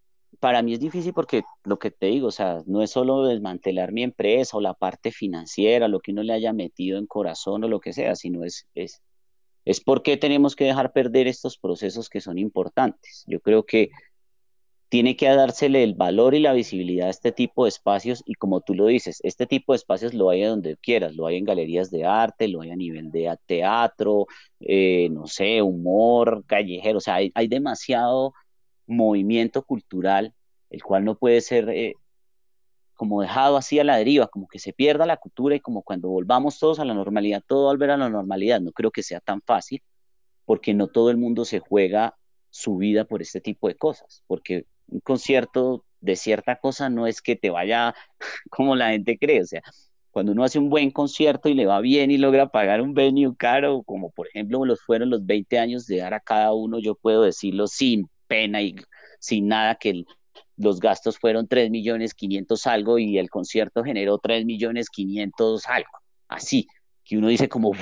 para 0.41 0.63
mí 0.63 0.73
es 0.73 0.81
difícil 0.81 1.13
porque 1.13 1.43
lo 1.65 1.79
que 1.79 1.91
te 1.91 2.07
digo, 2.07 2.29
o 2.29 2.33
sea, 2.33 2.63
no 2.67 2.83
es 2.83 2.91
solo 2.91 3.25
desmantelar 3.25 3.93
mi 3.93 4.03
empresa 4.03 4.57
o 4.57 4.61
la 4.63 4.75
parte 4.75 5.13
financiera, 5.13 5.89
lo 5.89 6.01
que 6.01 6.13
uno 6.13 6.23
le 6.23 6.33
haya 6.33 6.55
metido 6.55 6.99
en 6.99 7.07
corazón 7.07 7.65
o 7.65 7.69
lo 7.69 7.81
que 7.81 7.93
sea, 7.93 8.17
sino 8.17 8.45
es, 8.45 8.67
es, 8.75 9.03
es 9.67 9.81
porque 9.83 10.17
tenemos 10.17 10.57
que 10.57 10.65
dejar 10.65 10.93
perder 10.93 11.27
estos 11.29 11.59
procesos 11.59 12.09
que 12.09 12.23
son 12.23 12.39
importantes. 12.39 13.25
Yo 13.27 13.41
creo 13.41 13.65
que 13.67 13.91
tiene 14.89 15.17
que 15.17 15.29
dársele 15.29 15.83
el 15.83 15.95
valor 15.95 16.35
y 16.35 16.41
la 16.41 16.53
visibilidad 16.53 17.09
a 17.09 17.11
este 17.11 17.33
tipo 17.33 17.65
de 17.65 17.71
espacios 17.71 18.23
y 18.27 18.35
como 18.35 18.61
tú 18.61 18.75
lo 18.75 18.87
dices, 18.87 19.21
este 19.25 19.47
tipo 19.47 19.73
de 19.73 19.79
espacios 19.79 20.15
lo 20.15 20.31
hay 20.31 20.43
donde 20.43 20.77
quieras, 20.77 21.17
lo 21.17 21.27
hay 21.27 21.37
en 21.39 21.45
galerías 21.45 21.91
de 21.91 22.05
arte, 22.05 22.49
lo 22.49 22.61
hay 22.61 22.71
a 22.71 22.77
nivel 22.77 23.11
de 23.11 23.37
teatro, 23.47 24.27
eh, 24.61 25.09
no 25.11 25.27
sé, 25.27 25.61
humor, 25.63 26.45
callejero, 26.47 26.99
o 26.99 27.01
sea, 27.01 27.17
hay, 27.17 27.49
demasiado 27.49 28.33
movimiento 28.87 29.63
cultural, 29.65 30.35
el 30.71 30.83
cual 30.83 31.05
no 31.05 31.17
puede 31.19 31.41
ser 31.41 31.69
eh, 31.71 31.95
como 32.95 33.23
dejado 33.23 33.57
así 33.57 33.79
a 33.81 33.85
la 33.85 33.97
deriva, 33.97 34.29
como 34.29 34.49
que 34.49 34.59
se 34.59 34.73
pierda 34.73 35.07
la 35.07 35.17
cultura 35.17 35.57
y 35.57 35.61
como 35.61 35.83
cuando 35.83 36.09
volvamos 36.09 36.59
todos 36.59 36.79
a 36.81 36.85
la 36.85 36.95
normalidad, 36.95 37.43
todo 37.47 37.67
volver 37.67 37.91
a 37.91 37.97
la 37.97 38.09
normalidad, 38.09 38.61
no 38.61 38.73
creo 38.73 38.91
que 38.93 39.03
sea 39.03 39.21
tan 39.21 39.43
fácil, 39.43 39.83
porque 40.45 40.75
no 40.75 40.89
todo 40.89 41.11
el 41.11 41.17
mundo 41.17 41.45
se 41.45 41.59
juega 41.61 42.17
su 42.51 42.77
vida 42.77 43.05
por 43.05 43.23
este 43.23 43.41
tipo 43.41 43.69
de 43.69 43.77
cosas, 43.77 44.23
porque 44.27 44.67
un 44.89 45.01
concierto 45.01 45.85
de 46.01 46.17
cierta 46.17 46.57
cosa 46.57 46.89
no 46.89 47.07
es 47.07 47.21
que 47.21 47.37
te 47.37 47.51
vaya 47.51 47.95
como 48.51 48.77
la 48.77 48.91
gente 48.91 49.19
cree, 49.19 49.43
o 49.43 49.47
sea, 49.47 49.63
cuando 50.11 50.33
uno 50.33 50.45
hace 50.45 50.59
un 50.59 50.71
buen 50.71 50.91
concierto 50.91 51.51
y 51.51 51.55
le 51.55 51.67
va 51.67 51.81
bien 51.81 52.11
y 52.11 52.17
logra 52.17 52.49
pagar 52.49 52.81
un 52.81 52.95
venue 52.95 53.37
caro, 53.37 53.83
como 53.83 54.11
por 54.11 54.29
ejemplo 54.29 54.65
los 54.65 54.81
fueron 54.81 55.11
los 55.11 55.27
20 55.27 55.59
años 55.59 55.87
de 55.87 55.99
dar 55.99 56.15
a 56.15 56.21
cada 56.21 56.55
uno, 56.55 56.79
yo 56.79 56.95
puedo 56.95 57.23
decirlo 57.23 57.67
sin 57.67 58.09
pena 58.27 58.63
y 58.63 58.77
sin 59.19 59.49
nada 59.49 59.75
que 59.75 60.05
los 60.57 60.81
gastos 60.81 61.19
fueron 61.19 61.49
3 61.49 61.71
millones 61.71 62.15
500 62.15 62.67
algo 62.67 62.99
y 62.99 63.19
el 63.19 63.29
concierto 63.29 63.85
generó 63.85 64.19
3 64.19 64.47
millones 64.47 64.89
500 64.89 65.67
algo, 65.67 65.91
así, 66.29 66.67
que 67.05 67.19
uno 67.19 67.29
dice 67.29 67.49
como, 67.49 67.73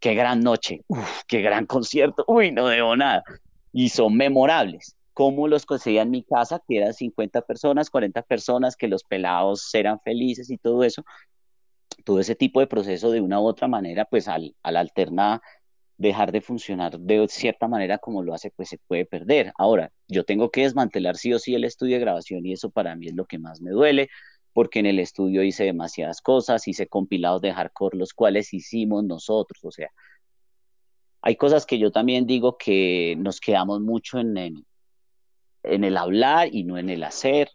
qué 0.00 0.14
gran 0.14 0.40
noche, 0.40 0.80
qué 1.28 1.42
gran 1.42 1.66
concierto, 1.66 2.24
uy, 2.26 2.50
no 2.50 2.66
debo 2.66 2.96
nada, 2.96 3.22
y 3.72 3.88
son 3.88 4.16
memorables 4.16 4.96
cómo 5.12 5.48
los 5.48 5.66
conseguía 5.66 6.02
en 6.02 6.10
mi 6.10 6.22
casa, 6.22 6.62
que 6.66 6.78
eran 6.78 6.94
50 6.94 7.42
personas, 7.42 7.90
40 7.90 8.22
personas, 8.22 8.76
que 8.76 8.88
los 8.88 9.04
pelados 9.04 9.74
eran 9.74 10.00
felices 10.00 10.50
y 10.50 10.58
todo 10.58 10.84
eso. 10.84 11.04
Todo 12.04 12.20
ese 12.20 12.34
tipo 12.34 12.60
de 12.60 12.66
proceso 12.66 13.10
de 13.10 13.20
una 13.20 13.40
u 13.40 13.44
otra 13.46 13.68
manera, 13.68 14.04
pues 14.06 14.28
al, 14.28 14.54
al 14.62 14.76
alternar, 14.76 15.40
dejar 15.98 16.32
de 16.32 16.40
funcionar 16.40 16.98
de 16.98 17.26
cierta 17.28 17.68
manera 17.68 17.98
como 17.98 18.22
lo 18.22 18.34
hace, 18.34 18.50
pues 18.50 18.68
se 18.68 18.78
puede 18.78 19.06
perder. 19.06 19.52
Ahora, 19.56 19.92
yo 20.08 20.24
tengo 20.24 20.50
que 20.50 20.62
desmantelar 20.62 21.16
sí 21.16 21.32
o 21.32 21.38
sí 21.38 21.54
el 21.54 21.64
estudio 21.64 21.96
de 21.96 22.00
grabación 22.00 22.44
y 22.46 22.52
eso 22.52 22.70
para 22.70 22.96
mí 22.96 23.08
es 23.08 23.14
lo 23.14 23.26
que 23.26 23.38
más 23.38 23.60
me 23.60 23.70
duele, 23.70 24.08
porque 24.52 24.80
en 24.80 24.86
el 24.86 24.98
estudio 24.98 25.42
hice 25.42 25.64
demasiadas 25.64 26.20
cosas, 26.20 26.66
hice 26.66 26.86
compilados 26.88 27.40
de 27.42 27.52
hardcore, 27.52 27.98
los 27.98 28.14
cuales 28.14 28.52
hicimos 28.52 29.04
nosotros, 29.04 29.64
o 29.64 29.70
sea, 29.70 29.90
hay 31.22 31.36
cosas 31.36 31.66
que 31.66 31.78
yo 31.78 31.92
también 31.92 32.26
digo 32.26 32.58
que 32.58 33.14
nos 33.16 33.40
quedamos 33.40 33.80
mucho 33.80 34.18
en 34.18 34.36
el, 34.36 34.66
en 35.62 35.84
el 35.84 35.96
hablar 35.96 36.48
y 36.52 36.64
no 36.64 36.78
en 36.78 36.90
el 36.90 37.04
hacer. 37.04 37.50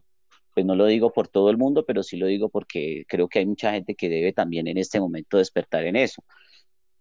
Pues 0.53 0.65
no 0.65 0.75
lo 0.75 0.85
digo 0.87 1.13
por 1.13 1.27
todo 1.27 1.49
el 1.49 1.57
mundo, 1.57 1.85
pero 1.85 2.03
sí 2.03 2.17
lo 2.17 2.27
digo 2.27 2.49
porque 2.49 3.05
creo 3.07 3.27
que 3.29 3.39
hay 3.39 3.45
mucha 3.45 3.71
gente 3.73 3.95
que 3.95 4.09
debe 4.09 4.33
también 4.33 4.67
en 4.67 4.77
este 4.77 4.99
momento 4.99 5.37
despertar 5.37 5.85
en 5.85 5.95
eso. 5.95 6.23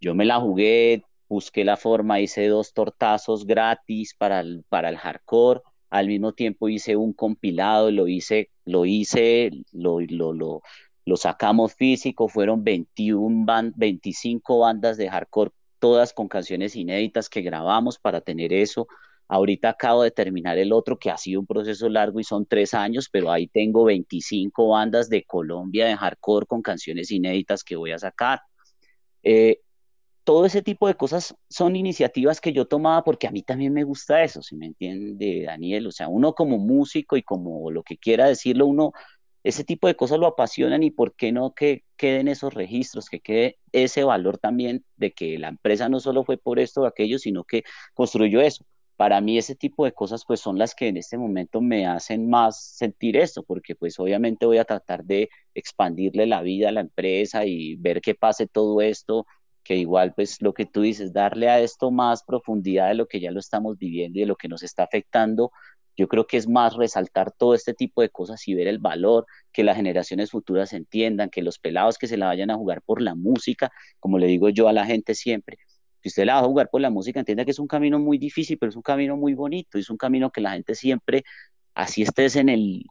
Yo 0.00 0.14
me 0.14 0.26
la 0.26 0.40
jugué, 0.40 1.02
busqué 1.28 1.64
la 1.64 1.76
forma, 1.76 2.20
hice 2.20 2.46
dos 2.48 2.72
tortazos 2.72 3.46
gratis 3.46 4.14
para 4.16 4.40
el, 4.40 4.64
para 4.68 4.88
el 4.90 4.96
hardcore, 4.98 5.60
al 5.90 6.08
mismo 6.08 6.32
tiempo 6.32 6.68
hice 6.68 6.96
un 6.96 7.12
compilado, 7.12 7.90
lo 7.90 8.08
hice, 8.08 8.50
lo 8.64 8.84
hice, 8.84 9.50
lo, 9.72 10.00
lo, 10.00 10.32
lo, 10.32 10.62
lo 11.04 11.16
sacamos 11.16 11.74
físico, 11.74 12.28
fueron 12.28 12.64
21 12.64 13.72
25 13.74 14.58
bandas 14.58 14.96
de 14.96 15.08
hardcore, 15.08 15.52
todas 15.78 16.12
con 16.12 16.28
canciones 16.28 16.76
inéditas 16.76 17.28
que 17.28 17.42
grabamos 17.42 17.98
para 17.98 18.20
tener 18.20 18.52
eso. 18.52 18.86
Ahorita 19.28 19.70
acabo 19.70 20.02
de 20.02 20.12
terminar 20.12 20.56
el 20.58 20.72
otro 20.72 20.98
que 20.98 21.10
ha 21.10 21.16
sido 21.16 21.40
un 21.40 21.46
proceso 21.46 21.88
largo 21.88 22.20
y 22.20 22.24
son 22.24 22.46
tres 22.46 22.74
años, 22.74 23.08
pero 23.10 23.30
ahí 23.30 23.48
tengo 23.48 23.84
25 23.84 24.68
bandas 24.68 25.08
de 25.08 25.24
Colombia 25.24 25.86
de 25.86 25.96
hardcore 25.96 26.46
con 26.46 26.62
canciones 26.62 27.10
inéditas 27.10 27.64
que 27.64 27.76
voy 27.76 27.90
a 27.90 27.98
sacar. 27.98 28.40
Eh, 29.24 29.60
todo 30.24 30.46
ese 30.46 30.62
tipo 30.62 30.88
de 30.88 30.94
cosas 30.96 31.34
son 31.48 31.76
iniciativas 31.76 32.40
que 32.40 32.52
yo 32.52 32.66
tomaba 32.66 33.04
porque 33.04 33.26
a 33.28 33.30
mí 33.30 33.42
también 33.42 33.72
me 33.72 33.84
gusta 33.84 34.24
eso, 34.24 34.42
si 34.42 34.56
me 34.56 34.66
entiende 34.66 35.44
Daniel, 35.46 35.86
o 35.86 35.92
sea, 35.92 36.08
uno 36.08 36.34
como 36.34 36.58
músico 36.58 37.16
y 37.16 37.22
como 37.22 37.70
lo 37.70 37.82
que 37.82 37.96
quiera 37.96 38.26
decirlo, 38.26 38.66
uno 38.66 38.92
ese 39.44 39.62
tipo 39.62 39.86
de 39.86 39.94
cosas 39.94 40.18
lo 40.18 40.26
apasionan 40.26 40.82
y 40.82 40.90
por 40.90 41.14
qué 41.14 41.30
no 41.30 41.54
que 41.54 41.84
queden 41.96 42.26
esos 42.26 42.54
registros, 42.54 43.08
que 43.08 43.20
quede 43.20 43.58
ese 43.70 44.02
valor 44.02 44.38
también 44.38 44.84
de 44.96 45.12
que 45.12 45.38
la 45.38 45.48
empresa 45.48 45.88
no 45.88 46.00
solo 46.00 46.24
fue 46.24 46.38
por 46.38 46.58
esto 46.58 46.82
o 46.82 46.86
aquello, 46.86 47.18
sino 47.20 47.44
que 47.44 47.62
construyó 47.94 48.40
eso 48.40 48.64
para 48.96 49.20
mí 49.20 49.38
ese 49.38 49.54
tipo 49.54 49.85
de 49.85 49.92
cosas 49.92 50.24
pues 50.26 50.40
son 50.40 50.59
las 50.59 50.74
que 50.74 50.88
en 50.88 50.96
este 50.96 51.18
momento 51.18 51.61
me 51.61 51.87
hacen 51.87 52.28
más 52.28 52.61
sentir 52.76 53.16
esto, 53.16 53.42
porque 53.42 53.74
pues 53.74 53.98
obviamente 53.98 54.46
voy 54.46 54.59
a 54.59 54.64
tratar 54.64 55.04
de 55.04 55.28
expandirle 55.54 56.26
la 56.26 56.42
vida 56.42 56.68
a 56.70 56.72
la 56.72 56.80
empresa 56.80 57.44
y 57.46 57.76
ver 57.76 58.00
que 58.00 58.14
pase 58.14 58.46
todo 58.46 58.80
esto, 58.80 59.26
que 59.62 59.76
igual 59.76 60.14
pues 60.14 60.40
lo 60.42 60.54
que 60.54 60.66
tú 60.66 60.82
dices, 60.82 61.12
darle 61.12 61.48
a 61.50 61.61
esto 61.61 61.90
más 61.90 62.22
profundidad 62.24 62.88
de 62.88 62.94
lo 62.94 63.06
que 63.06 63.20
ya 63.20 63.30
lo 63.30 63.40
estamos 63.40 63.78
viviendo 63.78 64.18
y 64.18 64.22
de 64.22 64.26
lo 64.26 64.37
que 64.37 64.48
nos 64.48 64.62
está 64.62 64.85
afectando, 64.85 65.50
yo 65.96 66.09
creo 66.09 66.26
que 66.26 66.37
es 66.37 66.48
más 66.48 66.74
resaltar 66.76 67.32
todo 67.32 67.54
este 67.54 67.74
tipo 67.74 68.02
de 68.02 68.11
cosas 68.11 68.46
y 68.48 68.54
ver 68.54 68.68
el 68.68 68.78
valor, 68.78 69.26
que 69.52 69.64
las 69.64 69.76
generaciones 69.76 70.30
futuras 70.30 70.72
entiendan, 70.72 71.30
que 71.30 71.42
los 71.42 71.59
pelados 71.59 71.98
que 71.98 72.06
se 72.06 72.16
la 72.16 72.26
vayan 72.26 72.50
a 72.50 72.56
jugar 72.56 72.82
por 72.82 73.00
la 73.02 73.14
música, 73.14 73.72
como 73.98 74.18
le 74.18 74.26
digo 74.26 74.48
yo 74.50 74.68
a 74.68 74.72
la 74.72 74.87
gente 74.87 75.14
siempre, 75.14 75.59
si 76.06 76.10
usted 76.10 76.24
la 76.24 76.34
va 76.34 76.40
a 76.42 76.44
jugar 76.44 76.70
por 76.70 76.80
la 76.80 76.88
música, 76.88 77.18
entienda 77.18 77.44
que 77.44 77.50
es 77.50 77.58
un 77.58 77.66
camino 77.66 77.98
muy 77.98 78.16
difícil, 78.16 78.58
pero 78.58 78.70
es 78.70 78.76
un 78.76 78.82
camino 78.82 79.16
muy 79.16 79.34
bonito, 79.34 79.76
es 79.76 79.90
un 79.90 79.96
camino 79.96 80.30
que 80.30 80.40
la 80.40 80.52
gente 80.52 80.76
siempre, 80.76 81.24
así 81.74 82.02
estés 82.02 82.36
en 82.36 82.48
el, 82.48 82.84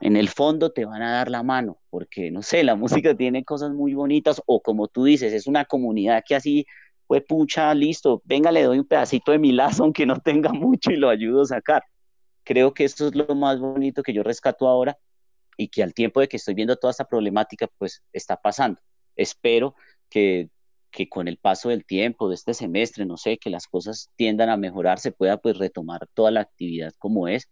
en 0.00 0.16
el 0.16 0.28
fondo, 0.28 0.70
te 0.70 0.84
van 0.84 1.02
a 1.02 1.10
dar 1.14 1.30
la 1.32 1.42
mano, 1.42 1.80
porque, 1.90 2.30
no 2.30 2.42
sé, 2.42 2.62
la 2.62 2.76
música 3.02 3.16
tiene 3.16 3.44
cosas 3.44 3.72
muy 3.72 3.94
bonitas, 3.94 4.40
o 4.46 4.62
como 4.62 4.86
tú 4.86 5.02
dices, 5.02 5.32
es 5.32 5.48
una 5.48 5.64
comunidad 5.64 6.22
que 6.24 6.36
así, 6.36 6.64
fue 7.08 7.20
pucha, 7.22 7.74
listo, 7.74 8.22
venga, 8.24 8.52
le 8.52 8.62
doy 8.62 8.78
un 8.78 8.86
pedacito 8.86 9.32
de 9.32 9.40
mi 9.40 9.50
lazo, 9.50 9.82
aunque 9.84 10.06
no 10.06 10.20
tenga 10.20 10.52
mucho, 10.52 10.92
y 10.92 10.96
lo 10.96 11.08
ayudo 11.08 11.42
a 11.42 11.46
sacar. 11.46 11.82
Creo 12.44 12.72
que 12.72 12.84
esto 12.84 13.08
es 13.08 13.16
lo 13.16 13.34
más 13.34 13.58
bonito 13.58 14.04
que 14.04 14.12
yo 14.12 14.22
rescato 14.22 14.68
ahora, 14.68 14.96
y 15.56 15.66
que 15.66 15.82
al 15.82 15.92
tiempo 15.92 16.20
de 16.20 16.28
que 16.28 16.36
estoy 16.36 16.54
viendo 16.54 16.76
toda 16.76 16.92
esta 16.92 17.04
problemática, 17.04 17.66
pues 17.78 18.00
está 18.12 18.36
pasando. 18.36 18.80
Espero 19.16 19.74
que 20.08 20.50
que 20.90 21.08
con 21.08 21.28
el 21.28 21.38
paso 21.38 21.68
del 21.70 21.84
tiempo, 21.84 22.28
de 22.28 22.34
este 22.34 22.54
semestre, 22.54 23.04
no 23.06 23.16
sé, 23.16 23.38
que 23.38 23.50
las 23.50 23.66
cosas 23.66 24.10
tiendan 24.16 24.50
a 24.50 24.56
mejorar, 24.56 24.98
se 24.98 25.12
pueda 25.12 25.36
pues 25.38 25.58
retomar 25.58 26.06
toda 26.14 26.30
la 26.30 26.40
actividad 26.40 26.92
como 26.98 27.28
es, 27.28 27.48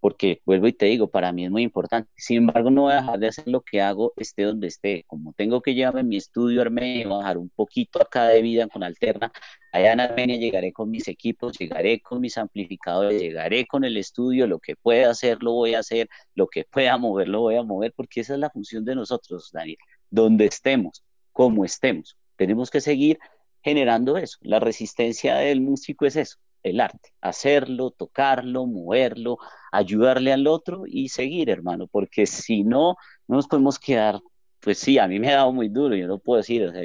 porque 0.00 0.40
vuelvo 0.44 0.68
y 0.68 0.72
te 0.72 0.86
digo, 0.86 1.10
para 1.10 1.32
mí 1.32 1.44
es 1.44 1.50
muy 1.50 1.62
importante. 1.62 2.08
Sin 2.16 2.38
embargo, 2.38 2.70
no 2.70 2.82
voy 2.82 2.92
a 2.92 3.00
dejar 3.00 3.18
de 3.18 3.28
hacer 3.28 3.48
lo 3.48 3.62
que 3.62 3.80
hago, 3.80 4.12
esté 4.16 4.44
donde 4.44 4.68
esté. 4.68 5.04
Como 5.08 5.32
tengo 5.32 5.62
que 5.62 5.74
llevarme 5.74 6.04
mi 6.04 6.16
estudio 6.16 6.62
Armenia, 6.62 7.08
bajar 7.08 7.38
un 7.38 7.50
poquito 7.50 8.00
acá 8.00 8.28
de 8.28 8.42
vida 8.42 8.68
con 8.68 8.82
Alterna, 8.84 9.32
allá 9.72 9.92
en 9.92 10.00
Armenia 10.00 10.36
llegaré 10.36 10.72
con 10.72 10.90
mis 10.90 11.08
equipos, 11.08 11.58
llegaré 11.58 12.00
con 12.00 12.20
mis 12.20 12.38
amplificadores, 12.38 13.20
llegaré 13.20 13.66
con 13.66 13.84
el 13.84 13.96
estudio, 13.96 14.46
lo 14.46 14.60
que 14.60 14.76
pueda 14.76 15.10
hacer 15.10 15.42
lo 15.42 15.52
voy 15.52 15.74
a 15.74 15.80
hacer, 15.80 16.08
lo 16.34 16.46
que 16.46 16.64
pueda 16.64 16.96
mover 16.98 17.28
lo 17.28 17.40
voy 17.40 17.56
a 17.56 17.62
mover, 17.62 17.92
porque 17.96 18.20
esa 18.20 18.34
es 18.34 18.40
la 18.40 18.50
función 18.50 18.84
de 18.84 18.94
nosotros, 18.94 19.50
Daniel, 19.52 19.78
donde 20.10 20.46
estemos, 20.46 21.02
como 21.32 21.64
estemos. 21.64 22.16
Tenemos 22.36 22.70
que 22.70 22.80
seguir 22.80 23.18
generando 23.62 24.16
eso. 24.16 24.38
La 24.42 24.60
resistencia 24.60 25.36
del 25.36 25.60
músico 25.60 26.06
es 26.06 26.16
eso, 26.16 26.36
el 26.62 26.80
arte, 26.80 27.12
hacerlo, 27.20 27.90
tocarlo, 27.90 28.66
moverlo, 28.66 29.38
ayudarle 29.72 30.32
al 30.32 30.46
otro 30.46 30.84
y 30.86 31.08
seguir, 31.08 31.50
hermano, 31.50 31.86
porque 31.86 32.26
si 32.26 32.64
no, 32.64 32.96
no 33.28 33.36
nos 33.36 33.48
podemos 33.48 33.78
quedar, 33.78 34.20
pues 34.60 34.78
sí, 34.78 34.98
a 34.98 35.08
mí 35.08 35.18
me 35.18 35.32
ha 35.32 35.36
dado 35.36 35.52
muy 35.52 35.68
duro, 35.68 35.96
yo 35.96 36.06
no 36.06 36.18
puedo 36.18 36.38
decir, 36.38 36.64
o 36.64 36.72
sea, 36.72 36.82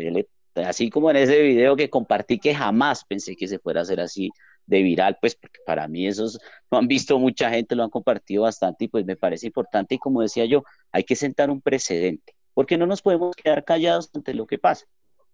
así 0.67 0.89
como 0.89 1.09
en 1.11 1.17
ese 1.17 1.41
video 1.41 1.75
que 1.75 1.89
compartí 1.89 2.39
que 2.39 2.53
jamás 2.53 3.05
pensé 3.05 3.35
que 3.35 3.47
se 3.47 3.59
fuera 3.59 3.81
a 3.81 3.83
hacer 3.83 3.99
así 3.99 4.29
de 4.65 4.81
viral, 4.83 5.17
pues 5.19 5.35
porque 5.35 5.59
para 5.65 5.87
mí 5.87 6.07
esos 6.07 6.39
lo 6.69 6.77
han 6.77 6.87
visto 6.87 7.19
mucha 7.19 7.49
gente, 7.49 7.75
lo 7.75 7.83
han 7.83 7.89
compartido 7.89 8.43
bastante 8.43 8.85
y 8.85 8.87
pues 8.87 9.05
me 9.05 9.15
parece 9.15 9.47
importante 9.47 9.95
y 9.95 9.99
como 9.99 10.21
decía 10.21 10.45
yo, 10.45 10.63
hay 10.91 11.03
que 11.03 11.15
sentar 11.15 11.49
un 11.49 11.61
precedente, 11.61 12.35
porque 12.53 12.77
no 12.77 12.87
nos 12.87 13.01
podemos 13.01 13.35
quedar 13.35 13.63
callados 13.63 14.09
ante 14.13 14.33
lo 14.33 14.45
que 14.47 14.57
pasa. 14.59 14.85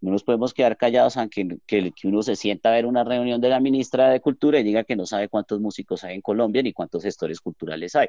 No 0.01 0.11
nos 0.11 0.23
podemos 0.23 0.53
quedar 0.53 0.77
callados 0.77 1.17
aunque 1.17 1.57
que, 1.65 1.91
que 1.91 2.07
uno 2.07 2.21
se 2.21 2.35
sienta 2.35 2.69
a 2.69 2.73
ver 2.73 2.85
una 2.85 3.03
reunión 3.03 3.41
de 3.41 3.49
la 3.49 3.59
ministra 3.59 4.09
de 4.09 4.21
Cultura 4.21 4.59
y 4.59 4.63
diga 4.63 4.83
que 4.83 4.95
no 4.95 5.05
sabe 5.05 5.29
cuántos 5.29 5.59
músicos 5.59 6.03
hay 6.03 6.15
en 6.15 6.21
Colombia 6.21 6.61
ni 6.61 6.73
cuántos 6.73 7.03
gestores 7.03 7.41
culturales 7.41 7.95
hay. 7.95 8.07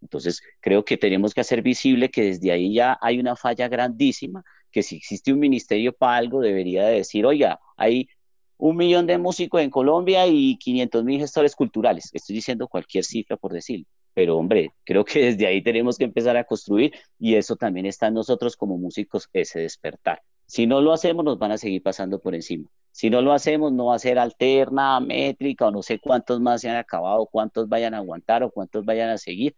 Entonces, 0.00 0.40
creo 0.60 0.84
que 0.84 0.96
tenemos 0.96 1.34
que 1.34 1.42
hacer 1.42 1.62
visible 1.62 2.10
que 2.10 2.22
desde 2.22 2.52
ahí 2.52 2.74
ya 2.74 2.98
hay 3.00 3.20
una 3.20 3.36
falla 3.36 3.68
grandísima, 3.68 4.42
que 4.70 4.82
si 4.82 4.96
existe 4.96 5.32
un 5.32 5.38
ministerio 5.38 5.92
para 5.92 6.16
algo 6.16 6.40
debería 6.40 6.86
de 6.86 6.96
decir, 6.96 7.26
oiga, 7.26 7.60
hay 7.76 8.08
un 8.56 8.76
millón 8.76 9.06
de 9.06 9.18
músicos 9.18 9.60
en 9.62 9.70
Colombia 9.70 10.26
y 10.26 10.56
500 10.56 11.04
mil 11.04 11.20
gestores 11.20 11.54
culturales. 11.54 12.10
Estoy 12.12 12.36
diciendo 12.36 12.68
cualquier 12.68 13.04
cifra 13.04 13.36
por 13.36 13.52
decirlo. 13.52 13.86
Pero 14.14 14.36
hombre, 14.36 14.74
creo 14.84 15.04
que 15.04 15.26
desde 15.26 15.46
ahí 15.46 15.62
tenemos 15.62 15.96
que 15.96 16.04
empezar 16.04 16.36
a 16.36 16.44
construir 16.44 16.92
y 17.18 17.36
eso 17.36 17.56
también 17.56 17.86
está 17.86 18.08
en 18.08 18.14
nosotros 18.14 18.56
como 18.56 18.76
músicos, 18.76 19.28
ese 19.32 19.60
despertar. 19.60 20.20
Si 20.50 20.66
no 20.66 20.80
lo 20.80 20.92
hacemos, 20.92 21.24
nos 21.24 21.38
van 21.38 21.52
a 21.52 21.58
seguir 21.58 21.80
pasando 21.80 22.18
por 22.18 22.34
encima. 22.34 22.68
Si 22.90 23.08
no 23.08 23.22
lo 23.22 23.32
hacemos, 23.32 23.70
no 23.70 23.86
va 23.86 23.94
a 23.94 23.98
ser 24.00 24.18
alterna, 24.18 24.98
métrica 24.98 25.68
o 25.68 25.70
no 25.70 25.80
sé 25.80 26.00
cuántos 26.00 26.40
más 26.40 26.60
se 26.60 26.68
han 26.68 26.74
acabado, 26.74 27.26
cuántos 27.26 27.68
vayan 27.68 27.94
a 27.94 27.98
aguantar 27.98 28.42
o 28.42 28.50
cuántos 28.50 28.84
vayan 28.84 29.10
a 29.10 29.16
seguir. 29.16 29.54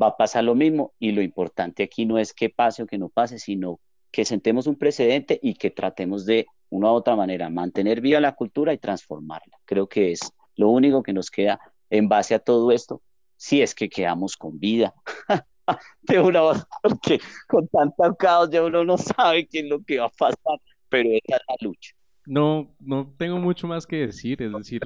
Va 0.00 0.06
a 0.06 0.16
pasar 0.16 0.44
lo 0.44 0.54
mismo 0.54 0.94
y 1.00 1.10
lo 1.10 1.20
importante 1.20 1.82
aquí 1.82 2.06
no 2.06 2.16
es 2.16 2.32
que 2.32 2.48
pase 2.48 2.84
o 2.84 2.86
que 2.86 2.96
no 2.96 3.08
pase, 3.08 3.40
sino 3.40 3.80
que 4.12 4.24
sentemos 4.24 4.68
un 4.68 4.76
precedente 4.76 5.40
y 5.42 5.54
que 5.54 5.72
tratemos 5.72 6.24
de 6.24 6.46
una 6.70 6.92
u 6.92 6.94
otra 6.94 7.16
manera 7.16 7.50
mantener 7.50 8.00
viva 8.00 8.20
la 8.20 8.36
cultura 8.36 8.72
y 8.72 8.78
transformarla. 8.78 9.58
Creo 9.64 9.88
que 9.88 10.12
es 10.12 10.20
lo 10.54 10.68
único 10.68 11.02
que 11.02 11.12
nos 11.12 11.28
queda 11.28 11.58
en 11.90 12.08
base 12.08 12.36
a 12.36 12.38
todo 12.38 12.70
esto, 12.70 13.02
si 13.36 13.62
es 13.62 13.74
que 13.74 13.88
quedamos 13.88 14.36
con 14.36 14.60
vida. 14.60 14.94
de 16.02 16.20
una 16.20 16.40
voz, 16.40 16.66
porque 16.82 17.20
con 17.48 17.68
tanto 17.68 18.14
caos 18.16 18.50
ya 18.50 18.64
uno 18.64 18.84
no 18.84 18.98
sabe 18.98 19.46
qué 19.46 19.60
es 19.60 19.68
lo 19.68 19.82
que 19.82 19.98
va 19.98 20.06
a 20.06 20.10
pasar, 20.10 20.60
pero 20.88 21.08
esa 21.10 21.36
es 21.36 21.42
la 21.48 21.56
lucha. 21.60 21.94
No, 22.26 22.74
no 22.78 23.14
tengo 23.16 23.38
mucho 23.38 23.66
más 23.66 23.86
que 23.86 24.06
decir, 24.06 24.42
es 24.42 24.52
decir, 24.52 24.82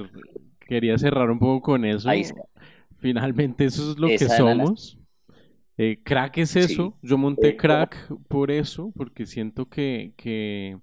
quería 0.61 0.97
cerrar 0.97 1.31
un 1.31 1.39
poco 1.39 1.61
con 1.61 1.85
eso. 1.85 2.09
Finalmente 2.99 3.65
eso 3.65 3.93
es 3.93 3.99
lo 3.99 4.09
que 4.09 4.19
somos. 4.19 4.99
Eh, 5.79 6.01
crack 6.05 6.39
es 6.39 6.55
eso, 6.55 6.97
yo 7.03 7.19
monté 7.19 7.57
crack 7.57 7.97
por 8.29 8.51
eso, 8.51 8.93
porque 8.95 9.27
siento 9.27 9.69
que, 9.69 10.13
que 10.17 10.79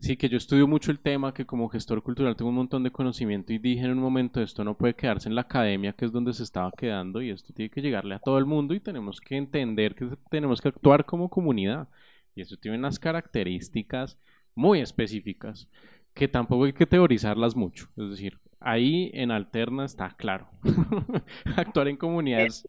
Sí, 0.00 0.16
que 0.16 0.30
yo 0.30 0.38
estudio 0.38 0.66
mucho 0.66 0.90
el 0.90 0.98
tema, 0.98 1.34
que 1.34 1.44
como 1.44 1.68
gestor 1.68 2.02
cultural 2.02 2.34
tengo 2.34 2.48
un 2.48 2.56
montón 2.56 2.82
de 2.82 2.90
conocimiento 2.90 3.52
y 3.52 3.58
dije 3.58 3.84
en 3.84 3.92
un 3.92 3.98
momento 3.98 4.40
esto 4.40 4.64
no 4.64 4.76
puede 4.76 4.94
quedarse 4.94 5.28
en 5.28 5.34
la 5.34 5.42
academia, 5.42 5.92
que 5.92 6.06
es 6.06 6.12
donde 6.12 6.32
se 6.32 6.42
estaba 6.42 6.72
quedando, 6.76 7.20
y 7.20 7.28
esto 7.28 7.52
tiene 7.52 7.70
que 7.70 7.82
llegarle 7.82 8.14
a 8.14 8.18
todo 8.18 8.38
el 8.38 8.46
mundo 8.46 8.72
y 8.72 8.80
tenemos 8.80 9.20
que 9.20 9.36
entender 9.36 9.94
que 9.94 10.08
tenemos 10.30 10.62
que 10.62 10.68
actuar 10.68 11.04
como 11.04 11.28
comunidad. 11.28 11.88
Y 12.34 12.40
eso 12.40 12.56
tiene 12.56 12.78
unas 12.78 12.98
características 12.98 14.18
muy 14.54 14.80
específicas 14.80 15.68
que 16.14 16.28
tampoco 16.28 16.64
hay 16.64 16.72
que 16.72 16.86
teorizarlas 16.86 17.54
mucho. 17.54 17.88
Es 17.98 18.08
decir, 18.08 18.38
ahí 18.58 19.10
en 19.12 19.30
Alterna 19.30 19.84
está 19.84 20.14
claro. 20.16 20.48
Actuar 21.56 21.88
en 21.88 21.98
comunidades, 21.98 22.66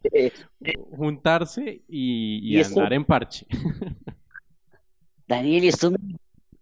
juntarse 0.90 1.82
y, 1.88 2.60
andar 2.62 2.92
en 2.92 3.04
parche. 3.06 3.46
Daniel, 5.26 5.64
esto 5.64 5.92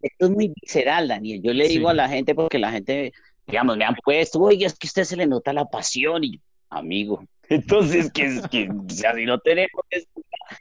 esto 0.03 0.27
es 0.27 0.31
muy 0.31 0.53
visceral, 0.61 1.09
Daniel. 1.09 1.43
Yo 1.43 1.53
le 1.53 1.69
digo 1.69 1.89
a 1.89 1.95
la 1.95 2.09
gente, 2.09 2.35
porque 2.35 2.59
la 2.59 2.73
gente, 2.73 3.13
digamos, 3.47 3.77
me 3.77 3.85
han 3.85 3.97
puesto, 3.97 4.41
oye, 4.41 4.67
es 4.67 4.79
que 4.79 4.87
a 4.87 4.91
usted 4.91 5.05
se 5.05 5.17
le 5.17 5.27
nota 5.27 5.53
la 5.53 5.65
pasión, 5.65 6.25
y 6.25 6.41
amigo. 6.71 7.25
Entonces, 7.49 8.11
que, 8.13 8.41
que 8.51 8.69
si 8.89 9.25
no 9.27 9.39
tenemos, 9.39 9.83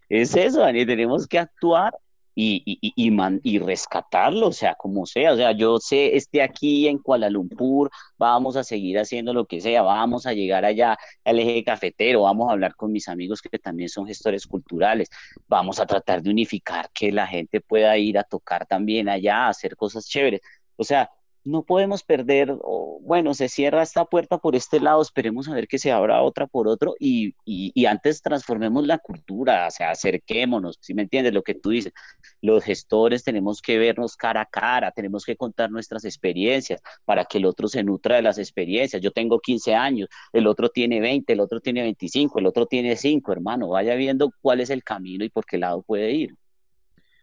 es 0.09 0.35
eso, 0.35 0.61
Daniel, 0.61 0.87
tenemos 0.87 1.27
que 1.27 1.39
actuar 1.39 1.93
y, 2.41 2.63
y, 2.65 2.93
y, 2.95 3.11
y, 3.43 3.59
rescatarlo, 3.59 4.47
o 4.47 4.51
sea, 4.53 4.73
como 4.75 5.05
sea, 5.05 5.33
o 5.33 5.35
sea, 5.35 5.51
yo 5.51 5.77
sé, 5.77 6.15
esté 6.15 6.41
aquí 6.41 6.87
en 6.87 6.97
Kuala 6.99 7.29
Lumpur, 7.29 7.91
vamos 8.17 8.55
a 8.55 8.63
seguir 8.63 8.97
haciendo 8.97 9.33
lo 9.33 9.45
que 9.45 9.59
sea, 9.59 9.81
vamos 9.81 10.25
a 10.25 10.31
llegar 10.31 10.63
allá 10.63 10.97
al 11.25 11.39
eje 11.39 11.65
cafetero, 11.65 12.21
vamos 12.21 12.47
a 12.47 12.53
hablar 12.53 12.75
con 12.75 12.93
mis 12.93 13.09
amigos 13.09 13.41
que 13.41 13.59
también 13.59 13.89
son 13.89 14.07
gestores 14.07 14.47
culturales, 14.47 15.09
vamos 15.49 15.81
a 15.81 15.85
tratar 15.85 16.21
de 16.21 16.29
unificar 16.29 16.89
que 16.93 17.11
la 17.11 17.27
gente 17.27 17.59
pueda 17.59 17.97
ir 17.97 18.17
a 18.17 18.23
tocar 18.23 18.65
también 18.65 19.09
allá, 19.09 19.47
a 19.47 19.49
hacer 19.49 19.75
cosas 19.75 20.07
chéveres, 20.07 20.39
o 20.77 20.85
sea, 20.85 21.09
no 21.43 21.63
podemos 21.63 22.03
perder, 22.03 22.53
bueno, 23.01 23.33
se 23.33 23.49
cierra 23.49 23.81
esta 23.81 24.05
puerta 24.05 24.37
por 24.37 24.55
este 24.55 24.79
lado, 24.79 25.01
esperemos 25.01 25.47
a 25.47 25.53
ver 25.53 25.67
que 25.67 25.79
se 25.79 25.91
abra 25.91 26.21
otra 26.21 26.47
por 26.47 26.67
otro 26.67 26.95
y, 26.99 27.33
y, 27.45 27.85
antes 27.85 28.21
transformemos 28.21 28.85
la 28.85 28.97
cultura, 28.97 29.67
o 29.67 29.71
sea, 29.71 29.91
acerquémonos, 29.91 30.77
si 30.81 30.93
me 30.93 31.03
entiendes 31.03 31.33
lo 31.33 31.41
que 31.41 31.55
tú 31.55 31.71
dices, 31.71 31.93
los 32.41 32.63
gestores 32.63 33.23
tenemos 33.23 33.61
que 33.61 33.77
vernos 33.77 34.15
cara 34.15 34.41
a 34.41 34.45
cara, 34.45 34.91
tenemos 34.91 35.25
que 35.25 35.35
contar 35.35 35.71
nuestras 35.71 36.05
experiencias 36.05 36.81
para 37.05 37.25
que 37.25 37.37
el 37.37 37.45
otro 37.45 37.67
se 37.67 37.83
nutra 37.83 38.17
de 38.17 38.21
las 38.21 38.37
experiencias. 38.37 39.01
Yo 39.01 39.11
tengo 39.11 39.39
15 39.39 39.73
años, 39.75 40.09
el 40.33 40.47
otro 40.47 40.69
tiene 40.69 40.99
20, 40.99 41.33
el 41.33 41.39
otro 41.39 41.59
tiene 41.61 41.81
25, 41.81 42.39
el 42.39 42.45
otro 42.45 42.65
tiene 42.65 42.95
5, 42.95 43.31
hermano, 43.31 43.69
vaya 43.69 43.95
viendo 43.95 44.31
cuál 44.41 44.59
es 44.59 44.69
el 44.69 44.83
camino 44.83 45.23
y 45.23 45.29
por 45.29 45.45
qué 45.45 45.57
lado 45.57 45.81
puede 45.81 46.11
ir. 46.11 46.35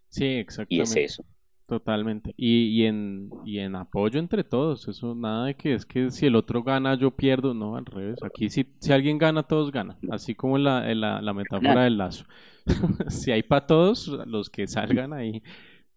Sí, 0.09 0.25
exactamente. 0.25 0.75
Y 0.75 0.81
es 0.81 0.97
eso. 0.97 1.25
Totalmente. 1.67 2.33
Y, 2.37 2.69
y, 2.81 2.87
en, 2.87 3.29
y 3.45 3.59
en 3.59 3.75
apoyo 3.75 4.21
entre 4.21 4.45
todos. 4.45 4.87
Eso 4.87 5.17
nada 5.17 5.47
de 5.47 5.55
que 5.57 5.75
es 5.75 5.85
que 5.85 6.11
si 6.12 6.27
el 6.27 6.37
otro 6.37 6.62
gana 6.62 6.95
yo 6.95 7.11
pierdo. 7.11 7.55
No, 7.55 7.77
al 7.77 7.85
revés. 7.87 8.23
Aquí 8.23 8.49
si, 8.51 8.69
si 8.79 8.93
alguien 8.93 9.19
gana, 9.19 9.43
todos 9.43 9.73
ganan. 9.73 9.97
Así 10.11 10.37
como 10.37 10.59
la, 10.59 10.95
la, 10.95 11.21
la 11.21 11.35
metáfora 11.35 11.83
del 11.83 11.99
lazo. 11.99 12.25
si 13.09 13.33
hay 13.33 13.43
para 13.43 13.67
todos, 13.67 14.07
los 14.27 14.49
que 14.49 14.69
salgan 14.69 15.12
ahí. 15.12 15.43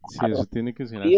Si 0.07 0.25
eso 0.25 0.45
tiene 0.45 0.73
que 0.73 0.87
ser 0.87 1.03
así. 1.03 1.17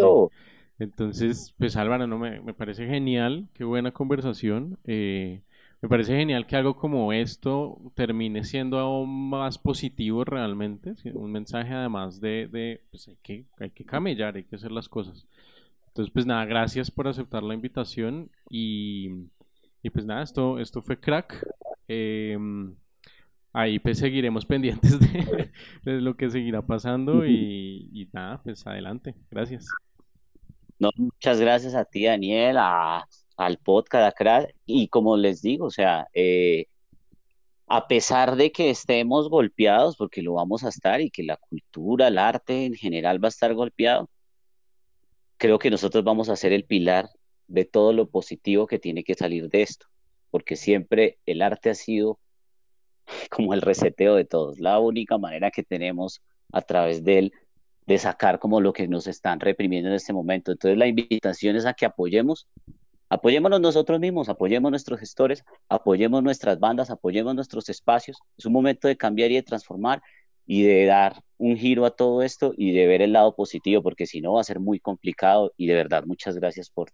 Entonces, 0.79 1.53
pues 1.57 1.77
Álvaro, 1.77 2.07
no, 2.07 2.17
me, 2.17 2.41
me 2.41 2.53
parece 2.53 2.87
genial. 2.87 3.47
Qué 3.53 3.63
buena 3.63 3.91
conversación. 3.91 4.79
Eh, 4.83 5.43
me 5.81 5.89
parece 5.89 6.15
genial 6.15 6.45
que 6.45 6.55
algo 6.55 6.75
como 6.77 7.11
esto 7.11 7.79
termine 7.95 8.43
siendo 8.43 8.77
aún 8.77 9.29
más 9.29 9.57
positivo 9.57 10.23
realmente, 10.23 10.93
un 11.13 11.31
mensaje 11.31 11.73
además 11.73 12.21
de, 12.21 12.47
de 12.51 12.81
pues 12.91 13.07
hay 13.07 13.17
que, 13.23 13.45
hay 13.59 13.71
que 13.71 13.83
camellar, 13.83 14.35
hay 14.35 14.43
que 14.43 14.55
hacer 14.55 14.71
las 14.71 14.87
cosas. 14.87 15.25
Entonces, 15.87 16.13
pues 16.13 16.25
nada, 16.25 16.45
gracias 16.45 16.91
por 16.91 17.07
aceptar 17.07 17.41
la 17.43 17.55
invitación 17.55 18.29
y, 18.49 19.09
y 19.81 19.89
pues 19.89 20.05
nada, 20.05 20.21
esto, 20.21 20.59
esto 20.59 20.81
fue 20.83 20.99
crack. 20.99 21.45
Em, 21.87 22.75
ahí 23.51 23.79
pues 23.79 23.97
seguiremos 23.97 24.45
pendientes 24.47 24.99
de, 24.99 25.51
de, 25.83 25.99
lo 25.99 26.15
que 26.15 26.29
seguirá 26.29 26.61
pasando 26.61 27.25
y, 27.25 27.89
y 27.91 28.07
nada, 28.13 28.41
pues 28.43 28.65
adelante, 28.67 29.15
gracias. 29.31 29.67
No, 30.77 30.91
muchas 30.95 31.39
gracias 31.39 31.73
a 31.73 31.85
ti, 31.85 32.05
Daniel, 32.05 32.57
a 32.59 33.05
al 33.45 33.57
podcast 33.57 34.15
y 34.65 34.87
como 34.89 35.17
les 35.17 35.41
digo, 35.41 35.65
o 35.65 35.71
sea, 35.71 36.07
eh, 36.13 36.67
a 37.67 37.87
pesar 37.87 38.35
de 38.35 38.51
que 38.51 38.69
estemos 38.69 39.29
golpeados, 39.29 39.97
porque 39.97 40.21
lo 40.21 40.33
vamos 40.33 40.63
a 40.63 40.69
estar 40.69 41.01
y 41.01 41.09
que 41.09 41.23
la 41.23 41.37
cultura, 41.37 42.07
el 42.09 42.17
arte 42.19 42.65
en 42.65 42.75
general 42.75 43.23
va 43.23 43.27
a 43.27 43.29
estar 43.29 43.53
golpeado, 43.53 44.09
creo 45.37 45.57
que 45.57 45.71
nosotros 45.71 46.03
vamos 46.03 46.29
a 46.29 46.35
ser 46.35 46.53
el 46.53 46.65
pilar 46.65 47.09
de 47.47 47.65
todo 47.65 47.93
lo 47.93 48.09
positivo 48.09 48.67
que 48.67 48.77
tiene 48.77 49.03
que 49.03 49.15
salir 49.15 49.49
de 49.49 49.63
esto, 49.63 49.87
porque 50.29 50.55
siempre 50.55 51.17
el 51.25 51.41
arte 51.41 51.71
ha 51.71 51.75
sido 51.75 52.19
como 53.31 53.55
el 53.55 53.61
reseteo 53.61 54.15
de 54.15 54.25
todos, 54.25 54.59
la 54.59 54.79
única 54.79 55.17
manera 55.17 55.49
que 55.49 55.63
tenemos 55.63 56.21
a 56.51 56.61
través 56.61 57.03
de 57.03 57.17
él 57.17 57.33
de 57.87 57.97
sacar 57.97 58.37
como 58.37 58.61
lo 58.61 58.71
que 58.71 58.87
nos 58.87 59.07
están 59.07 59.39
reprimiendo 59.39 59.89
en 59.89 59.95
este 59.95 60.13
momento. 60.13 60.51
Entonces 60.51 60.77
la 60.77 60.87
invitación 60.87 61.55
es 61.55 61.65
a 61.65 61.73
que 61.73 61.85
apoyemos 61.85 62.47
Apoyémonos 63.11 63.59
nosotros 63.59 63.99
mismos, 63.99 64.29
apoyemos 64.29 64.71
nuestros 64.71 64.97
gestores, 64.97 65.43
apoyemos 65.67 66.23
nuestras 66.23 66.57
bandas, 66.61 66.89
apoyemos 66.89 67.35
nuestros 67.35 67.67
espacios. 67.67 68.17
Es 68.37 68.45
un 68.45 68.53
momento 68.53 68.87
de 68.87 68.95
cambiar 68.95 69.31
y 69.31 69.35
de 69.35 69.43
transformar 69.43 70.01
y 70.45 70.63
de 70.63 70.85
dar 70.85 71.21
un 71.37 71.57
giro 71.57 71.85
a 71.85 71.91
todo 71.91 72.21
esto 72.21 72.53
y 72.55 72.71
de 72.71 72.87
ver 72.87 73.01
el 73.01 73.11
lado 73.11 73.35
positivo, 73.35 73.83
porque 73.83 74.07
si 74.07 74.21
no 74.21 74.31
va 74.31 74.41
a 74.41 74.45
ser 74.45 74.61
muy 74.61 74.79
complicado 74.79 75.51
y 75.57 75.67
de 75.67 75.73
verdad 75.73 76.05
muchas 76.05 76.37
gracias 76.37 76.69
por 76.69 76.89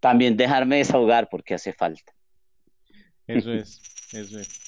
también 0.00 0.36
dejarme 0.36 0.76
desahogar 0.76 1.30
porque 1.30 1.54
hace 1.54 1.72
falta. 1.72 2.12
Eso 3.26 3.50
es, 3.54 3.80
eso 4.12 4.38
es. 4.38 4.60